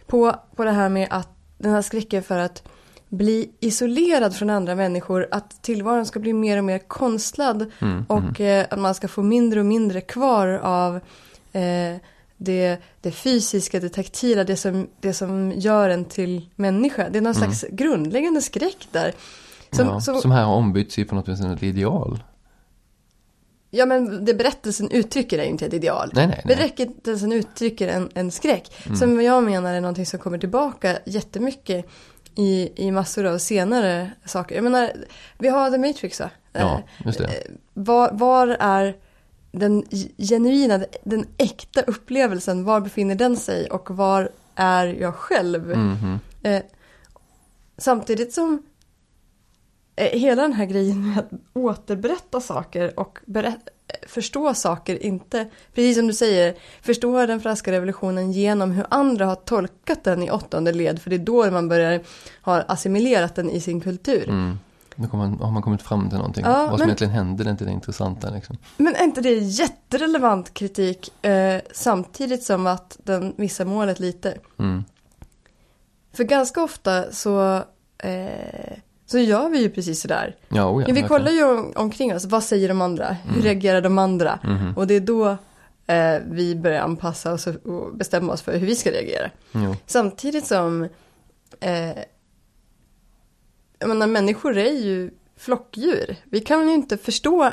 På, 0.06 0.36
på 0.56 0.64
det 0.64 0.70
här 0.72 0.88
med 0.88 1.08
att 1.10 1.28
den 1.58 1.72
här 1.72 1.82
skräcken 1.82 2.22
för 2.22 2.38
att 2.38 2.62
bli 3.12 3.50
isolerad 3.60 4.36
från 4.36 4.50
andra 4.50 4.74
människor, 4.74 5.28
att 5.30 5.62
tillvaron 5.62 6.06
ska 6.06 6.20
bli 6.20 6.32
mer 6.32 6.58
och 6.58 6.64
mer 6.64 6.78
konstlad 6.78 7.70
Mm, 7.80 8.04
och 8.08 8.40
eh, 8.40 8.66
att 8.70 8.78
man 8.78 8.94
ska 8.94 9.08
få 9.08 9.22
mindre 9.22 9.60
och 9.60 9.66
mindre 9.66 10.00
kvar 10.00 10.48
av 10.62 10.96
eh, 11.52 11.96
det, 12.36 12.78
det 13.00 13.10
fysiska, 13.10 13.80
det 13.80 13.88
taktila, 13.88 14.44
det 14.44 14.56
som, 14.56 14.88
det 15.00 15.12
som 15.12 15.52
gör 15.52 15.88
en 15.88 16.04
till 16.04 16.48
människa. 16.56 17.08
Det 17.10 17.18
är 17.18 17.22
någon 17.22 17.34
slags 17.34 17.64
grundläggande 17.70 18.42
skräck 18.42 18.88
där. 18.90 19.12
Som, 19.70 19.86
ja, 19.86 20.00
som, 20.00 20.20
som 20.20 20.30
här 20.30 20.44
har 20.44 20.54
ombytts 20.54 20.98
i 20.98 21.04
på 21.04 21.14
något 21.14 21.28
vis 21.28 21.40
ett 21.40 21.62
ideal. 21.62 22.22
ja 23.70 23.86
men 23.86 24.24
det 24.24 24.34
berättelsen 24.34 24.90
uttrycker 24.90 25.38
är 25.38 25.42
ju 25.42 25.50
inte 25.50 25.66
ett 25.66 25.74
ideal. 25.74 26.10
Nej, 26.14 26.26
nej, 26.26 26.42
nej. 26.44 26.56
Berättelsen 26.56 27.32
uttrycker 27.32 27.88
en, 27.88 28.08
en 28.14 28.30
skräck. 28.30 28.72
Som 28.98 29.22
jag 29.22 29.44
menar 29.44 29.74
är 29.74 29.80
någonting 29.80 30.06
som 30.06 30.18
kommer 30.18 30.38
tillbaka 30.38 30.98
jättemycket 31.06 31.86
i, 32.36 32.72
i 32.76 32.90
massor 32.90 33.24
av 33.26 33.38
senare 33.38 34.10
saker. 34.24 34.54
Jag 34.54 34.64
menar, 34.64 34.92
vi 35.38 35.48
har 35.48 35.70
The 35.70 35.78
Matrix 35.78 36.20
va? 36.20 36.30
Ja, 36.52 36.82
just 37.04 37.18
det. 37.18 37.24
eh, 37.24 37.52
Var, 37.74 38.10
var 38.12 38.56
är 38.60 38.96
den 39.52 39.84
genuina, 40.18 40.84
den 41.04 41.26
äkta 41.38 41.82
upplevelsen, 41.82 42.64
var 42.64 42.80
befinner 42.80 43.14
den 43.14 43.36
sig 43.36 43.70
och 43.70 43.90
var 43.96 44.30
är 44.54 44.86
jag 44.86 45.14
själv? 45.14 45.76
Mhm. 45.76 46.20
Eh, 46.42 46.62
samtidigt 47.78 48.32
som 48.32 48.62
hela 49.96 50.42
den 50.42 50.52
här 50.52 50.64
grejen 50.64 51.08
med 51.08 51.18
att 51.18 51.30
återberätta 51.52 52.40
saker 52.40 53.00
och 53.00 53.18
eh, 53.34 53.52
förstå 54.06 54.54
saker 54.54 55.02
inte, 55.02 55.50
precis 55.74 55.96
som 55.96 56.06
du 56.06 56.12
säger, 56.12 56.54
förstå 56.82 57.26
den 57.26 57.40
franska 57.40 57.72
revolutionen 57.72 58.32
genom 58.32 58.70
hur 58.70 58.86
andra 58.90 59.26
har 59.26 59.34
tolkat 59.34 60.04
den 60.04 60.22
i 60.22 60.30
åttonde 60.30 60.72
led, 60.72 61.02
för 61.02 61.10
det 61.10 61.16
är 61.16 61.18
då 61.18 61.50
man 61.50 61.68
börjar 61.68 62.00
ha 62.42 62.60
assimilerat 62.60 63.34
den 63.34 63.50
i 63.50 63.60
sin 63.60 63.80
kultur. 63.80 64.28
Mm. 64.28 64.58
Kommer 65.10 65.28
man, 65.28 65.40
har 65.40 65.50
man 65.50 65.62
kommit 65.62 65.82
fram 65.82 66.08
till 66.08 66.18
någonting. 66.18 66.44
Ja, 66.44 66.52
Vad 66.52 66.68
som 66.68 66.78
men- 66.78 66.88
egentligen 66.88 67.12
hände, 67.12 67.44
det 67.44 67.48
är 67.48 67.52
inte 67.52 67.64
det 67.64 67.70
intressanta 67.70 68.30
liksom. 68.30 68.56
Men 68.76 68.94
är 68.96 69.04
inte 69.04 69.20
det 69.20 69.34
jätterelevant 69.34 70.54
kritik 70.54 71.24
eh, 71.26 71.60
samtidigt 71.72 72.42
som 72.44 72.66
att 72.66 72.98
den 73.04 73.34
missar 73.36 73.64
målet 73.64 74.00
lite? 74.00 74.38
Mm. 74.58 74.84
För 76.12 76.24
ganska 76.24 76.62
ofta 76.62 77.12
så, 77.12 77.56
eh, 77.98 78.72
så 79.12 79.18
gör 79.18 79.48
vi 79.48 79.62
ju 79.62 79.70
precis 79.70 80.00
sådär. 80.00 80.36
Ja, 80.48 80.70
oh 80.70 80.82
ja, 80.82 80.88
Ja, 80.88 80.94
vi 80.94 81.02
kollar 81.02 81.30
ju 81.32 81.44
om, 81.44 81.72
omkring 81.76 82.14
oss, 82.14 82.24
vad 82.24 82.44
säger 82.44 82.68
de 82.68 82.80
andra? 82.80 83.12
Hur 83.24 83.30
Mm. 83.32 83.42
reagerar 83.44 83.80
de 83.80 83.98
andra? 83.98 84.38
Mhm. 84.44 84.76
Och 84.76 84.86
det 84.86 84.94
är 84.94 85.00
då 85.00 85.36
eh, 85.86 86.20
vi 86.30 86.56
börjar 86.56 86.80
anpassa 86.82 87.32
oss 87.32 87.46
och 87.46 87.94
bestämma 87.96 88.32
oss 88.32 88.42
för 88.42 88.58
hur 88.58 88.66
vi 88.66 88.76
ska 88.76 88.90
reagera. 88.90 89.30
Jo. 89.52 89.76
Samtidigt 89.86 90.46
som, 90.46 90.88
eh, 91.60 91.98
jag 93.78 93.88
menar 93.88 94.06
människor 94.06 94.56
är 94.58 94.72
ju 94.72 95.10
flockdjur. 95.36 96.16
Vi 96.24 96.40
kan 96.40 96.68
ju 96.68 96.74
inte 96.74 96.98
förstå 96.98 97.50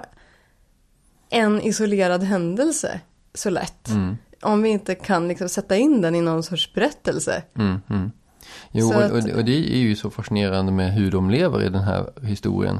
en 1.29 1.61
isolerad 1.61 2.23
händelse 2.23 2.99
så 3.33 3.49
lätt. 3.49 3.89
Mm. 3.89 4.17
Om 4.41 4.61
vi 4.61 4.69
inte 4.69 4.95
kan 4.95 5.27
liksom 5.27 5.49
sätta 5.49 5.75
in 5.75 6.01
den 6.01 6.15
i 6.15 6.21
någon 6.21 6.43
sorts 6.43 6.73
berättelse. 6.73 7.43
Mm, 7.57 7.81
mm. 7.89 8.11
Jo, 8.71 8.93
att- 8.93 9.11
och, 9.11 9.23
det- 9.23 9.35
och 9.35 9.45
det 9.45 9.51
är 9.73 9.77
ju 9.77 9.95
så 9.95 10.09
fascinerande 10.09 10.71
med 10.71 10.93
hur 10.93 11.11
de 11.11 11.29
lever 11.29 11.63
i 11.63 11.69
den 11.69 11.83
här 11.83 12.09
historien. 12.23 12.79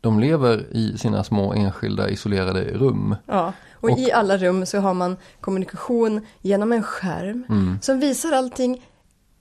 De 0.00 0.20
lever 0.20 0.66
i 0.76 0.98
sina 0.98 1.24
små 1.24 1.54
enskilda 1.54 2.08
isolerade 2.08 2.64
rum. 2.64 3.16
Ja. 3.26 3.52
Och, 3.72 3.90
Och- 3.90 3.98
i 3.98 4.12
alla 4.12 4.36
rum 4.36 4.66
så 4.66 4.78
har 4.78 4.94
man 4.94 5.16
kommunikation 5.40 6.26
genom 6.40 6.72
en 6.72 6.82
skärm 6.82 7.44
Mm. 7.48 7.78
som 7.82 8.00
visar 8.00 8.32
allting 8.32 8.82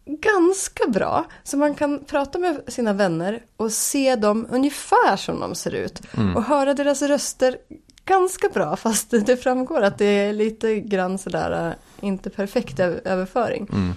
ganska 0.06 0.88
bra. 0.88 1.26
Så 1.44 1.58
man 1.58 1.76
kan 1.76 2.04
prata 2.06 2.40
med 2.40 2.62
sina 2.68 2.94
vänner 2.94 3.42
och 3.58 3.72
se 3.72 4.16
dem 4.16 4.48
ungefär 4.52 5.16
som 5.16 5.40
de 5.40 5.56
ser 5.56 5.72
ut. 5.76 6.02
Mm. 6.18 6.36
Och 6.36 6.44
höra 6.44 6.74
deras 6.74 7.02
röster 7.02 7.58
ganska 8.06 8.50
bra 8.50 8.76
fast 8.86 9.12
det 9.26 9.38
framgår 9.38 9.82
att 9.82 9.98
det 9.98 10.06
är 10.06 10.34
lite 10.34 10.80
grann 10.80 11.18
sådär 11.18 11.68
äh, 11.68 12.08
inte 12.08 12.30
perfekt 12.30 12.80
överföring. 12.80 13.68
Mm. 13.74 13.94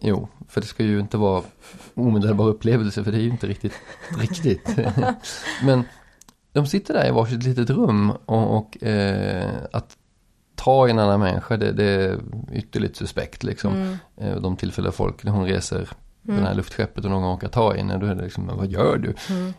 Jo, 0.00 0.28
för 0.48 0.60
det 0.60 0.66
ska 0.66 0.82
ju 0.82 1.00
inte 1.00 1.16
vara 1.16 1.42
omedelbar 1.94 2.48
upplevelse 2.48 3.04
för 3.04 3.12
det 3.12 3.18
är 3.18 3.22
ju 3.22 3.28
inte 3.30 3.46
riktigt 3.46 3.72
riktigt. 4.18 4.68
Men 5.64 5.82
de 6.52 6.66
sitter 6.66 6.94
där 6.94 7.08
i 7.08 7.10
varsitt 7.10 7.42
litet 7.42 7.70
rum 7.70 8.10
och, 8.10 8.56
och 8.56 8.82
eh, 8.82 9.54
att 9.72 9.96
ta 10.54 10.88
i 10.88 10.90
en 10.90 10.98
annan 10.98 11.20
människa 11.20 11.56
det, 11.56 11.72
det 11.72 11.84
är 11.84 12.18
ytterligt 12.52 12.96
suspekt 12.96 13.42
liksom. 13.42 13.74
Mm. 13.74 13.96
Eh, 14.16 14.36
de 14.36 14.56
tillfällen 14.56 14.92
folk, 14.92 15.24
när 15.24 15.32
hon 15.32 15.46
reser 15.46 15.88
på 16.26 16.32
det 16.32 16.40
här 16.40 16.54
luftskeppet 16.54 17.04
och 17.04 17.10
någon 17.10 17.30
råkar 17.30 17.48
ta 17.48 17.74
i 17.74 17.78
henne, 17.78 17.98
då 17.98 18.06
är 18.06 18.14
det 18.14 18.22
liksom, 18.22 18.46
vad 18.46 18.66
gör 18.66 18.98
du? 18.98 19.14
Mm. 19.34 19.52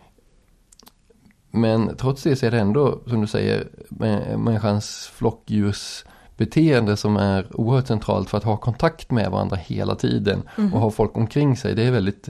Men 1.51 1.95
trots 1.97 2.23
det 2.23 2.35
så 2.35 2.45
är 2.45 2.51
det 2.51 2.59
ändå, 2.59 3.01
som 3.07 3.21
du 3.21 3.27
säger, 3.27 3.67
mä- 3.89 4.37
människans 4.37 5.11
flockdjursbeteende 6.39 6.97
som 6.97 7.17
är 7.17 7.45
oerhört 7.55 7.87
centralt 7.87 8.29
för 8.29 8.37
att 8.37 8.43
ha 8.43 8.57
kontakt 8.57 9.11
med 9.11 9.31
varandra 9.31 9.55
hela 9.57 9.95
tiden 9.95 10.43
Mhm. 10.57 10.73
och 10.73 10.79
ha 10.81 10.91
folk 10.91 11.17
omkring 11.17 11.57
sig. 11.57 11.75
Det 11.75 11.83
är 11.83 11.91
väldigt 11.91 12.29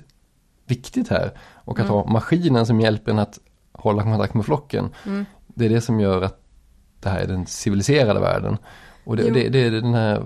viktigt 0.67 1.09
här. 1.09 1.31
Och 1.65 1.79
att 1.79 1.85
Mm. 1.85 1.93
ha 1.93 2.05
maskinen 2.07 2.65
som 2.65 2.79
hjälper 2.79 3.11
en 3.11 3.19
att 3.19 3.39
hålla 3.73 4.03
kontakt 4.03 4.33
med 4.33 4.45
flocken. 4.45 4.89
Mm. 5.05 5.25
Det 5.47 5.65
är 5.65 5.69
det 5.69 5.81
som 5.81 5.99
gör 5.99 6.21
att 6.21 6.39
det 7.01 7.09
här 7.09 7.19
är 7.21 7.27
den 7.27 7.45
civiliserade 7.45 8.19
världen. 8.19 8.57
Och 9.05 9.15
det, 9.17 9.29
det, 9.33 9.49
det 9.49 9.59
är 9.65 9.71
den 9.71 9.93
här 9.93 10.21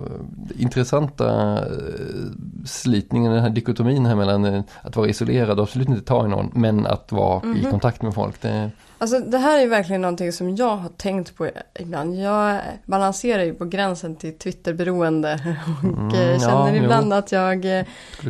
intressanta 0.59 1.59
eh, 1.65 2.31
slitningen, 2.65 3.31
den 3.31 3.41
här 3.41 3.49
dikotomin 3.49 4.05
här 4.05 4.15
mellan 4.15 4.45
eh, 4.45 4.63
att 4.81 4.95
vara 4.95 5.07
isolerad 5.07 5.59
och 5.59 5.63
absolut 5.63 5.89
inte 5.89 6.01
ta 6.01 6.25
i 6.25 6.29
någon, 6.29 6.51
men 6.53 6.86
att 6.88 7.11
vara 7.11 7.43
i 7.43 7.61
Mhm. 7.61 7.71
kontakt 7.71 8.01
med 8.01 8.13
folk. 8.13 8.41
Det, 8.41 8.71
Alltså 9.04 9.20
det 9.20 9.38
här 9.38 9.60
är 9.60 9.68
verkligen 9.68 10.01
någonting 10.01 10.32
som 10.32 10.56
jag 10.56 10.76
har 10.78 10.89
tänkt 10.89 11.36
på 11.36 11.49
ibland. 11.80 12.16
Jag 12.20 12.60
balanserar 12.86 13.43
ju 13.43 13.54
på 13.54 13.66
gränsen 13.66 14.16
till 14.16 14.38
Twitterberoende 14.38 15.34
och 15.80 15.84
Mm, 15.89 16.10
eh, 16.16 16.32
ja, 16.32 16.39
känner 16.39 16.76
jo. 16.76 16.84
ibland 16.84 17.14
att 17.14 17.32
jag 17.32 17.66
eh, 17.66 17.72
Eh, 17.72 17.86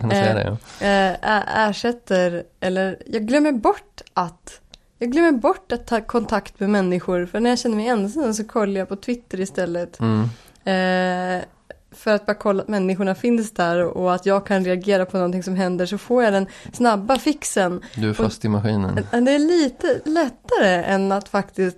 det. 0.09 0.57
Ja. 0.79 0.87
eh, 0.87 1.11
ä- 1.21 1.69
ersätter, 1.69 2.43
eller 2.59 2.97
jag 3.05 3.21
glömmer 3.27 3.51
bort 3.51 4.01
att 4.13 4.59
jag 4.99 5.11
glömmer 5.11 5.31
bort 5.31 5.71
att 5.71 5.87
ta 5.87 6.01
kontakt 6.01 6.59
med 6.59 6.69
människor 6.69 7.25
för 7.25 7.39
när 7.39 7.49
jag 7.49 7.59
känner 7.59 7.75
mig 7.75 7.87
ensam 7.87 8.33
så 8.33 8.43
kollar 8.43 8.79
jag 8.79 8.89
på 8.89 8.95
Twitter 8.95 9.39
istället. 9.39 9.99
Mm, 9.99 10.29
Eh, 10.65 11.43
för 11.93 12.11
att 12.11 12.25
bara 12.25 12.33
kolla 12.33 12.61
att 12.63 12.67
människorna 12.67 13.15
finns 13.15 13.51
där 13.51 13.83
och 13.83 14.13
att 14.13 14.25
jag 14.25 14.45
kan 14.45 14.65
reagera 14.65 15.05
på 15.05 15.17
någonting 15.17 15.43
som 15.43 15.55
händer 15.55 15.85
så 15.85 15.97
får 15.97 16.23
jag 16.23 16.33
den 16.33 16.47
snabba 16.73 17.17
fixen. 17.17 17.81
du 17.95 18.09
är 18.09 18.13
fast 18.13 18.45
i 18.45 18.47
maskinen. 18.47 18.99
Men 19.11 19.25
Det 19.25 19.31
är 19.31 19.39
lite 19.39 20.01
lättare 20.05 20.83
än 20.83 21.11
att 21.11 21.29
faktiskt 21.29 21.77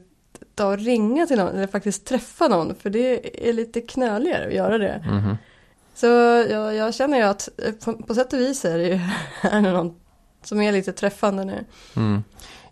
ta 0.55 0.67
och 0.67 0.77
ringa 0.79 1.25
till 1.25 1.37
någon 1.37 1.55
eller 1.55 1.67
faktiskt 1.67 2.05
träffa 2.05 2.47
någon 2.47 2.75
för 2.75 2.89
det 2.89 3.49
är 3.49 3.53
lite 3.53 3.81
knöligare 3.81 4.47
att 4.47 4.53
göra 4.53 4.77
det. 4.77 5.03
Mhm. 5.07 5.37
Så 5.95 6.05
jag, 6.49 6.75
jag 6.75 6.93
känner 6.93 7.17
ju 7.17 7.23
att 7.23 7.49
eh, 7.57 7.71
på, 7.71 7.93
på 7.93 8.15
sätt 8.15 8.33
och 8.33 8.39
vis 8.39 8.65
är 8.65 8.77
det 8.77 8.83
ju 8.83 8.93
är 9.41 9.61
det 9.61 9.71
någon 9.71 9.95
som 10.43 10.61
är 10.61 10.71
lite 10.71 10.93
träffande 10.93 11.45
nu. 11.45 11.65
Mm. 11.95 12.23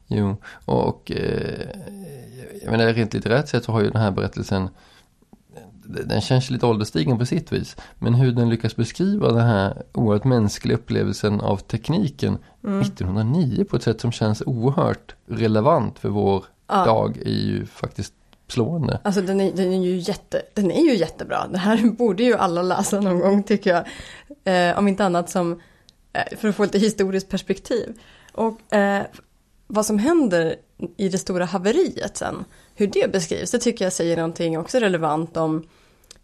Jo, 0.07 0.35
och 0.65 1.11
eh, 1.11 1.67
jag 2.63 2.71
menar 2.71 2.93
rent 2.93 3.13
litterärt 3.13 3.47
sett 3.47 3.63
så 3.63 3.71
har 3.71 3.81
ju 3.81 3.89
den 3.89 4.01
här 4.01 4.11
berättelsen 4.11 4.69
den 5.84 6.21
känns 6.21 6.49
lite 6.49 6.65
ålderstigen 6.65 7.19
på 7.19 7.25
sitt 7.25 7.51
vis. 7.53 7.75
Men 7.99 8.13
hur 8.13 8.31
den 8.31 8.49
lyckas 8.49 8.75
beskriva 8.75 9.31
den 9.31 9.47
här 9.47 9.84
oerhört 9.93 10.23
mänskliga 10.23 10.77
upplevelsen 10.77 11.41
av 11.41 11.57
tekniken 11.57 12.38
Mm. 12.65 12.81
1909 12.81 13.65
på 13.69 13.75
ett 13.75 13.84
sätt 13.84 14.01
som 14.01 14.11
känns 14.11 14.41
oerhört 14.45 15.15
relevant 15.27 15.99
för 15.99 16.09
vår 16.09 16.45
Ja. 16.67 16.86
dag 16.86 17.17
är 17.17 17.29
ju 17.29 17.65
faktiskt 17.65 18.13
slående. 18.47 18.99
Alltså 19.03 19.21
den 19.21 19.41
är, 19.41 19.51
den 19.51 19.73
är 19.73 19.84
ju 19.86 19.97
jätte, 19.97 20.41
den 20.53 20.71
är 20.71 20.84
ju 20.84 20.95
jättebra. 20.95 21.47
Det 21.47 21.57
här 21.57 21.91
borde 21.97 22.23
ju 22.23 22.34
alla 22.36 22.61
läsa 22.61 22.99
någon 22.99 23.19
gång 23.19 23.43
tycker 23.43 23.69
jag. 24.43 24.69
Eh, 24.69 24.77
om 24.79 24.88
inte 24.88 25.05
annat 25.05 25.29
som 25.29 25.61
eh, 26.13 26.38
för 26.38 26.47
att 26.47 26.55
få 26.55 26.63
lite 26.63 26.79
historiskt 26.79 27.29
perspektiv. 27.29 27.93
Och 28.31 28.73
eh, 28.73 29.03
vad 29.67 29.86
som 29.86 29.99
händer 29.99 30.55
i 30.97 31.09
det 31.09 31.17
stora 31.17 31.45
haveriet 31.45 32.17
sen, 32.17 32.45
hur 32.76 32.88
det 32.88 33.11
beskrivs, 33.11 33.51
det 33.51 33.59
tycker 33.59 33.86
jag 33.86 33.93
säger 33.93 34.17
någonting 34.17 34.59
också 34.59 34.80
relevant 34.80 35.38
om 35.38 35.67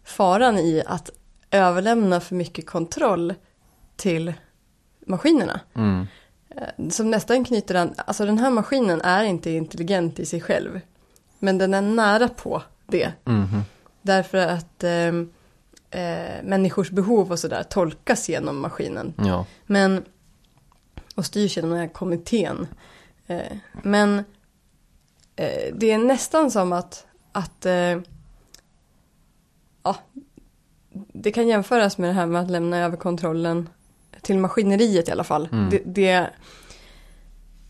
faran 0.04 0.58
i 0.58 0.82
att 0.86 1.10
överlämna 1.50 2.20
för 2.20 2.34
mycket 2.34 2.66
kontroll 2.66 3.34
till 3.96 4.32
maskinerna. 5.06 5.60
Mm. 5.74 6.06
Eh, 6.56 6.88
Som 6.88 7.10
nästan 7.10 7.44
knyter 7.44 7.74
an, 7.74 7.94
alltså 7.96 8.24
den 8.26 8.38
här 8.38 8.50
maskinen 8.50 9.00
är 9.00 9.24
inte 9.24 9.50
intelligent 9.50 10.18
i 10.18 10.26
sig 10.26 10.40
själv. 10.40 10.80
Men 11.38 11.58
den 11.58 11.74
är 11.74 11.82
nära 11.82 12.28
på 12.28 12.62
det. 12.86 13.12
Mhm. 13.24 13.60
Därför 14.02 14.38
att 14.38 14.84
eh, 14.84 15.06
eh, 15.90 16.42
människors 16.42 16.90
behov 16.90 17.30
och 17.32 17.38
sådär 17.38 17.62
tolkas 17.62 18.28
genom 18.28 18.60
maskinen. 18.60 19.14
Ja. 19.18 19.46
Men, 19.66 20.04
och 21.14 21.26
styrs 21.26 21.56
genom 21.56 21.70
den 21.70 21.80
här 21.80 21.88
kommittén. 21.88 22.66
Eh, 23.26 23.56
men 23.82 24.24
det 25.74 25.90
är 25.90 25.98
nästan 25.98 26.50
som 26.50 26.72
att, 26.72 27.06
att 27.32 27.66
eh, 27.66 27.98
ja, 29.82 29.96
det 31.12 31.32
kan 31.32 31.48
jämföras 31.48 31.98
med 31.98 32.10
det 32.10 32.14
här 32.14 32.26
med 32.26 32.42
att 32.42 32.50
lämna 32.50 32.78
över 32.78 32.96
kontrollen 32.96 33.68
till 34.20 34.38
maskineriet 34.38 35.08
i 35.08 35.12
alla 35.12 35.24
fall. 35.24 35.48
Mm. 35.52 35.70
Det, 35.70 35.82
det 35.86 36.30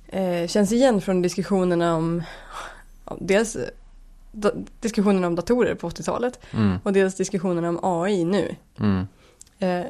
eh, 0.08 0.46
känns 0.48 0.72
igen 0.72 1.00
från 1.00 1.22
diskussionerna 1.22 1.96
om, 1.96 2.22
dels 3.20 3.56
eh, 3.56 3.68
da, 4.32 4.50
diskussionerna 4.80 5.26
om 5.26 5.34
datorer 5.34 5.74
på 5.74 5.88
80-talet 5.90 6.40
Mm. 6.52 6.78
och 6.82 6.92
dels 6.92 7.14
diskussionerna 7.14 7.68
om 7.68 7.78
AI 7.82 8.24
nu. 8.24 8.54
Mm. 8.80 9.06
Eh, 9.58 9.86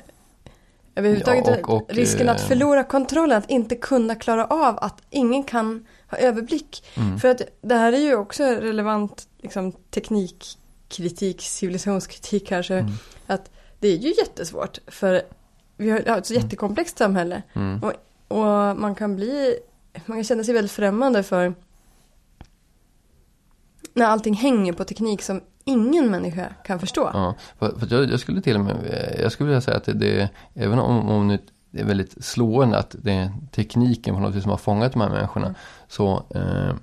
överhuvudtaget 0.95 1.47
Ja, 1.47 1.57
och- 1.57 1.71
och, 1.71 1.91
risken 1.95 2.29
att 2.29 2.41
eh, 2.41 2.47
förlora 2.47 2.85
kontrollen, 2.85 3.39
att 3.39 3.51
inte 3.51 3.77
kunna 3.77 4.15
klara 4.15 4.47
av 4.47 4.79
att 4.79 5.03
ingen 5.11 5.43
kan 5.45 5.87
ha 6.11 6.19
överblick. 6.19 6.85
Mm. 6.95 7.19
För 7.19 7.29
att 7.29 7.43
det 7.61 7.75
här 7.75 7.93
är 7.93 8.01
ju 8.01 8.15
också 8.15 8.45
relevant 8.45 9.29
liksom, 9.39 9.73
teknikkritik, 9.73 11.41
civilisationskritik 11.41 12.49
kanske. 12.49 12.75
Mm. 12.75 12.93
Att 13.27 13.51
det 13.79 13.89
är 13.89 13.97
ju 13.97 14.15
jättesvårt 14.19 14.79
för 14.87 15.23
vi 15.77 15.91
har 15.91 15.99
ett 16.19 16.27
så 16.27 16.35
jättekomplext 16.35 16.99
samhälle. 16.99 17.43
Mm. 17.53 17.83
Och, 17.83 17.93
och 18.29 18.77
man 18.77 18.95
kan 18.95 19.17
bli, 19.17 19.57
man 20.07 20.17
kan 20.17 20.25
känna 20.25 20.45
sig 20.45 20.55
väldigt 20.55 20.73
främmande 20.73 21.23
för 21.23 21.55
när 23.95 24.07
allting 24.07 24.35
hänger 24.35 24.73
på 24.73 24.85
teknik 24.85 25.23
som 25.23 25.41
ingen 25.65 26.11
människa 26.11 26.55
kan 26.65 26.79
förstå. 26.79 27.11
Ja, 27.13 27.35
för, 27.59 27.87
jag, 27.91 28.11
jag 28.11 28.21
skulle 28.21 28.43
till 28.43 28.57
och 28.57 28.65
med, 28.65 29.17
jag 29.23 29.33
skulle 29.33 29.49
vilja 29.49 29.61
säga 29.61 29.77
att 29.77 29.85
det, 29.85 29.93
det 29.93 30.29
även 30.55 30.79
om, 30.79 31.09
om 31.09 31.39
det 31.71 31.81
är 31.81 31.85
väldigt 31.85 32.25
slående 32.25 32.79
att 32.79 32.95
det 33.03 33.13
är 33.13 33.31
tekniken 33.55 34.15
på 34.15 34.21
något 34.21 34.35
vis 34.35 34.43
som 34.43 34.51
har 34.51 34.59
fångat 34.59 34.93
de 34.93 35.01
här 35.01 35.09
människorna. 35.09 35.55
Så 35.89 36.13
eh, 36.35 36.75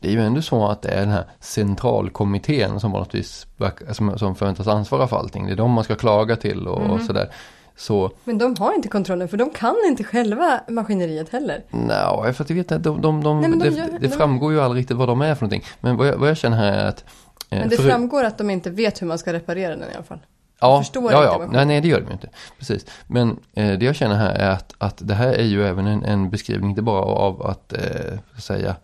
det 0.00 0.08
är 0.08 0.12
ju 0.12 0.20
ändå 0.20 0.42
så 0.42 0.66
att 0.68 0.82
det 0.82 0.88
är 0.88 1.00
den 1.00 1.10
här 1.10 1.24
centralkommittén 1.40 2.80
som 2.80 2.92
på 2.92 2.98
något 2.98 3.14
vis 3.14 3.46
som, 3.92 4.18
som 4.18 4.34
förväntas 4.36 4.66
ansvara 4.66 5.06
för 5.08 5.16
allting. 5.16 5.46
Det 5.46 5.52
är 5.52 5.56
de 5.56 5.70
man 5.70 5.84
ska 5.84 5.94
klaga 5.96 6.36
till 6.36 6.66
och, 6.68 6.90
och 6.90 7.00
sådär. 7.00 7.30
Så 7.76 8.10
Men 8.24 8.38
de 8.38 8.56
har 8.58 8.74
inte 8.74 8.88
kontrollen 8.88 9.28
för 9.28 9.36
de 9.36 9.50
kan 9.50 9.76
inte 9.86 10.04
själva 10.04 10.60
maskineriet 10.68 11.28
heller. 11.28 11.64
Nej, 11.70 12.32
för 12.32 12.44
att 12.44 12.50
jag 12.50 12.56
vet 12.56 12.70
inte, 12.72 12.78
de, 12.78 13.00
de, 13.00 13.22
de, 13.22 13.40
Nej, 13.40 13.50
det, 13.58 13.68
gör- 13.76 13.86
det 13.90 13.98
de- 13.98 14.08
framgår 14.08 14.52
ju 14.52 14.60
aldrig 14.60 14.80
riktigt 14.82 14.96
vad 14.96 15.08
de 15.08 15.20
är 15.22 15.34
för 15.34 15.42
någonting. 15.42 15.64
Men 15.80 15.96
vad 15.96 16.06
jag, 16.08 16.16
vad 16.16 16.28
jag 16.28 16.36
känner 16.36 16.56
här 16.56 16.72
är 16.72 16.84
att 16.88 17.04
eh, 17.50 17.58
Men 17.58 17.68
det 17.68 17.76
för- 17.76 17.88
framgår 17.88 18.24
att 18.24 18.38
de 18.38 18.50
inte 18.50 18.70
vet 18.70 19.02
hur 19.02 19.06
man 19.06 19.18
ska 19.18 19.32
reparera 19.32 19.76
den 19.76 19.90
i 19.90 19.94
alla 19.94 20.04
fall. 20.04 20.18
Ja, 20.60 20.78
förstår 20.80 21.12
ja, 21.12 21.24
ja. 21.24 21.46
Nej, 21.52 21.66
nej, 21.66 21.80
det 21.80 21.88
gör 21.88 22.00
de 22.00 22.06
ju 22.06 22.12
inte. 22.12 22.28
Precis. 22.58 22.86
Men 23.06 23.30
eh, 23.54 23.78
det 23.78 23.84
jag 23.86 23.96
känner 23.96 24.16
här 24.16 24.34
är 24.34 24.50
att, 24.50 24.74
att 24.78 24.96
det 25.08 25.14
här 25.14 25.32
är 25.32 25.44
ju 25.44 25.64
även 25.66 25.86
en, 25.86 26.04
en 26.04 26.30
beskrivning, 26.30 26.70
inte 26.70 26.82
bara 26.82 27.02
av 27.02 27.46
att, 27.46 27.72
eh, 27.72 28.18
att 28.36 28.42
säga, 28.42 28.76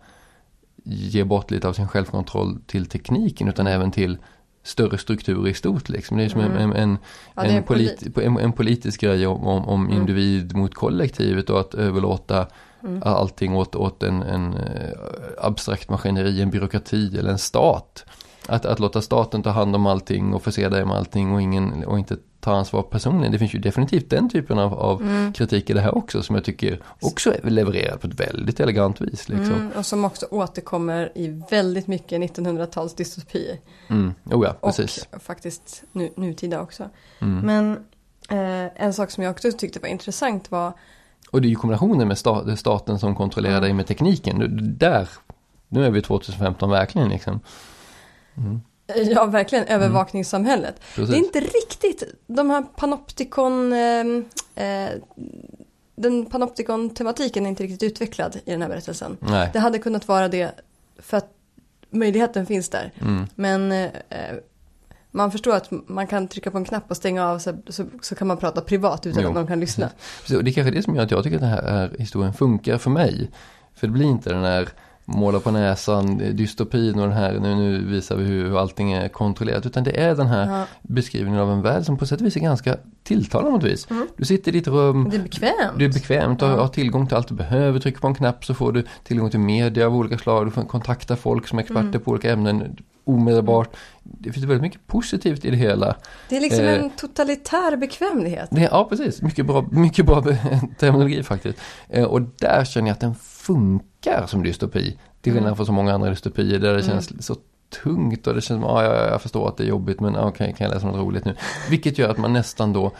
ge 0.83 1.23
bort 1.23 1.51
lite 1.51 1.67
av 1.67 1.73
sin 1.73 1.87
självkontroll 1.87 2.57
till 2.67 2.85
tekniken, 2.85 3.47
utan 3.47 3.67
även 3.67 3.91
till 3.91 4.17
större 4.63 4.97
strukturer 4.97 5.47
i 5.49 5.53
stort. 5.53 5.89
Liksom. 5.89 6.17
Det 6.17 6.23
är 6.23 6.29
som 6.29 6.41
en, 6.41 6.51
en, 6.51 6.73
en, 6.73 6.73
Mm. 6.73 6.97
Ja, 7.35 7.43
en, 7.43 7.55
en 7.55 7.63
polit, 7.63 8.17
en, 8.17 8.37
en 8.37 8.51
politisk 8.51 9.01
grej 9.01 9.27
om, 9.27 9.47
om, 9.47 9.67
om 9.69 9.85
Mm. 9.85 9.97
individ 9.97 10.55
mot 10.55 10.73
kollektivet 10.73 11.49
och 11.49 11.59
att 11.59 11.73
överlåta 11.73 12.47
Mm. 12.83 13.01
allting 13.05 13.55
åt, 13.55 13.75
åt 13.75 14.03
en, 14.03 14.21
en 14.23 14.53
eh, 14.53 14.89
abstrakt 15.41 15.89
maskineri, 15.89 16.41
en 16.41 16.49
byråkrati 16.49 17.17
eller 17.19 17.31
en 17.31 17.37
stat. 17.37 18.05
Att, 18.45 18.65
att 18.65 18.79
låta 18.79 19.01
staten 19.01 19.43
ta 19.43 19.49
hand 19.49 19.75
om 19.75 19.85
allting 19.85 20.33
och 20.33 20.43
förse 20.43 20.69
dig 20.69 20.85
med 20.85 20.95
allting 20.97 21.31
och, 21.33 21.41
ingen, 21.41 21.83
och 21.85 21.99
inte 21.99 22.17
ta 22.39 22.53
ansvar 22.55 22.81
personligen. 22.83 23.31
Det 23.31 23.39
finns 23.39 23.53
ju 23.55 23.59
definitivt 23.59 24.09
den 24.09 24.29
typen 24.29 24.59
av, 24.59 24.73
av 24.73 25.01
Mm. 25.01 25.33
kritik 25.33 25.69
i 25.69 25.73
det 25.73 25.81
här 25.81 25.97
också 25.97 26.23
som 26.23 26.35
jag 26.35 26.45
tycker 26.45 26.79
också 27.01 27.33
är 27.43 27.49
levererad 27.49 28.01
på 28.01 28.07
ett 28.07 28.19
väldigt 28.19 28.59
elegant 28.59 29.01
vis. 29.01 29.29
Liksom. 29.29 29.53
Mm, 29.53 29.71
och 29.77 29.85
som 29.85 30.05
också 30.05 30.25
återkommer 30.31 31.11
i 31.15 31.41
väldigt 31.51 31.87
mycket 31.87 32.21
1900-tals 32.21 32.93
dystopier. 32.95 33.57
Mm. 33.87 34.13
Oh 34.25 34.45
ja, 34.45 34.55
Och 34.59 34.75
precis. 34.75 35.07
faktiskt 35.19 35.83
nu, 35.91 36.09
nutida 36.15 36.61
också. 36.61 36.89
Mm. 37.19 37.39
Men 37.45 37.71
eh, 38.29 38.71
en 38.85 38.93
sak 38.93 39.11
som 39.11 39.23
jag 39.23 39.31
också 39.31 39.51
tyckte 39.51 39.79
var 39.79 39.87
intressant 39.89 40.51
var 40.51 40.73
Och 41.31 41.41
det 41.41 41.47
är 41.47 41.49
ju 41.49 41.55
kombinationen 41.55 42.07
med 42.07 42.17
sta- 42.17 42.55
staten 42.55 42.99
som 42.99 43.15
kontrollerar 43.15 43.61
dig 43.61 43.73
med 43.73 43.87
tekniken. 43.87 44.59
Där, 44.79 45.09
nu 45.67 45.85
är 45.85 45.89
vi 45.91 46.01
2015 46.01 46.69
verkligen 46.69 47.09
liksom. 47.09 47.39
Eh, 48.87 49.01
Ja, 49.01 49.25
verkligen 49.25 49.65
övervakningssamhället. 49.65 50.75
Mm. 50.79 50.79
Precis. 50.95 51.09
Det 51.09 51.15
är 51.15 51.25
inte 51.25 51.39
riktigt 51.39 52.03
de 52.27 52.49
här 52.49 52.61
panoptikon... 52.75 53.73
Eh, 53.73 54.65
eh, 54.65 54.89
den 55.99 56.25
panoptikon-tematiken 56.25 57.45
är 57.45 57.49
inte 57.49 57.63
riktigt 57.63 57.83
utvecklad 57.83 58.37
i 58.45 58.51
den 58.51 58.61
här 58.61 58.69
berättelsen. 58.69 59.17
Nej. 59.19 59.49
Det 59.53 59.59
hade 59.59 59.79
kunnat 59.79 60.07
vara 60.07 60.27
det 60.27 60.51
för 60.99 61.17
att 61.17 61.33
möjligheten 61.89 62.45
finns 62.45 62.69
där. 62.69 62.93
Mm. 63.01 63.25
Men 63.35 63.71
eh, 63.71 63.89
man 65.11 65.31
förstår 65.31 65.55
att 65.55 65.71
man 65.87 66.07
kan 66.07 66.27
trycka 66.27 66.51
på 66.51 66.57
en 66.57 66.65
knapp 66.65 66.91
och 66.91 66.97
stänga 66.97 67.27
av 67.27 67.39
så, 67.39 67.57
så, 67.67 67.85
så 68.01 68.15
kan 68.15 68.27
man 68.27 68.37
prata 68.37 68.61
privat 68.61 69.05
utan 69.05 69.23
Jo. 69.23 69.29
att 69.29 69.35
någon 69.35 69.47
kan 69.47 69.59
lyssna. 69.59 69.89
Så 70.25 70.41
det 70.41 70.51
är 70.51 70.53
kanske 70.53 70.71
det 70.71 70.83
som 70.83 70.95
gör 70.95 71.03
att 71.03 71.11
jag 71.11 71.23
tycker 71.23 71.35
att 71.35 71.41
den 71.41 71.49
här 71.49 71.95
historien 71.99 72.33
funkar 72.33 72.77
för 72.77 72.89
mig. 72.89 73.31
För 73.75 73.87
det 73.87 73.93
blir 73.93 74.05
inte 74.05 74.29
den 74.29 74.43
här 74.43 74.69
måla 75.09 75.39
på 75.39 75.51
näsan, 75.51 76.17
dystopin 76.35 76.99
och 76.99 77.07
den 77.07 77.17
här, 77.17 77.39
nu, 77.39 77.55
nu 77.55 77.85
visar 77.85 78.15
vi 78.15 78.23
hur, 78.23 78.49
hur 78.49 78.59
allting 78.59 78.91
är 78.91 79.07
kontrollerat. 79.07 79.65
Utan 79.65 79.83
det 79.83 79.99
är 80.01 80.15
den 80.15 80.27
här 80.27 80.59
Ja. 80.59 80.65
beskrivningen 80.81 81.39
av 81.41 81.51
en 81.51 81.61
värld 81.61 81.83
som 81.83 81.97
på 81.97 82.05
sätt 82.05 82.19
och 82.21 82.25
vis 82.27 82.35
är 82.35 82.39
ganska 82.39 82.77
tilltalande 83.03 83.51
på 83.51 83.57
något 83.57 83.65
vis. 83.73 83.87
Du 84.17 84.25
sitter 84.25 84.51
i 84.55 84.59
ditt 84.59 84.67
rum, 84.67 85.07
Det 85.11 85.17
är 85.17 85.21
bekvämt. 85.21 85.53
det 85.77 85.85
är 85.85 85.89
bekvämt 85.93 86.41
och 86.41 86.49
Ja. 86.49 86.61
har 86.61 86.67
tillgång 86.67 87.07
till 87.07 87.17
allt 87.17 87.27
du 87.27 87.35
behöver. 87.35 87.79
Trycker 87.79 87.99
på 87.99 88.07
en 88.07 88.15
knapp 88.15 88.45
så 88.45 88.53
får 88.53 88.71
du 88.71 88.83
tillgång 89.03 89.29
till 89.29 89.39
media 89.39 89.85
av 89.87 89.95
olika 89.95 90.17
slag. 90.17 90.47
Du 90.47 90.51
får 90.51 90.61
kontakta 90.63 91.15
folk 91.15 91.47
som 91.47 91.57
är 91.59 91.63
experter 91.63 91.81
Mm. 91.87 92.01
på 92.01 92.11
olika 92.11 92.31
ämnen 92.33 92.75
omedelbart. 93.03 93.75
Det 94.03 94.31
finns 94.31 94.45
väldigt 94.45 94.61
mycket 94.61 94.87
positivt 94.87 95.45
i 95.45 95.49
det 95.51 95.57
hela. 95.57 95.95
Det 96.29 96.37
är 96.37 96.41
liksom 96.41 96.65
Eh, 96.65 96.73
en 96.73 96.89
totalitär 96.89 97.77
bekvämlighet. 97.77 98.47
Det, 98.51 98.61
ja, 98.71 98.85
precis. 98.89 99.21
Mycket 99.21 99.45
bra, 99.45 99.65
mycket 99.71 100.05
bra 100.05 100.21
terminologi 100.79 101.23
faktiskt. 101.23 101.59
Eh, 101.89 102.03
och 102.03 102.21
där 102.21 102.65
känner 102.65 102.87
jag 102.87 102.93
att 102.93 102.99
den 103.01 103.15
funkar 103.47 104.25
som 104.27 104.43
dystopi. 104.43 104.97
Till 105.21 105.33
skillnad 105.33 105.55
från 105.55 105.65
så 105.65 105.71
många 105.71 105.93
andra 105.93 106.09
dystopier 106.09 106.59
där 106.59 106.73
det 106.73 106.83
känns 106.83 107.25
så 107.25 107.35
tungt 107.83 108.27
och 108.27 108.33
det 108.33 108.41
känns 108.41 108.61
som, 108.61 108.69
ja, 108.69 108.83
ja, 108.83 109.09
jag 109.09 109.21
förstår 109.21 109.47
att 109.47 109.57
det 109.57 109.63
är 109.63 109.67
jobbigt 109.67 109.99
men 109.99 110.13
ja, 110.13 110.31
kan, 110.31 110.53
kan 110.53 110.65
jag 110.65 110.73
läsa 110.73 110.87
något 110.87 110.99
roligt 110.99 111.25
nu? 111.25 111.35
Vilket 111.69 111.97
gör 111.97 112.09
att 112.09 112.17
man 112.17 112.33
nästan 112.33 112.73
då 112.73 112.91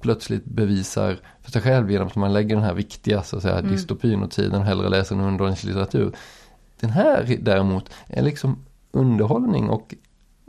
plötsligt 0.00 0.44
bevisar 0.44 1.18
för 1.42 1.50
sig 1.50 1.62
själv 1.62 1.90
genom 1.90 2.06
att 2.06 2.16
man 2.16 2.32
lägger 2.32 2.54
den 2.54 2.64
här 2.64 2.74
viktiga 2.74 3.22
så 3.22 3.36
att 3.36 3.42
säga, 3.42 3.62
dystopin 3.62 4.22
åt 4.22 4.32
sidan 4.32 4.60
och 4.60 4.66
hellre 4.66 4.88
läser 4.88 5.14
en 5.14 5.20
underhållningslitteratur. 5.20 6.12
Den 6.80 6.90
här 6.90 7.36
däremot 7.40 7.90
är 8.06 8.22
liksom 8.22 8.64
underhållning 8.92 9.70
och 9.70 9.94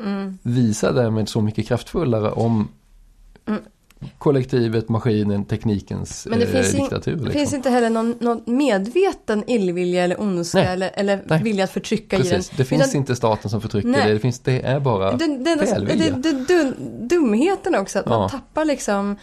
Mm. 0.04 0.38
visar 0.42 0.94
därmed 0.94 1.30
så 1.30 1.42
mycket 1.42 1.68
kraftfullare 1.68 2.32
om 2.32 2.68
kollektivet, 4.18 4.90
maskinen, 4.90 5.46
teknikens 5.46 6.28
Men 6.30 6.40
det 6.40 6.46
eh, 6.46 6.52
finns, 6.52 6.74
in, 6.74 6.80
diktatur. 6.82 7.12
det 7.12 7.18
liksom. 7.18 7.40
finns 7.40 7.54
inte 7.54 7.70
heller 7.70 7.90
någon, 7.90 8.16
någon 8.20 8.42
medveten 8.46 9.44
illvilja 9.48 10.04
eller 10.04 10.22
ondska 10.22 10.58
Nej. 10.58 10.68
eller, 10.68 10.92
eller 10.94 11.24
Nej. 11.28 11.44
vilja 11.44 11.64
att 11.64 11.72
förtrycka 11.72 12.16
i 12.16 12.20
den. 12.22 12.30
Precis, 12.32 12.50
det 12.58 12.66
finns 12.66 12.82
Utan 12.88 12.96
inte 12.98 13.16
staten 13.16 13.50
som 13.52 13.62
förtrycker 13.62 13.90
Nej. 13.90 14.08
det, 14.08 14.14
det, 14.14 14.20
finns, 14.20 14.40
det 14.40 14.62
är 14.62 14.80
bara 14.80 15.12
det, 15.12 15.18
det, 15.18 15.52
enda- 15.52 15.66
välvilja. 15.66 16.16
det, 16.16 16.32
det, 16.32 16.46
dum, 16.46 16.74
dumheten 17.08 17.76
också, 17.76 18.00
att 18.00 18.06
Ja. 18.06 18.20
man 18.20 18.30
tappar 18.30 18.66
liksom, 18.66 19.16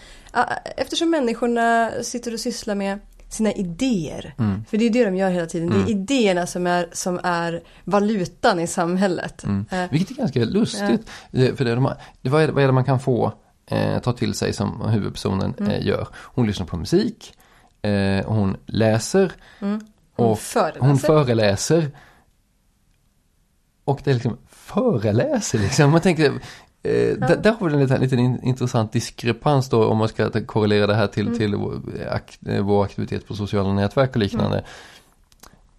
eftersom 0.76 1.10
människorna 1.10 1.90
sitter 2.02 2.32
och 2.32 2.40
sysslar 2.40 2.74
med 2.74 2.98
sina 3.30 3.52
idéer. 3.52 4.34
Mm. 4.38 4.64
För 4.70 4.76
det 4.76 4.86
är 4.86 4.90
det 4.90 5.04
de 5.04 5.16
gör 5.16 5.30
hela 5.30 5.46
tiden. 5.46 5.70
Det 5.70 5.76
är 5.76 5.90
idéerna 5.90 6.46
som 6.46 6.66
är, 6.66 6.88
som 6.92 7.20
är 7.22 7.62
valutan 7.84 8.60
i 8.60 8.66
samhället. 8.66 9.44
Mm. 9.44 9.64
Eh, 9.70 9.84
Vilket 9.90 10.10
är 10.10 10.14
ganska 10.14 10.44
lustigt. 10.44 11.00
Eh, 11.32 11.54
För 11.54 11.64
det, 11.64 11.74
de, 11.74 11.92
det, 12.22 12.28
vad, 12.30 12.42
är, 12.42 12.48
vad 12.48 12.62
är 12.62 12.66
det 12.66 12.72
man 12.72 12.84
kan 12.84 13.00
få 13.00 13.32
eh, 13.70 13.98
ta 13.98 14.12
till 14.12 14.34
sig 14.34 14.52
som 14.52 14.80
huvudpersonen 14.80 15.54
Mm. 15.58 15.70
eh, 15.72 15.86
gör? 15.86 16.08
Hon 16.14 16.46
lyssnar 16.46 16.66
på 16.66 16.76
musik, 16.76 17.34
eh, 17.82 18.26
hon 18.26 18.56
läser 18.66 19.32
Mm. 19.60 19.80
Hon 20.16 20.26
och 20.30 20.38
föreläser. 20.38 20.80
hon 20.86 20.98
föreläser. 20.98 21.90
Och 23.84 24.00
det 24.04 24.10
är 24.10 24.14
liksom 24.14 24.38
föreläser 24.48 25.58
liksom. 25.58 25.90
Man 25.90 26.00
tänker, 26.00 26.24
eh, 26.82 27.16
där, 27.18 27.36
där 27.42 27.52
har 27.60 27.68
vi 27.68 27.74
en 27.74 27.80
liten, 27.80 28.00
liten 28.00 28.18
in- 28.18 28.42
intressant 28.42 28.92
diskrepans 28.92 29.68
då 29.68 29.84
om 29.84 29.98
man 29.98 30.08
ska 30.08 30.30
korrelera 30.46 30.86
det 30.86 30.94
här 30.94 31.06
till, 31.06 31.26
Mm. 31.26 31.38
till 31.38 31.54
vår, 31.56 31.80
akt, 32.10 32.38
eh, 32.46 32.62
vår 32.64 32.84
aktivitet 32.84 33.26
på 33.28 33.34
sociala 33.34 33.72
nätverk 33.72 34.10
och 34.10 34.16
liknande. 34.16 34.58
Mm. 34.58 34.64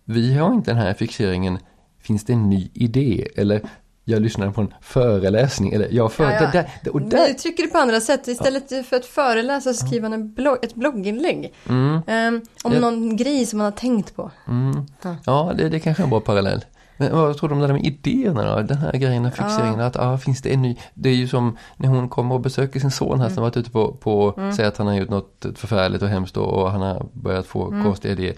Vi 0.06 0.34
har 0.38 0.54
inte 0.54 0.72
den 0.72 0.78
här 0.82 0.94
fixeringen, 0.94 1.60
finns 2.02 2.26
det 2.26 2.34
en 2.34 2.50
ny 2.50 2.70
idé? 2.74 3.28
Eller 3.36 3.62
jag 4.10 4.22
lyssnade 4.22 4.52
på 4.52 4.62
en 4.62 4.74
föreläsning. 4.82 5.74
Eller 5.74 5.88
jag 5.92 6.12
för, 6.12 6.24
Ja, 6.24 6.32
ja. 6.54 6.64
Där, 6.84 6.94
och 6.94 7.02
där, 7.02 7.30
uttrycker 7.30 7.64
det 7.64 7.70
på 7.70 7.78
andra 7.78 8.02
sätt. 8.02 8.28
Istället 8.28 8.88
för 8.88 8.96
att 8.96 9.06
föreläsa 9.06 9.74
så 9.74 9.86
skriver 9.86 10.02
man 10.10 10.14
en 10.14 10.34
blogg, 10.34 10.58
ett 10.62 10.76
blogginlägg. 10.76 11.54
mm, 11.70 12.00
Ehm, 12.08 12.42
om 12.64 12.74
Ja. 12.74 12.80
någon 12.80 13.16
grej 13.18 13.46
som 13.46 13.58
man 13.58 13.66
har 13.66 13.72
tänkt 13.72 14.16
på. 14.16 14.32
mm, 14.48 14.86
Ja. 15.02 15.16
ja, 15.26 15.54
det, 15.58 15.70
det 15.70 15.80
kanske 15.80 16.04
är 16.04 16.06
en 16.06 16.10
bra 16.10 16.20
parallell. 16.20 16.66
Men 16.98 17.16
vad 17.18 17.38
tror 17.38 17.50
du 17.50 17.56
om 17.56 17.62
det 17.62 17.68
där 17.68 17.74
med 17.74 17.86
idéerna 17.86 18.56
då? 18.56 18.62
Den 18.62 18.78
här 18.78 18.92
grejen, 18.92 19.24
den 19.24 19.32
fixeringen 19.32 19.80
att 19.80 19.98
ah, 19.98 20.18
finns 20.18 20.42
det 20.42 20.54
en 20.54 20.62
ny? 20.62 20.76
Det 20.94 21.10
är 21.10 21.14
ju 21.14 21.28
som 21.28 21.58
när 21.78 21.88
hon 21.90 22.10
kommer 22.10 22.36
och 22.36 22.42
besöker 22.42 22.80
sin 22.80 22.92
son 22.92 23.20
här 23.20 23.26
Mm. 23.26 23.36
som 23.36 23.44
varit 23.44 23.58
ute 23.58 23.72
på, 23.72 23.92
på 23.94 24.34
säger 24.56 24.70
att 24.70 24.78
han 24.78 24.88
har 24.88 24.94
gjort 24.96 25.10
något 25.10 25.46
förfärligt 25.56 26.02
och 26.04 26.10
hemskt 26.10 26.38
och, 26.38 26.54
och 26.54 26.72
han 26.72 26.82
har 26.82 27.06
börjat 27.14 27.46
få 27.46 27.68
Mm. 27.68 27.84
konstiga 27.84 28.12
idéer. 28.12 28.34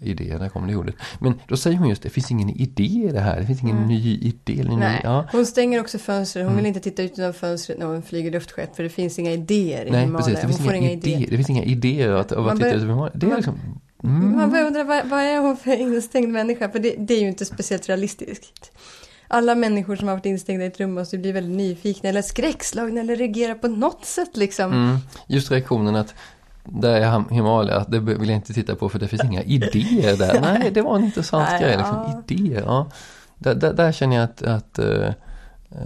Idéer, 0.00 0.38
där 0.38 0.48
kom 0.48 0.66
det 0.66 0.76
ordet. 0.76 0.94
Men 1.18 1.34
då 1.48 1.56
säger 1.56 1.76
hon 1.76 1.88
just 1.88 2.02
det 2.02 2.10
finns 2.10 2.30
ingen 2.30 2.50
idé 2.50 2.82
i 2.82 3.10
det 3.12 3.20
här. 3.20 3.40
Det 3.40 3.46
finns 3.46 3.62
ingen 3.62 3.86
ny 3.86 4.18
idé. 4.22 4.62
Ny, 4.64 4.76
Nej. 4.76 5.00
ja. 5.04 5.26
Hon 5.32 5.46
stänger 5.46 5.80
också 5.80 5.98
fönstret. 5.98 6.44
Hon 6.44 6.52
Mm. 6.52 6.56
vill 6.64 6.66
inte 6.66 6.80
titta 6.80 7.02
ut 7.02 7.18
genom 7.18 7.34
fönstret 7.34 7.78
när 7.78 7.86
hon 7.86 8.02
flyger 8.02 8.30
luftskett. 8.30 8.76
För 8.76 8.82
det 8.82 8.88
finns 8.88 9.18
inga 9.18 9.30
idéer 9.32 9.84
i 9.86 9.90
Nej, 9.90 10.06
precis. 10.16 10.34
Det 10.34 10.40
Hon 10.40 10.50
finns 10.50 10.64
får 10.64 10.74
inga 10.74 10.90
idéer. 10.90 11.16
idéer. 11.16 11.30
Det 11.30 11.36
finns 11.36 11.50
inga 11.50 11.64
idéer 11.64 12.08
att, 12.10 12.32
av 12.32 12.48
att 12.48 12.56
titta 12.56 12.72
ut 12.72 12.82
Himalaya. 12.82 13.12
Det 13.14 13.26
är 13.26 13.28
man- 13.28 13.36
liksom... 13.36 13.54
Mm. 14.04 14.36
Man 14.36 14.50
börjar 14.50 14.66
undra 14.66 14.84
vad, 14.84 15.06
vad 15.08 15.20
är 15.20 15.38
hon 15.38 15.56
för 15.56 15.76
instängd 15.80 16.28
människa? 16.32 16.70
För 16.70 16.78
det, 16.78 16.94
det 16.98 17.14
är 17.14 17.20
ju 17.20 17.28
inte 17.28 17.44
speciellt 17.44 17.88
realistiskt. 17.88 18.72
Alla 19.30 19.54
människor 19.54 19.96
som 19.96 20.08
har 20.08 20.14
varit 20.14 20.26
instängda 20.26 20.64
i 20.64 20.66
ett 20.66 20.80
rum 20.80 20.94
måste 20.94 21.18
bli 21.18 21.32
väldigt 21.32 21.56
nyfikna 21.56 22.08
eller 22.08 22.22
skräckslagna 22.22 23.00
eller 23.00 23.16
reagera 23.16 23.54
på 23.54 23.68
något 23.68 24.04
sätt 24.04 24.36
liksom. 24.36 24.72
Mm. 24.72 24.96
Just 25.26 25.50
reaktionen 25.50 25.96
att 25.96 26.14
där 26.72 27.00
är 27.00 27.34
Himalaya, 27.34 27.84
det 27.88 27.98
vill 27.98 28.28
jag 28.28 28.36
inte 28.36 28.52
titta 28.52 28.74
på 28.74 28.88
för 28.88 28.98
det 28.98 29.08
finns 29.08 29.24
inga 29.24 29.42
idéer 29.42 30.16
där. 30.16 30.40
Nej, 30.58 30.70
det 30.74 30.82
var 30.82 30.96
en 30.96 31.04
intressant 31.04 31.48
Nej, 31.50 31.62
grej. 31.62 31.76
ja. 31.78 32.06
Liksom. 32.06 32.36
Idéer, 32.36 32.62
ja. 32.66 32.86
Där, 33.38 33.54
där, 33.54 33.72
där 33.72 33.92
känner 33.92 34.16
jag 34.16 34.24
att, 34.24 34.42
att 34.42 34.78
uh, 34.78 35.08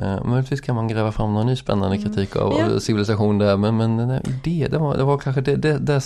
uh, 0.02 0.24
möjligtvis 0.24 0.60
kan 0.60 0.74
man 0.74 0.88
gräva 0.88 1.12
fram 1.12 1.34
någon 1.34 1.46
ny 1.46 1.56
spännande 1.56 1.98
kritik 1.98 2.36
av, 2.36 2.52
Mm. 2.52 2.68
Ja. 2.70 2.76
av 2.76 2.78
civilisation 2.78 3.38
där. 3.38 3.56
Men, 3.56 3.76
men 3.76 3.96
den 3.96 4.08
där 4.08 4.22
idé, 4.28 4.68
det 4.70 4.78
var, 4.78 4.96
det 4.96 5.04
var 5.04 5.18
kanske 5.18 5.40
det, 5.40 5.56
det, 5.56 5.78
det 5.78 6.02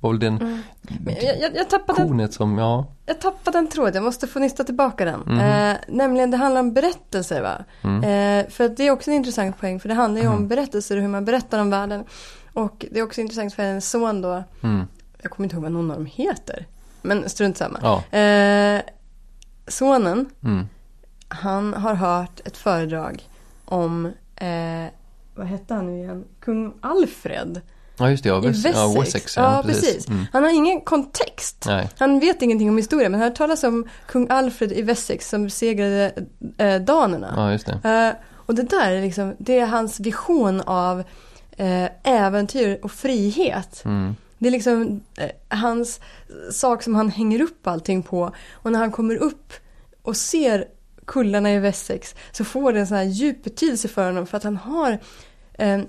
var 0.00 0.10
väl 0.10 0.20
den 0.20 0.62
Mm. 0.88 1.14
Jag, 1.22 1.38
jag, 1.40 1.56
jag, 1.56 1.70
tappade 1.70 2.02
konet 2.02 2.32
som, 2.32 2.58
ja. 2.58 2.86
jag 3.06 3.20
tappade 3.20 3.58
den 3.58 3.68
tråden, 3.68 3.94
jag 3.94 4.04
måste 4.04 4.26
få 4.26 4.38
nysta 4.38 4.64
tillbaka 4.64 5.04
den. 5.04 5.20
Mhm. 5.20 5.40
Eh, 5.40 5.76
nämligen 5.88 6.30
det 6.30 6.36
handlar 6.36 6.60
om 6.60 6.72
berättelser 6.72 7.42
va? 7.42 7.64
Mm. 7.82 7.96
Eh, 8.04 8.50
för 8.50 8.68
det 8.68 8.86
är 8.86 8.90
också 8.90 9.10
en 9.10 9.16
intressant 9.16 9.58
poäng 9.60 9.80
för 9.80 9.88
det 9.88 9.94
handlar 9.94 10.20
ju 10.20 10.28
om 10.28 10.48
berättelser 10.48 10.96
och 10.96 11.02
hur 11.02 11.08
man 11.08 11.24
berättar 11.24 11.58
om 11.58 11.70
världen. 11.70 12.04
Och 12.56 12.86
det 12.90 12.98
är 12.98 13.02
också 13.02 13.20
intressant 13.20 13.54
för 13.54 13.62
en 13.62 13.80
son 13.80 14.22
då, 14.22 14.44
Mm. 14.62 14.86
jag 15.22 15.30
kommer 15.30 15.44
inte 15.44 15.56
ihåg 15.56 15.62
vad 15.62 15.72
någon 15.72 15.90
av 15.90 15.96
dem 15.96 16.06
heter. 16.06 16.66
Men 17.02 17.28
strunt 17.28 17.56
samma. 17.56 17.78
Ja. 17.82 18.18
Eh, 18.18 18.82
sonen, 19.68 20.30
Mm. 20.44 20.66
han 21.28 21.74
har 21.74 21.94
hört 21.94 22.40
ett 22.44 22.56
föredrag 22.56 23.28
om, 23.64 24.06
eh, 24.36 24.86
vad 25.34 25.46
hette 25.46 25.74
han 25.74 25.86
nu 25.86 25.98
igen? 26.02 26.24
Kung 26.40 26.72
Alfred 26.80 27.60
ja, 27.98 28.10
just 28.10 28.22
det. 28.22 28.28
Ja, 28.28 28.40
Wessex. 28.40 28.76
ja, 28.76 28.94
Wessex 29.00 29.36
ja, 29.36 29.62
precis. 29.66 30.08
Mm. 30.08 30.24
Han 30.32 30.42
har 30.42 30.50
ingen 30.50 30.80
kontext. 30.80 31.64
Nej. 31.66 31.88
Han 31.98 32.20
vet 32.20 32.42
ingenting 32.42 32.68
om 32.68 32.76
historia 32.76 33.08
men 33.08 33.20
han 33.20 33.28
har 33.30 33.36
talas 33.36 33.64
om 33.64 33.88
kung 34.06 34.26
Alfred 34.30 34.72
i 34.72 34.82
Wessex 34.82 35.28
som 35.28 35.44
besegrade 35.44 36.12
eh, 36.58 36.80
danerna. 36.80 37.32
Ja, 37.36 37.52
just 37.52 37.66
det. 37.66 37.88
Eh, 37.90 38.22
och 38.46 38.54
det 38.54 38.62
där 38.62 38.90
är 38.92 39.02
liksom, 39.02 39.34
det 39.38 39.58
är 39.58 39.66
hans 39.66 40.00
vision 40.00 40.60
av 40.60 41.02
eh, 41.56 41.88
äventyr 42.02 42.78
och 42.82 42.92
frihet. 42.92 43.82
Mm. 43.84 44.16
Det 44.38 44.48
är 44.48 44.52
liksom 44.52 45.00
eh, 45.16 45.30
hans 45.48 46.00
sak 46.52 46.82
som 46.82 46.94
han 46.94 47.10
hänger 47.10 47.40
upp 47.40 47.66
allting 47.66 48.02
på. 48.02 48.32
Och 48.52 48.72
när 48.72 48.78
han 48.78 48.92
kommer 48.92 49.16
upp 49.16 49.52
och 50.02 50.16
ser 50.16 50.64
kullarna 51.04 51.52
i 51.52 51.58
Wessex 51.58 52.14
så 52.32 52.44
får 52.44 52.72
det 52.72 52.80
en 52.80 52.86
sån 52.86 52.96
här 52.96 53.04
djup 53.04 53.44
betydelse 53.44 53.88
för 53.88 54.06
honom 54.06 54.26
för 54.26 54.36
att 54.36 54.44
han 54.44 54.56
har 54.56 54.98
eh, 55.52 55.80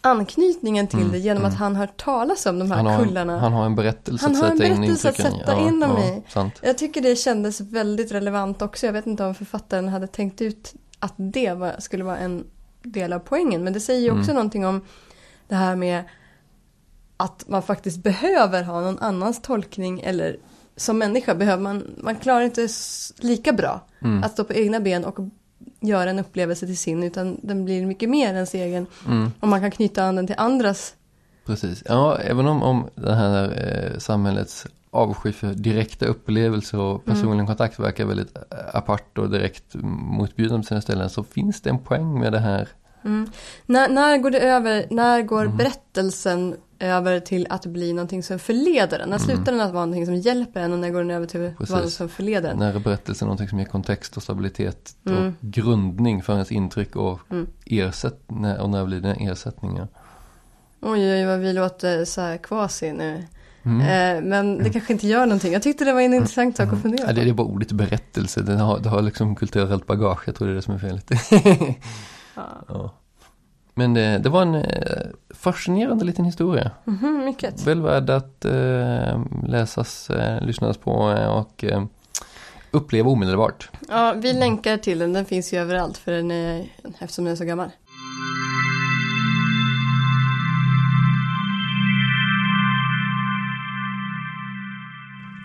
anknytningen 0.00 0.86
till 0.86 1.12
det 1.12 1.18
genom 1.18 1.44
att 1.44 1.54
han 1.54 1.76
har 1.76 1.86
talas 1.86 2.46
om 2.46 2.58
de 2.58 2.70
här 2.70 2.76
Han 2.76 2.86
har, 2.86 3.04
kullarna. 3.04 3.38
han 3.38 3.52
har 3.52 3.66
en 3.66 3.74
berättelse 3.74 4.24
Han 4.26 4.34
att 4.36 4.42
har 4.42 4.50
en 4.50 4.58
sätta 4.58 4.68
in 4.68 4.76
berättelse 4.80 5.08
att 5.08 5.18
intrycken 5.18 5.40
i. 5.40 5.44
sätta 5.44 5.60
in 5.60 5.80
dem 5.80 5.98
i. 5.98 6.22
Sant. 6.28 6.54
Jag 6.62 6.78
tycker 6.78 7.00
det 7.00 7.16
kändes 7.16 7.60
väldigt 7.60 8.12
relevant 8.12 8.62
också. 8.62 8.86
Jag 8.86 8.92
vet 8.92 9.06
inte 9.06 9.24
om 9.24 9.34
författaren 9.34 9.88
hade 9.88 10.06
tänkt 10.06 10.40
ut 10.40 10.74
att 10.98 11.14
det 11.16 11.52
var, 11.54 11.76
skulle 11.78 12.04
vara 12.04 12.18
en 12.18 12.44
del 12.92 13.12
av 13.12 13.18
poängen. 13.18 13.64
Men 13.64 13.72
det 13.72 13.80
säger 13.80 14.00
ju 14.00 14.18
också 14.20 14.32
någonting 14.32 14.66
om 14.66 14.80
det 15.48 15.54
här 15.54 15.76
med 15.76 16.04
att 17.16 17.48
man 17.48 17.62
faktiskt 17.62 18.02
behöver 18.02 18.62
ha 18.62 18.80
någon 18.80 18.98
annans 18.98 19.42
tolkning 19.42 20.00
eller 20.00 20.36
som 20.76 20.98
människa 20.98 21.34
behöver 21.34 21.62
man, 21.62 21.84
man 21.96 22.16
klarar 22.16 22.40
inte 22.40 22.68
lika 23.18 23.52
bra 23.52 23.80
att 24.24 24.32
stå 24.32 24.44
på 24.44 24.52
egna 24.52 24.80
ben 24.80 25.04
och 25.04 25.18
göra 25.80 26.10
en 26.10 26.18
upplevelse 26.18 26.66
till 26.66 26.78
sin 26.78 27.02
utan 27.02 27.40
den 27.42 27.64
blir 27.64 27.86
mycket 27.86 28.08
mer 28.08 28.34
ens 28.34 28.54
egen. 28.54 28.86
Och 29.40 29.48
man 29.48 29.60
kan 29.60 29.70
knyta 29.70 30.02
an 30.04 30.16
den 30.16 30.26
till 30.26 30.36
andras. 30.38 30.94
Precis, 31.48 31.82
ja 31.86 32.18
även 32.18 32.46
om, 32.48 32.62
om 32.62 32.86
det 32.94 33.14
här 33.14 33.44
eh, 33.92 33.98
samhällets 33.98 34.66
avsky 34.90 35.32
för 35.32 35.46
direkta 35.54 36.06
upplevelser 36.06 36.78
och 36.78 37.04
personlig 37.04 37.46
kontakt 37.46 37.78
verkar 37.78 38.04
väldigt 38.04 38.36
eh, 38.36 38.42
apart 38.72 39.18
och 39.18 39.30
direkt 39.30 39.74
motbjudande 40.18 40.62
på 40.62 40.66
sina 40.66 40.80
ställen 40.80 41.10
så 41.10 41.24
finns 41.24 41.60
det 41.60 41.70
en 41.70 41.78
poäng 41.78 42.18
med 42.20 42.32
det 42.32 42.38
här. 42.38 42.68
När, 43.66 43.88
när 43.88 44.18
går 44.18 44.30
det 44.30 44.40
över, 44.40 44.86
när 44.90 45.22
går 45.22 45.44
Mm. 45.44 45.56
berättelsen 45.56 46.56
över 46.78 47.20
till 47.20 47.46
att 47.50 47.66
bli 47.66 47.92
någonting 47.92 48.22
som 48.22 48.38
förleder 48.38 48.98
en? 48.98 49.08
När 49.10 49.18
slutar 49.18 49.52
den 49.52 49.60
att 49.60 49.72
vara 49.72 49.86
någonting 49.86 50.06
som 50.06 50.14
hjälper 50.14 50.60
en 50.60 50.72
och 50.72 50.78
när 50.78 50.90
går 50.90 50.98
den 50.98 51.10
över 51.10 51.26
till 51.26 51.40
Mm. 51.40 51.54
Precis. 51.56 51.76
något 51.76 51.92
som 51.92 52.08
förleder 52.08 52.50
en? 52.50 52.56
När 52.58 52.78
berättelsen 52.78 53.26
är 53.26 53.28
någonting 53.28 53.48
som 53.48 53.58
ger 53.58 53.66
kontext 53.66 54.16
och 54.16 54.22
stabilitet 54.22 54.96
Mm. 55.06 55.26
och 55.26 55.32
grundning 55.40 56.22
för 56.22 56.32
ens 56.32 56.52
intryck 56.52 56.96
och 56.96 57.20
ersätt, 57.66 58.20
när, 58.26 58.60
och 58.60 58.70
när 58.70 58.84
blir 58.84 59.00
det 59.00 59.08
en 59.12 59.28
ersättning. 59.28 59.76
Ja. 59.76 59.86
Oj, 60.80 61.12
oj, 61.12 61.24
vad 61.26 61.38
vi 61.38 61.52
låter 61.52 62.04
så 62.04 62.20
här 62.20 62.36
kvasi 62.36 62.92
nu. 62.92 63.24
Mm. 63.64 63.80
Eh, 63.80 64.22
men 64.28 64.58
det 64.58 64.70
kanske 64.70 64.92
inte 64.92 65.06
gör 65.06 65.26
någonting. 65.26 65.52
Jag 65.52 65.62
tyckte 65.62 65.84
det 65.84 65.92
var 65.92 66.00
en 66.00 66.14
intressant 66.14 66.56
sak 66.56 66.72
att 66.72 66.82
fundera 66.82 67.00
Ja, 67.02 67.06
på. 67.06 67.12
det, 67.12 67.24
det 67.24 67.30
är 67.30 67.34
bara 67.34 67.46
ordet 67.46 67.72
berättelse, 67.72 68.42
det 68.42 68.56
har, 68.56 68.78
det 68.78 68.88
har 68.88 69.02
liksom 69.02 69.34
kulturellt 69.36 69.86
bagage, 69.86 70.22
jag 70.26 70.34
tror 70.34 70.48
det 70.48 70.52
är 70.52 70.56
det 70.56 70.62
som 70.62 70.74
är 70.74 70.78
felet. 70.78 71.10
ja. 72.68 72.94
Men 73.74 73.94
det, 73.94 74.18
det 74.18 74.28
var 74.28 74.42
en 74.42 74.54
eh, 74.54 74.62
fascinerande 75.34 76.04
liten 76.04 76.24
historia. 76.24 76.70
Mhm, 76.84 77.22
mycket. 77.24 77.66
Väl 77.66 77.82
värd 77.82 78.10
att 78.10 78.44
eh, 78.44 79.22
läsas, 79.48 80.10
eh, 80.10 80.40
lyssnas 80.46 80.76
på 80.76 81.10
eh, 81.12 81.28
och 81.28 81.64
eh, 81.64 81.84
uppleva 82.70 83.10
omedelbart. 83.10 83.70
Ja, 83.88 84.14
vi 84.16 84.32
länkar 84.32 84.76
till 84.76 84.98
den. 84.98 85.12
Den 85.12 85.24
finns 85.24 85.52
ju 85.52 85.58
överallt 85.58 85.96
för 85.98 86.12
den 86.12 86.30
är, 86.30 86.66
eftersom 86.98 87.24
den 87.24 87.32
är 87.32 87.36
så 87.36 87.44
gammal. 87.44 87.70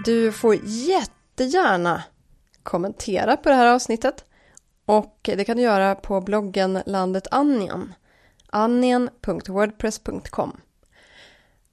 Du 0.06 0.32
får 0.32 0.58
jättegärna 0.64 2.04
kommentera 2.64 3.38
på 3.38 3.50
det 3.50 3.56
här 3.56 3.74
avsnittet. 3.74 4.26
Och 4.86 5.20
det 5.22 5.46
kan 5.46 5.58
du 5.58 5.64
göra 5.64 5.96
på 5.96 6.22
bloggen 6.22 6.80
Landet 6.86 7.28
Annian. 7.32 7.94
Annien.wordpress.com 8.50 10.58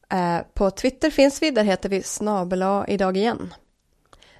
eh, 0.08 0.38
På 0.54 0.70
Twitter 0.70 1.10
finns 1.10 1.42
vi, 1.42 1.50
där 1.50 1.64
heter 1.64 1.88
vi 1.88 2.02
snabela 2.02 2.84
idag 2.88 3.16
igen. 3.16 3.54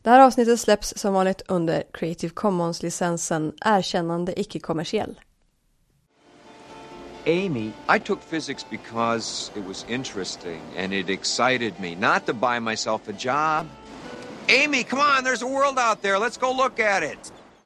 Det 0.02 0.10
här 0.10 0.20
avsnittet 0.20 0.60
släpps 0.60 0.94
som 0.96 1.14
vanligt 1.14 1.42
under 1.48 1.82
Creative 1.92 2.32
Commons-licensen 2.34 3.52
Erkännande 3.60 4.40
icke-kommersiell. 4.40 5.20
Amy. 7.26 7.72
I 7.88 7.98
took 7.98 8.30
physics 8.30 8.66
because 8.70 9.52
it 9.54 9.68
was 9.68 9.84
interesting 9.88 10.60
and 10.76 10.92
it 10.92 11.10
excited 11.10 11.80
me, 11.80 11.94
not 11.94 12.26
to 12.26 12.32
buy 12.32 12.60
myself 12.60 13.08
a 13.08 13.12
job. 13.12 13.66
Amy, 14.50 14.82
come 14.82 14.98
on, 14.98 15.22
there's 15.22 15.42
a 15.42 15.46
world 15.46 15.78
out 15.78 16.02
there. 16.02 16.18
Let's 16.18 16.36
go 16.36 16.50
look 16.50 16.80
at 16.80 17.04
it. 17.04 17.30